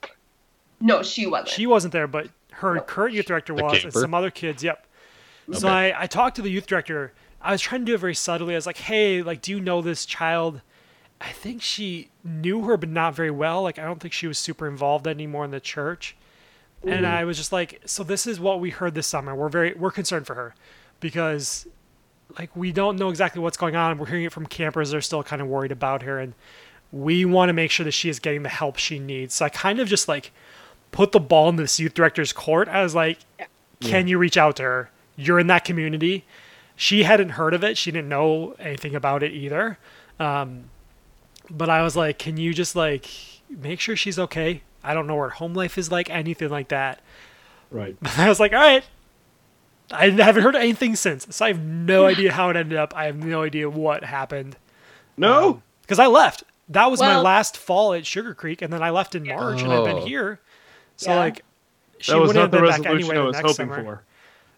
No, 0.80 1.02
she 1.02 1.26
wasn't. 1.26 1.48
She 1.48 1.66
wasn't 1.66 1.92
there, 1.92 2.06
but 2.06 2.28
her 2.52 2.74
Nope. 2.76 2.86
current 2.86 3.14
youth 3.14 3.26
director 3.26 3.54
The 3.54 3.62
was, 3.62 3.84
and 3.84 3.92
some 3.92 4.14
other 4.14 4.30
kids. 4.30 4.62
Yep. 4.62 4.86
So 5.52 5.68
I, 5.68 5.94
I 6.02 6.06
talked 6.06 6.36
to 6.36 6.42
the 6.42 6.50
youth 6.50 6.66
director. 6.66 7.12
I 7.40 7.52
was 7.52 7.60
trying 7.60 7.82
to 7.82 7.84
do 7.84 7.94
it 7.94 7.98
very 7.98 8.14
subtly. 8.14 8.54
I 8.54 8.56
was 8.56 8.66
like, 8.66 8.78
"Hey, 8.78 9.22
like, 9.22 9.42
do 9.42 9.50
you 9.50 9.60
know 9.60 9.82
this 9.82 10.06
child?" 10.06 10.60
I 11.22 11.30
think 11.30 11.62
she 11.62 12.08
knew 12.24 12.64
her, 12.64 12.76
but 12.76 12.88
not 12.88 13.14
very 13.14 13.30
well. 13.30 13.62
Like, 13.62 13.78
I 13.78 13.84
don't 13.84 14.00
think 14.00 14.12
she 14.12 14.26
was 14.26 14.38
super 14.38 14.66
involved 14.66 15.06
anymore 15.06 15.44
in 15.44 15.52
the 15.52 15.60
church. 15.60 16.16
And 16.84 17.06
I 17.06 17.24
was 17.24 17.36
just 17.36 17.52
like, 17.52 17.80
"So 17.84 18.02
this 18.02 18.26
is 18.26 18.40
what 18.40 18.58
we 18.58 18.70
heard 18.70 18.94
this 18.94 19.06
summer. 19.06 19.36
We're 19.36 19.48
very 19.48 19.72
we're 19.74 19.92
concerned 19.92 20.26
for 20.26 20.34
her 20.34 20.52
because, 20.98 21.68
like, 22.36 22.54
we 22.56 22.72
don't 22.72 22.98
know 22.98 23.08
exactly 23.08 23.40
what's 23.40 23.56
going 23.56 23.76
on. 23.76 23.98
We're 23.98 24.06
hearing 24.06 24.24
it 24.24 24.32
from 24.32 24.46
campers. 24.46 24.90
They're 24.90 25.00
still 25.00 25.22
kind 25.22 25.40
of 25.40 25.46
worried 25.46 25.70
about 25.70 26.02
her, 26.02 26.18
and 26.18 26.34
we 26.90 27.24
want 27.24 27.50
to 27.50 27.52
make 27.52 27.70
sure 27.70 27.84
that 27.84 27.92
she 27.92 28.08
is 28.08 28.18
getting 28.18 28.42
the 28.42 28.48
help 28.48 28.78
she 28.78 28.98
needs." 28.98 29.34
So 29.34 29.44
I 29.44 29.48
kind 29.48 29.78
of 29.78 29.86
just 29.86 30.08
like 30.08 30.32
put 30.90 31.12
the 31.12 31.20
ball 31.20 31.48
in 31.48 31.56
this 31.56 31.78
youth 31.78 31.94
director's 31.94 32.32
court. 32.32 32.68
I 32.68 32.82
was 32.82 32.96
like, 32.96 33.18
can 33.80 34.08
you 34.08 34.18
reach 34.18 34.36
out 34.36 34.56
to 34.56 34.62
her? 34.62 34.90
You're 35.16 35.38
in 35.38 35.46
that 35.48 35.64
community. 35.64 36.24
She 36.76 37.02
hadn't 37.04 37.30
heard 37.30 37.54
of 37.54 37.62
it. 37.64 37.76
She 37.76 37.90
didn't 37.90 38.08
know 38.08 38.54
anything 38.58 38.94
about 38.94 39.22
it 39.22 39.32
either. 39.32 39.78
Um, 40.18 40.64
but 41.56 41.68
I 41.70 41.82
was 41.82 41.94
like, 41.96 42.18
can 42.18 42.36
you 42.36 42.52
just 42.54 42.74
like 42.74 43.06
make 43.48 43.78
sure 43.80 43.94
she's 43.96 44.18
okay? 44.18 44.62
I 44.82 44.94
don't 44.94 45.06
know 45.06 45.14
what 45.14 45.24
her 45.24 45.30
home 45.30 45.54
life 45.54 45.78
is 45.78 45.90
like, 45.92 46.10
anything 46.10 46.48
like 46.48 46.68
that. 46.68 47.00
Right. 47.70 47.96
I 48.18 48.28
was 48.28 48.40
like, 48.40 48.52
all 48.52 48.58
right. 48.58 48.84
I 49.90 50.08
haven't 50.10 50.42
heard 50.42 50.56
anything 50.56 50.96
since, 50.96 51.26
so 51.34 51.44
I 51.44 51.48
have 51.48 51.60
no 51.60 52.06
idea 52.06 52.32
how 52.32 52.48
it 52.48 52.56
ended 52.56 52.78
up. 52.78 52.94
I 52.96 53.04
have 53.06 53.16
no 53.16 53.42
idea 53.42 53.68
what 53.68 54.04
happened 54.04 54.56
No. 55.18 55.48
Um, 55.50 55.62
because 55.82 55.98
I 55.98 56.06
left. 56.06 56.44
That 56.70 56.90
was 56.90 57.00
my 57.00 57.18
last 57.20 57.58
fall 57.58 57.92
at 57.92 58.06
Sugar 58.06 58.32
Creek, 58.34 58.62
and 58.62 58.72
then 58.72 58.82
I 58.82 58.88
left 58.90 59.14
in 59.14 59.26
March, 59.26 59.60
and 59.62 59.70
I've 59.72 59.84
been 59.84 59.98
Oh. 59.98 60.06
here. 60.06 60.40
So 60.96 61.10
Yeah. 61.10 61.18
like, 61.18 61.44
she 61.98 62.12
that 62.12 62.18
was 62.18 62.28
wouldn't 62.28 62.52
not 62.52 62.60
have 62.60 62.74
been 62.76 62.82
back 62.84 62.90
anyway 62.90 63.18
I 63.18 63.20
was 63.20 63.36
next 63.36 63.46
hoping 63.58 63.68
summer. 63.74 63.82
for. 63.84 64.02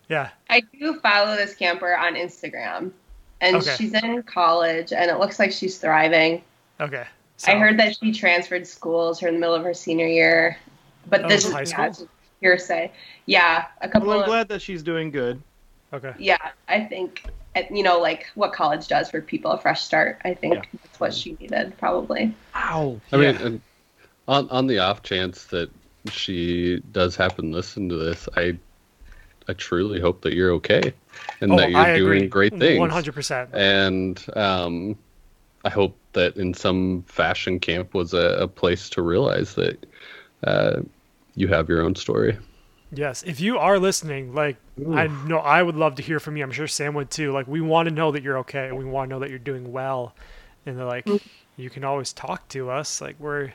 Yeah. 0.08 0.28
I 0.48 0.60
do 0.78 1.00
follow 1.00 1.34
this 1.34 1.54
camper 1.54 1.96
on 1.96 2.14
Instagram, 2.14 2.92
and 3.40 3.56
Okay. 3.56 3.74
she's 3.76 3.94
in 3.94 4.22
college, 4.22 4.92
and 4.92 5.10
it 5.10 5.18
looks 5.18 5.40
like 5.40 5.50
she's 5.50 5.78
thriving. 5.78 6.42
Okay. 6.80 7.04
I 7.46 7.56
heard 7.56 7.78
that 7.78 7.96
she 7.98 8.12
transferred 8.12 8.66
schools 8.66 9.20
her 9.20 9.28
in 9.28 9.34
the 9.34 9.40
middle 9.40 9.54
of 9.54 9.64
her 9.64 9.74
senior 9.74 10.06
year, 10.06 10.56
but 11.08 11.24
Oh, 11.24 11.28
this 11.28 11.44
is 11.44 11.52
high 11.52 11.60
yeah, 11.60 11.64
school? 11.64 11.84
it's 11.86 12.04
hearsay. 12.40 12.90
Yeah, 13.26 13.66
a 13.80 13.88
couple 13.88 14.08
Well, 14.08 14.18
I'm 14.18 14.22
of 14.24 14.28
glad 14.28 14.48
that 14.48 14.62
she's 14.62 14.82
doing 14.82 15.10
good. 15.10 15.42
Okay. 15.92 16.12
yeah. 16.18 16.38
I 16.68 16.80
think 16.84 17.24
uh, 17.56 17.62
you 17.70 17.82
know 17.84 18.00
like 18.00 18.26
what 18.34 18.52
college 18.52 18.88
does 18.88 19.10
for 19.10 19.20
people 19.20 19.50
a 19.52 19.58
fresh 19.58 19.82
start. 19.82 20.20
I 20.24 20.34
think 20.34 20.54
Yeah. 20.54 20.62
that's 20.82 21.00
what 21.00 21.14
she 21.14 21.36
needed 21.40 21.76
probably. 21.78 22.34
Wow. 22.54 23.00
I 23.12 23.16
mean, 23.16 23.34
Yeah. 23.34 23.46
and 23.46 23.60
on 24.26 24.48
on 24.50 24.66
the 24.66 24.78
off 24.78 25.02
chance 25.02 25.44
that 25.46 25.70
she 26.10 26.80
does 26.92 27.14
happen 27.16 27.50
to 27.50 27.56
listen 27.56 27.88
to 27.90 27.96
this, 27.96 28.28
I 28.36 28.56
I 29.48 29.52
truly 29.52 30.00
hope 30.00 30.22
that 30.22 30.32
you're 30.34 30.52
okay 30.52 30.92
and 31.40 31.52
Oh, 31.52 31.56
that 31.58 31.70
you're 31.70 31.78
I 31.78 31.96
doing 31.96 32.16
agree. 32.18 32.28
great 32.28 32.58
things. 32.58 32.78
One 32.80 32.90
hundred 32.90 33.14
percent. 33.14 33.50
And 33.52 34.24
um, 34.34 34.96
I 35.64 35.70
hope 35.70 35.96
that 36.12 36.36
in 36.36 36.54
some 36.54 37.02
fashion, 37.02 37.58
camp 37.58 37.94
was 37.94 38.12
a, 38.12 38.36
a 38.40 38.48
place 38.48 38.88
to 38.90 39.02
realize 39.02 39.54
that 39.54 39.86
uh, 40.44 40.82
you 41.34 41.48
have 41.48 41.68
your 41.68 41.82
own 41.82 41.94
story. 41.94 42.36
Yes. 42.92 43.22
If 43.24 43.40
you 43.40 43.58
are 43.58 43.78
listening, 43.78 44.34
like 44.34 44.56
I 44.92 45.08
know 45.26 45.38
I 45.38 45.62
would 45.62 45.74
love 45.74 45.96
to 45.96 46.02
hear 46.02 46.20
from 46.20 46.36
you. 46.36 46.44
I'm 46.44 46.52
sure 46.52 46.68
Sam 46.68 46.94
would 46.94 47.10
too. 47.10 47.32
Like 47.32 47.46
we 47.46 47.60
want 47.60 47.88
to 47.88 47.94
know 47.94 48.12
that 48.12 48.22
you're 48.22 48.38
okay. 48.38 48.70
We 48.72 48.84
want 48.84 49.08
to 49.08 49.14
know 49.14 49.20
that 49.20 49.30
you're 49.30 49.38
doing 49.38 49.72
well. 49.72 50.14
And 50.66 50.78
they're 50.78 50.84
like, 50.84 51.08
you 51.56 51.70
can 51.70 51.84
always 51.84 52.12
talk 52.12 52.46
to 52.48 52.70
us. 52.70 53.00
Like 53.00 53.16
we're 53.18 53.52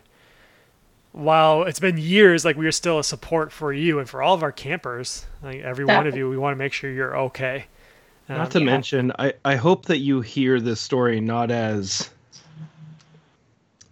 while 1.11 1.63
it's 1.63 1.79
been 1.79 1.97
years, 1.97 2.45
like 2.45 2.57
we 2.57 2.67
are 2.67 2.71
still 2.71 2.99
a 2.99 3.03
support 3.03 3.51
for 3.51 3.73
you 3.73 3.99
and 3.99 4.09
for 4.09 4.21
all 4.21 4.35
of 4.35 4.43
our 4.43 4.51
campers. 4.51 5.25
Like 5.41 5.61
every 5.61 5.85
one 5.85 6.05
of 6.05 6.15
you, 6.15 6.29
we 6.29 6.37
want 6.37 6.53
to 6.53 6.57
make 6.57 6.73
sure 6.73 6.91
you're 6.91 7.17
okay. 7.17 7.65
Um, 8.29 8.37
Not 8.37 8.51
to 8.51 8.59
Yeah. 8.59 8.65
mention, 8.65 9.11
I, 9.17 9.33
I 9.43 9.55
hope 9.55 9.85
that 9.85 9.97
you 9.99 10.21
hear 10.21 10.59
this 10.59 10.79
story 10.79 11.19
not 11.19 11.51
as 11.51 12.09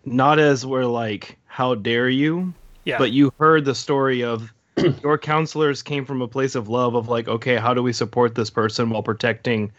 not 0.05 0.39
as 0.39 0.65
we're 0.65 0.85
like, 0.85 1.37
how 1.45 1.75
dare 1.75 2.07
you? 2.09 2.53
yeah. 2.85 2.97
But 2.97 3.11
you 3.11 3.31
heard 3.39 3.65
the 3.65 3.75
story 3.75 4.23
of 4.23 4.53
your 5.03 5.17
counselors 5.17 5.83
came 5.83 6.05
from 6.05 6.21
a 6.21 6.27
place 6.27 6.55
of 6.55 6.69
love 6.69 6.95
of 6.95 7.09
like, 7.09 7.27
okay, 7.27 7.57
how 7.57 7.73
do 7.73 7.83
we 7.83 7.91
support 7.91 8.35
this 8.35 8.49
person 8.49 8.89
while 8.89 9.03
protecting 9.03 9.71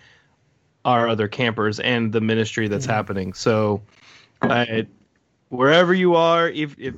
our 0.84 1.09
other 1.09 1.28
campers 1.28 1.80
and 1.80 2.12
the 2.12 2.20
ministry 2.20 2.68
that's 2.68 2.86
Mhm. 2.86 2.90
happening? 2.90 3.32
So 3.32 3.80
I, 4.42 4.86
wherever 5.48 5.94
you 5.94 6.14
are, 6.16 6.48
if, 6.50 6.78
if 6.78 6.94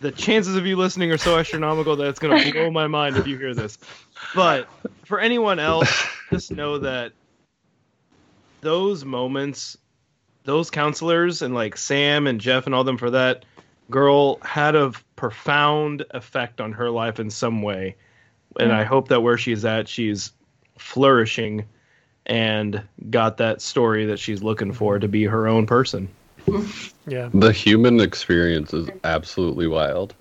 the 0.00 0.10
chances 0.10 0.56
of 0.56 0.66
you 0.66 0.76
listening 0.76 1.12
are 1.12 1.18
so 1.18 1.36
astronomical 1.36 1.94
that 1.96 2.08
it's 2.08 2.18
going 2.18 2.36
to 2.44 2.52
blow 2.52 2.70
my 2.70 2.88
mind 2.88 3.16
if 3.16 3.26
you 3.26 3.36
hear 3.38 3.54
this. 3.54 3.78
But 4.34 4.68
for 5.04 5.20
anyone 5.20 5.58
else, 5.60 5.88
just 6.30 6.52
know 6.52 6.78
that 6.78 7.12
those 8.60 9.04
moments, 9.04 9.76
those 10.44 10.70
counselors 10.70 11.42
and 11.42 11.54
like 11.54 11.76
Sam 11.76 12.26
and 12.26 12.40
Jeff 12.40 12.66
and 12.66 12.74
all 12.74 12.84
them 12.84 12.98
for 12.98 13.10
that 13.10 13.44
girl 13.90 14.38
had 14.42 14.76
a 14.76 14.92
profound 15.16 16.04
effect 16.10 16.60
on 16.60 16.72
her 16.72 16.90
life 16.90 17.20
in 17.20 17.30
some 17.30 17.62
way. 17.62 17.96
And 18.58 18.72
I 18.72 18.84
mm. 18.84 18.86
hope 18.86 19.08
that 19.08 19.20
where 19.20 19.38
she's 19.38 19.64
at, 19.64 19.88
she's 19.88 20.32
flourishing 20.78 21.66
and 22.26 22.82
got 23.10 23.36
that 23.38 23.60
story 23.60 24.06
that 24.06 24.18
she's 24.18 24.42
looking 24.42 24.72
for 24.72 24.98
to 24.98 25.08
be 25.08 25.24
her 25.24 25.48
own 25.48 25.66
person. 25.66 26.08
Yeah. 27.06 27.28
The 27.32 27.52
human 27.52 28.00
experience 28.00 28.72
is 28.72 28.88
absolutely 29.04 29.66
wild. 29.66 30.14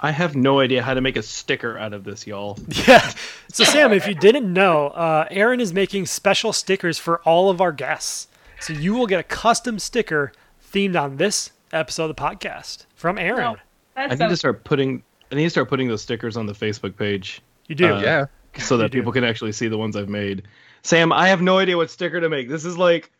I 0.00 0.10
have 0.10 0.36
no 0.36 0.60
idea 0.60 0.82
how 0.82 0.94
to 0.94 1.00
make 1.00 1.16
a 1.16 1.22
sticker 1.22 1.78
out 1.78 1.92
of 1.92 2.04
this, 2.04 2.26
y'all. 2.26 2.58
Yeah. 2.86 3.12
So, 3.52 3.64
Sam, 3.64 3.92
if 3.92 4.06
you 4.06 4.14
didn't 4.14 4.52
know, 4.52 4.88
uh, 4.88 5.26
Aaron 5.30 5.60
is 5.60 5.72
making 5.72 6.06
special 6.06 6.52
stickers 6.52 6.98
for 6.98 7.20
all 7.22 7.48
of 7.48 7.60
our 7.62 7.72
guests. 7.72 8.28
So, 8.60 8.72
you 8.74 8.94
will 8.94 9.06
get 9.06 9.18
a 9.20 9.22
custom 9.22 9.78
sticker 9.78 10.32
themed 10.72 11.00
on 11.00 11.16
this 11.16 11.52
episode 11.72 12.10
of 12.10 12.16
the 12.16 12.22
podcast 12.22 12.84
from 12.94 13.16
Aaron. 13.18 13.38
No, 13.40 13.56
I 13.96 14.08
that's 14.08 14.20
need 14.20 14.28
to 14.28 14.36
start 14.36 14.64
putting 14.64 15.02
I 15.32 15.36
need 15.36 15.44
to 15.44 15.50
start 15.50 15.68
putting 15.68 15.88
those 15.88 16.02
stickers 16.02 16.36
on 16.36 16.46
the 16.46 16.52
Facebook 16.52 16.96
page 16.96 17.40
You 17.66 17.74
do. 17.74 17.94
Uh, 17.94 18.00
Yeah. 18.00 18.26
so 18.58 18.76
that 18.76 18.92
people 18.92 19.10
can 19.12 19.24
actually 19.24 19.52
see 19.52 19.68
the 19.68 19.78
ones 19.78 19.96
I've 19.96 20.08
made. 20.08 20.42
Sam, 20.82 21.12
I 21.12 21.28
have 21.28 21.40
no 21.42 21.58
idea 21.58 21.76
what 21.76 21.90
sticker 21.90 22.20
to 22.20 22.28
make. 22.28 22.48
This 22.48 22.64
is 22.64 22.76
like 22.76 23.10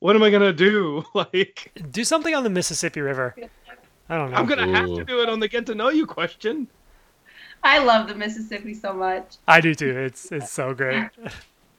what 0.00 0.16
am 0.16 0.22
I 0.22 0.30
gonna 0.30 0.52
do? 0.52 1.04
Like 1.14 1.70
Do 1.90 2.02
something 2.02 2.34
on 2.34 2.42
the 2.44 2.50
Mississippi 2.50 3.00
River. 3.00 3.36
I 4.08 4.16
don't 4.16 4.30
know. 4.30 4.36
I'm 4.36 4.46
gonna 4.46 4.68
have 4.76 4.86
to 4.86 5.04
do 5.04 5.22
it 5.22 5.28
on 5.28 5.40
the 5.40 5.48
get 5.48 5.66
to 5.66 5.74
know 5.74 5.88
you 5.88 6.06
question. 6.06 6.68
I 7.64 7.78
love 7.78 8.08
the 8.08 8.14
Mississippi 8.14 8.74
so 8.74 8.92
much. 8.92 9.36
I 9.46 9.60
do 9.60 9.74
too. 9.74 9.96
It's 9.96 10.30
it's 10.32 10.50
so 10.50 10.74
great. 10.74 11.08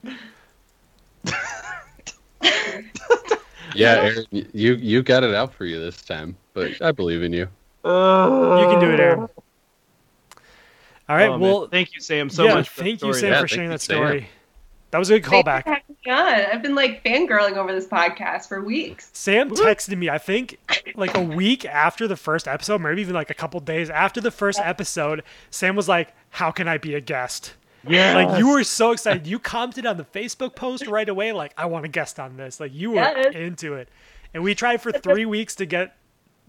Yeah, 3.76 3.96
Aaron, 4.04 4.26
you 4.32 4.76
you 4.76 5.02
got 5.02 5.24
it 5.24 5.34
out 5.34 5.54
for 5.54 5.66
you 5.66 5.80
this 5.80 6.02
time, 6.02 6.38
but 6.54 6.82
I 6.82 6.92
believe 6.92 7.24
in 7.24 7.34
you. 7.34 7.48
You 7.84 8.68
can 8.70 8.80
do 8.80 8.92
it, 8.92 9.00
Aaron. 9.00 9.20
All 11.10 11.16
right. 11.18 11.28
Oh, 11.30 11.32
man. 11.32 11.40
well, 11.40 11.68
thank 11.68 11.94
you, 11.94 12.02
Sam, 12.02 12.30
so 12.30 12.46
yeah. 12.46 12.56
much. 12.56 12.70
for 12.70 12.82
Thank 12.82 13.02
you. 13.02 13.14
Sam, 13.14 13.32
Yeah, 13.32 13.42
for 13.42 13.48
sharing 13.48 13.66
you, 13.66 13.72
that 13.72 13.82
Sam. 13.82 13.98
story. 13.98 14.30
That 14.92 15.00
was 15.00 15.10
a 15.10 15.20
good 15.20 15.30
Thanks 15.30 15.50
callback. 15.50 15.82
For 16.04 16.12
having 16.12 16.36
me 16.38 16.43
on. 16.45 16.51
I've 16.51 16.62
been 16.62 16.76
like 16.76 17.04
fangirling 17.04 17.58
over 17.58 17.74
this 17.74 17.88
podcast 17.88 18.47
for 18.47 18.64
weeks. 18.64 19.10
Sam 19.14 19.49
texted 19.49 19.97
me, 19.97 20.10
I 20.10 20.18
think, 20.18 20.58
like 20.95 21.16
a 21.16 21.22
week 21.22 21.66
after 21.66 22.08
the 22.08 22.18
first 22.18 22.47
episode, 22.47 22.82
maybe 22.82 23.01
even 23.01 23.14
like 23.16 23.30
a 23.30 23.34
couple 23.34 23.60
days 23.60 23.89
after 23.89 24.22
the 24.22 24.32
first 24.32 24.60
episode. 24.60 25.24
Sam 25.49 25.76
was 25.76 25.88
like, 25.89 26.14
"How 26.32 26.51
can 26.51 26.68
I 26.68 26.78
be 26.78 26.95
a 26.95 27.01
guest?" 27.01 27.54
Yeah, 27.88 28.16
Like 28.16 28.39
you 28.39 28.49
were 28.49 28.64
so 28.64 28.91
excited. 28.91 29.28
You 29.28 29.39
commented 29.39 29.86
on 29.86 29.97
the 29.97 30.06
Facebook 30.06 30.56
post 30.56 30.88
right 30.88 31.10
away, 31.10 31.34
like, 31.34 31.54
"I 31.58 31.66
want 31.66 31.84
to 31.84 31.89
guest 31.89 32.20
on 32.20 32.38
this." 32.38 32.60
Like 32.60 32.74
you 32.74 32.91
were 32.91 32.95
Yes. 32.95 33.36
into 33.36 33.74
it, 33.74 33.89
and 34.34 34.41
we 34.43 34.56
tried 34.56 34.82
for 34.82 34.91
three 34.91 35.26
weeks 35.26 35.56
to 35.56 35.66
get 35.66 35.95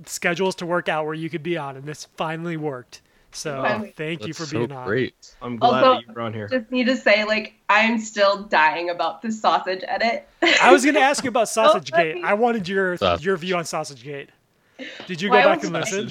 schedules 0.06 0.54
to 0.56 0.66
work 0.66 0.88
out 0.88 1.04
where 1.06 1.14
you 1.14 1.28
could 1.30 1.42
be 1.42 1.56
on, 1.56 1.76
and 1.76 1.84
this 1.86 2.06
finally 2.16 2.56
worked. 2.56 3.00
So 3.34 3.62
Finally. 3.62 3.92
thank 3.96 4.26
you 4.26 4.32
for 4.32 4.46
so 4.46 4.58
being 4.58 4.72
on. 4.72 4.86
great. 4.86 5.34
I'm 5.42 5.56
glad 5.56 5.84
Also- 5.84 6.00
that 6.06 6.14
you're 6.14 6.20
on 6.22 6.32
here. 6.32 6.48
Just 6.48 6.70
need 6.70 6.86
to 6.86 6.96
say, 6.96 7.24
like, 7.24 7.54
I'm 7.68 7.98
still 7.98 8.42
dying 8.44 8.90
about 8.90 9.22
the 9.22 9.32
sausage 9.32 9.82
edit. 9.88 10.28
I 10.62 10.72
was 10.72 10.84
gonna 10.84 11.00
ask 11.00 11.24
you 11.24 11.28
about 11.28 11.48
Sausage 11.48 11.90
let 11.92 12.02
Gate. 12.02 12.14
me- 12.16 12.22
I 12.22 12.34
wanted 12.34 12.68
your 12.68 12.96
Sausage. 12.96 13.26
your 13.26 13.36
view 13.36 13.56
on 13.56 13.64
Sausage 13.64 14.02
Gate. 14.04 14.30
Did 15.06 15.20
you 15.22 15.30
Why 15.30 15.42
go 15.42 15.48
back 15.50 15.58
was 15.58 15.64
and 15.66 15.72
listen? 15.74 16.10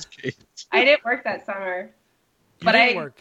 I 0.72 0.86
didn't 0.86 1.04
work 1.06 1.24
that 1.24 1.46
summer. 1.46 1.90
You 2.60 2.66
But 2.66 2.72
didn't 2.74 2.98
I- 2.98 3.02
work. 3.02 3.18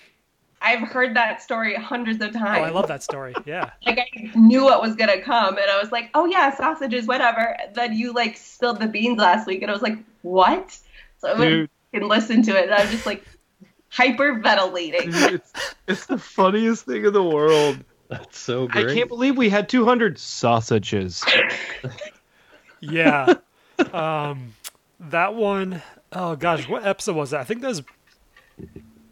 I've 0.64 0.78
heard 0.80 1.16
that 1.16 1.42
story 1.42 1.74
hundreds 1.74 2.22
of 2.22 2.30
Oh, 2.36 2.38
times. 2.38 2.64
I 2.66 2.70
love 2.70 2.86
that 2.86 3.02
story. 3.02 3.34
Yeah. 3.44 3.70
Like 3.86 3.98
I 3.98 4.30
knew 4.38 4.62
what 4.64 4.80
was 4.80 4.94
gonna 4.94 5.20
come, 5.20 5.58
and 5.58 5.68
I 5.68 5.80
was 5.80 5.90
like, 5.90 6.10
"Oh 6.14 6.24
yeah, 6.24 6.54
sausages, 6.54 7.06
whatever." 7.06 7.56
And 7.60 7.74
then 7.74 7.92
you 7.94 8.12
like 8.12 8.36
spilled 8.36 8.78
the 8.80 8.86
beans 8.86 9.18
last 9.18 9.46
week, 9.48 9.62
and 9.62 9.70
I 9.70 9.74
was 9.74 9.82
like, 9.82 9.98
"What?" 10.22 10.78
So 11.18 11.28
I 11.30 11.34
went 11.38 11.50
Dude, 11.50 11.70
and 11.94 12.06
listened 12.08 12.44
to 12.44 12.56
it, 12.56 12.66
and 12.66 12.74
I 12.74 12.82
was 12.82 12.92
just 12.92 13.06
like 13.06 13.24
hyperventilating. 13.94 15.32
it's, 15.34 15.52
it's 15.86 16.06
the 16.06 16.18
funniest 16.18 16.86
thing 16.86 17.04
in 17.04 17.12
the 17.12 17.22
world. 17.22 17.78
That's 18.08 18.38
so 18.38 18.66
great. 18.68 18.88
I 18.90 18.94
can't 18.94 19.08
believe 19.08 19.36
we 19.36 19.48
had 19.48 19.68
200 19.68 20.18
sausages. 20.18 21.22
Yeah. 22.80 23.34
um, 23.92 24.54
that 24.98 25.34
one 25.34 25.82
oh 26.12 26.34
gosh, 26.36 26.68
what 26.68 26.84
episode 26.84 27.14
was 27.16 27.30
that? 27.30 27.40
I 27.40 27.44
think 27.44 27.60
that 27.62 27.68
was 27.68 27.82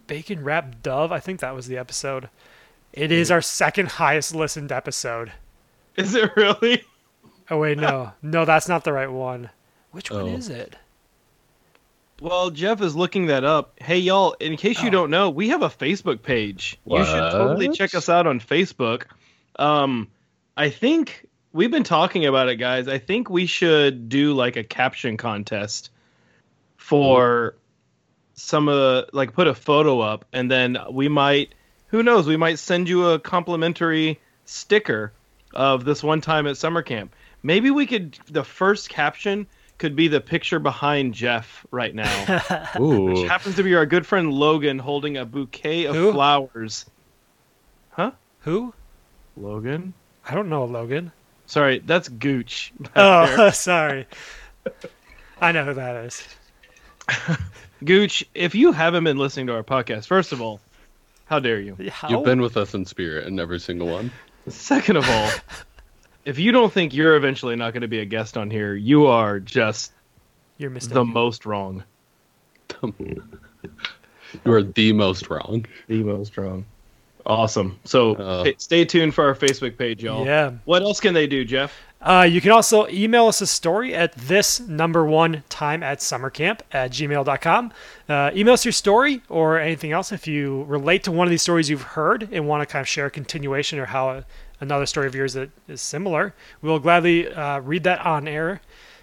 Bacon 0.09 0.43
Wrapped 0.43 0.83
Dove. 0.83 1.13
I 1.13 1.21
think 1.21 1.39
that 1.41 1.55
was 1.55 1.67
the 1.69 1.79
episode. 1.79 2.29
It 2.93 3.13
is 3.13 3.31
our 3.31 3.41
second 3.41 3.89
highest 3.91 4.35
listened 4.35 4.73
episode. 4.73 5.33
Is 5.97 6.15
it 6.17 6.35
really? 6.37 6.83
Oh 7.49 7.59
wait, 7.59 7.79
no, 7.79 8.13
no, 8.23 8.45
that's 8.45 8.69
not 8.69 8.83
the 8.85 8.93
right 8.93 9.11
one. 9.11 9.51
Which 9.93 10.11
one 10.11 10.23
Oh. 10.23 10.27
is 10.27 10.49
it? 10.49 10.75
Well, 12.21 12.51
Jeff 12.51 12.83
is 12.83 12.95
looking 12.95 13.27
that 13.27 13.45
up. 13.45 13.73
Hey, 13.81 13.99
y'all, 13.99 14.33
in 14.41 14.57
case 14.59 14.83
you 14.83 14.89
Oh. 14.89 14.93
don't 14.93 15.11
know, 15.11 15.31
we 15.31 15.49
have 15.49 15.63
a 15.63 15.71
Facebook 15.71 16.23
page. 16.23 16.79
You 16.85 17.05
should 17.05 17.31
totally 17.33 17.71
check 17.71 17.95
us 17.95 18.09
out 18.11 18.27
on 18.27 18.41
Facebook. 18.41 19.05
Um, 19.57 20.09
I 20.57 20.69
think 20.69 21.27
we've 21.53 21.71
been 21.71 21.83
talking 21.83 22.27
about 22.27 22.49
it, 22.51 22.57
guys. 22.57 22.89
I 22.89 22.99
think 22.99 23.31
we 23.31 23.47
should 23.47 24.11
do 24.11 24.35
like 24.35 24.57
a 24.57 24.63
caption 24.65 25.17
contest 25.17 25.91
for 26.77 27.55
some 28.35 28.69
of 28.69 28.75
the, 28.75 29.09
like, 29.13 29.33
put 29.33 29.47
a 29.47 29.55
photo 29.55 30.01
up, 30.01 30.25
and 30.33 30.51
then 30.51 30.77
we 30.91 31.09
might, 31.09 31.55
who 31.87 32.03
knows, 32.03 32.27
we 32.27 32.37
might 32.37 32.59
send 32.59 32.89
you 32.89 33.09
a 33.11 33.19
complimentary 33.19 34.21
sticker 34.45 35.13
of 35.55 35.85
this 35.85 36.03
one 36.03 36.21
time 36.21 36.47
at 36.47 36.57
summer 36.57 36.83
camp. 36.83 37.15
Maybe 37.43 37.71
we 37.71 37.87
could, 37.87 38.19
the 38.31 38.45
first 38.45 38.89
caption 38.91 39.47
could 39.81 39.97
be 39.97 40.09
the 40.09 40.21
picture 40.21 40.59
behind 40.59 41.15
Jeff 41.15 41.67
right 41.71 41.95
now 41.95 42.05
which 42.79 43.27
happens 43.27 43.57
to 43.57 43.63
be 43.63 43.75
our 43.75 43.87
good 43.87 44.07
friend 44.07 44.31
Logan 44.31 44.79
holding 44.79 45.17
a 45.17 45.25
bouquet 45.25 45.87
of 45.87 45.97
Who? 45.97 46.13
flowers. 46.13 46.85
Huh? 47.89 48.13
Who? 48.41 48.75
Logan? 49.39 49.95
I 50.29 50.35
don't 50.35 50.51
know, 50.51 50.67
Logan. 50.67 51.13
Sorry, 51.47 51.79
that's 51.79 52.11
Gooch. 52.11 52.75
Oh, 52.81 52.85
back 53.25 53.37
there. 53.37 53.47
Oh, 53.47 53.51
sorry. 53.53 54.07
I 55.41 55.53
know 55.53 55.65
who 55.65 55.73
that 55.73 56.05
is. 56.05 56.29
Gooch, 57.83 58.23
if 58.35 58.55
you 58.55 58.73
haven't 58.73 59.05
been 59.05 59.17
listening 59.17 59.47
to 59.47 59.55
our 59.55 59.65
podcast, 59.65 60.07
first 60.07 60.33
of 60.33 60.43
all, 60.43 60.61
how 61.25 61.41
dare 61.41 61.59
you? 61.59 61.77
How? 61.91 62.11
You've 62.11 62.25
been 62.25 62.43
with 62.43 62.59
us 62.59 62.75
in 62.75 62.85
spirit 62.85 63.27
in 63.27 63.41
every 63.41 63.59
single 63.59 63.89
one. 63.89 64.13
Second 64.47 64.97
of 64.97 65.09
all, 65.09 65.31
if 66.31 66.39
you 66.39 66.53
don't 66.53 66.73
think 66.73 66.95
you're 66.95 67.17
eventually 67.17 67.57
not 67.57 67.73
going 67.73 67.83
to 67.83 67.89
be 67.89 67.99
a 68.01 68.05
guest 68.05 68.37
on 68.37 68.51
here, 68.51 68.75
you 68.75 69.07
are 69.07 69.41
just 69.41 69.93
You're 70.59 70.71
mistaken. 70.71 70.95
the 70.95 71.05
most 71.05 71.45
wrong. 71.45 71.83
you 72.99 74.53
are 74.53 74.63
the 74.63 74.93
most 74.93 75.29
wrong. 75.29 75.67
The 75.89 76.03
most 76.03 76.37
wrong. 76.37 76.65
Awesome. 77.27 77.79
So 77.85 78.15
Uh. 78.15 78.45
hey, 78.45 78.55
stay 78.59 78.85
tuned 78.85 79.15
for 79.15 79.25
our 79.25 79.35
Facebook 79.35 79.77
page, 79.77 80.03
y'all. 80.03 80.25
Yeah. 80.25 80.53
What 80.65 80.83
else 80.83 81.01
can 81.01 81.15
they 81.15 81.27
do, 81.27 81.45
Jeff? 81.45 81.77
Uh, 82.01 82.27
you 82.31 82.41
can 82.41 82.51
also 82.51 82.89
email 82.89 83.27
us 83.27 83.43
a 83.43 83.47
story 83.47 83.95
at 83.95 84.15
this 84.15 84.59
number 84.61 85.05
one 85.05 85.43
time 85.51 85.83
at 85.83 85.99
summercamp 85.99 86.61
at 86.73 86.91
gmail.com. 86.93 87.73
Uh, 88.09 88.31
email 88.35 88.55
us 88.55 88.65
your 88.65 88.73
story 88.73 89.21
or 89.29 89.59
anything 89.59 89.93
else 89.93 90.11
if 90.11 90.27
you 90.27 90.63
relate 90.63 91.03
to 91.05 91.13
one 91.13 91.27
of 91.27 91.31
these 91.31 91.43
stories 91.43 91.69
you've 91.69 91.83
heard 91.83 92.27
and 92.33 92.49
want 92.49 92.63
to 92.67 92.73
kind 92.73 92.81
of 92.81 92.89
share 92.89 93.07
a 93.07 93.11
continuation 93.11 93.79
or 93.79 93.85
how 93.87 94.23
another 94.61 94.87
story 94.87 95.07
of 95.07 95.15
yours 95.15 95.35
that 95.35 95.51
is 95.69 95.81
similar. 95.81 96.35
We'll 96.63 96.79
gladly 96.79 97.29
uh, 97.33 97.61
read 97.61 97.85
that 97.85 98.05
on 98.05 98.29
air. 98.29 98.61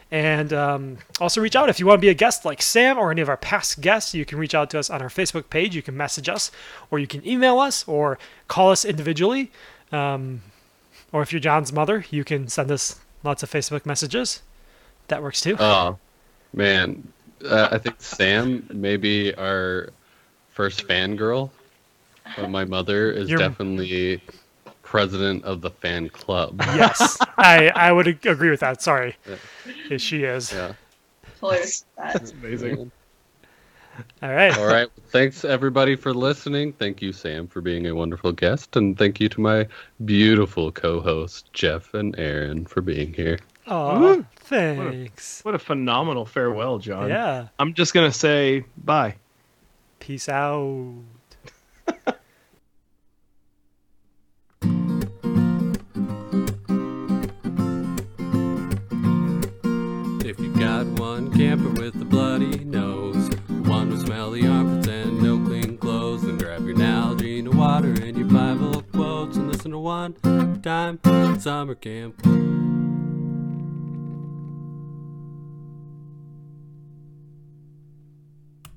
And 0.10 0.54
um, 0.54 0.98
also 1.20 1.42
reach 1.42 1.56
out 1.56 1.68
if 1.68 1.82
you 1.82 1.86
want 1.86 1.98
to 1.98 2.02
be 2.02 2.10
a 2.10 2.14
guest 2.14 2.46
like 2.46 2.62
Sam 2.62 2.98
or 2.98 3.12
any 3.12 3.20
of 3.20 3.28
our 3.28 3.36
past 3.36 3.82
guests. 3.82 4.14
You 4.14 4.24
can 4.24 4.38
reach 4.38 4.56
out 4.56 4.70
to 4.70 4.80
us 4.80 4.90
on 4.90 5.02
our 5.02 5.10
Facebook 5.10 5.50
page. 5.50 5.76
You 5.76 5.82
can 5.82 5.98
message 5.98 6.30
us, 6.30 6.50
or 6.90 6.98
you 6.98 7.08
can 7.08 7.28
email 7.28 7.60
us, 7.60 7.86
or 7.88 8.18
call 8.48 8.72
us 8.72 8.86
individually. 8.86 9.52
Um, 9.92 10.44
or 11.12 11.22
if 11.22 11.34
you're 11.34 11.42
John's 11.42 11.74
mother, 11.74 12.06
you 12.10 12.24
can 12.24 12.48
send 12.48 12.72
us 12.72 13.00
lots 13.24 13.44
of 13.44 13.52
Facebook 13.52 13.86
messages. 13.86 14.42
That 15.10 15.22
works 15.22 15.42
too. 15.42 15.58
Oh, 15.60 15.98
man. 16.54 17.12
Uh, 17.44 17.68
I 17.72 17.78
think 17.78 17.96
Sam 18.00 18.66
may 18.74 18.96
be 18.96 19.34
our 19.36 19.90
first 20.52 20.88
fangirl. 20.88 21.50
But 22.36 22.50
my 22.50 22.66
mother 22.66 23.12
is 23.12 23.30
You're- 23.30 23.42
definitely 23.42 24.22
president 24.88 25.44
of 25.44 25.60
the 25.60 25.70
fan 25.70 26.08
club. 26.08 26.56
yes, 26.68 27.18
I, 27.38 27.68
I 27.76 27.92
would 27.92 28.08
agree 28.08 28.50
with 28.50 28.62
that. 28.62 28.82
Sorry. 28.82 29.18
Yes, 29.90 30.02
She 30.02 30.24
is. 30.24 30.54
Yeah. 30.54 30.74
Totally 31.42 31.60
respect. 31.60 32.32
Amazing. 32.32 32.92
All 34.24 34.34
right. 34.34 34.58
All 34.58 34.66
right. 34.66 34.88
Thanks 35.10 35.44
everybody 35.44 35.96
for 35.98 36.14
listening. 36.14 36.72
Thank 36.72 37.02
you, 37.02 37.12
Sam, 37.12 37.48
for 37.48 37.60
being 37.60 37.86
a 37.88 37.96
wonderful 37.96 38.32
guest, 38.32 38.78
and 38.78 38.98
thank 38.98 39.20
you 39.20 39.28
to 39.28 39.42
my 39.42 39.68
beautiful 40.06 40.72
co-host 40.72 41.52
Jeff 41.52 41.94
and 41.94 42.18
Aaron 42.18 42.66
for 42.66 42.82
being 42.82 43.14
here. 43.14 43.40
Oh, 43.68 44.24
Thanks. 44.36 45.44
What 45.44 45.54
a 45.54 45.60
phenomenal 45.60 46.26
farewell, 46.26 46.78
John. 46.78 47.10
Yeah. 47.10 47.48
I'm 47.60 47.74
just 47.74 47.94
gonna 47.94 48.14
say 48.14 48.64
bye. 48.78 49.16
Peace 50.00 50.30
out. 50.30 50.94
one 70.22 70.62
time 70.62 71.00
summer 71.40 71.76
camp. 71.76 72.77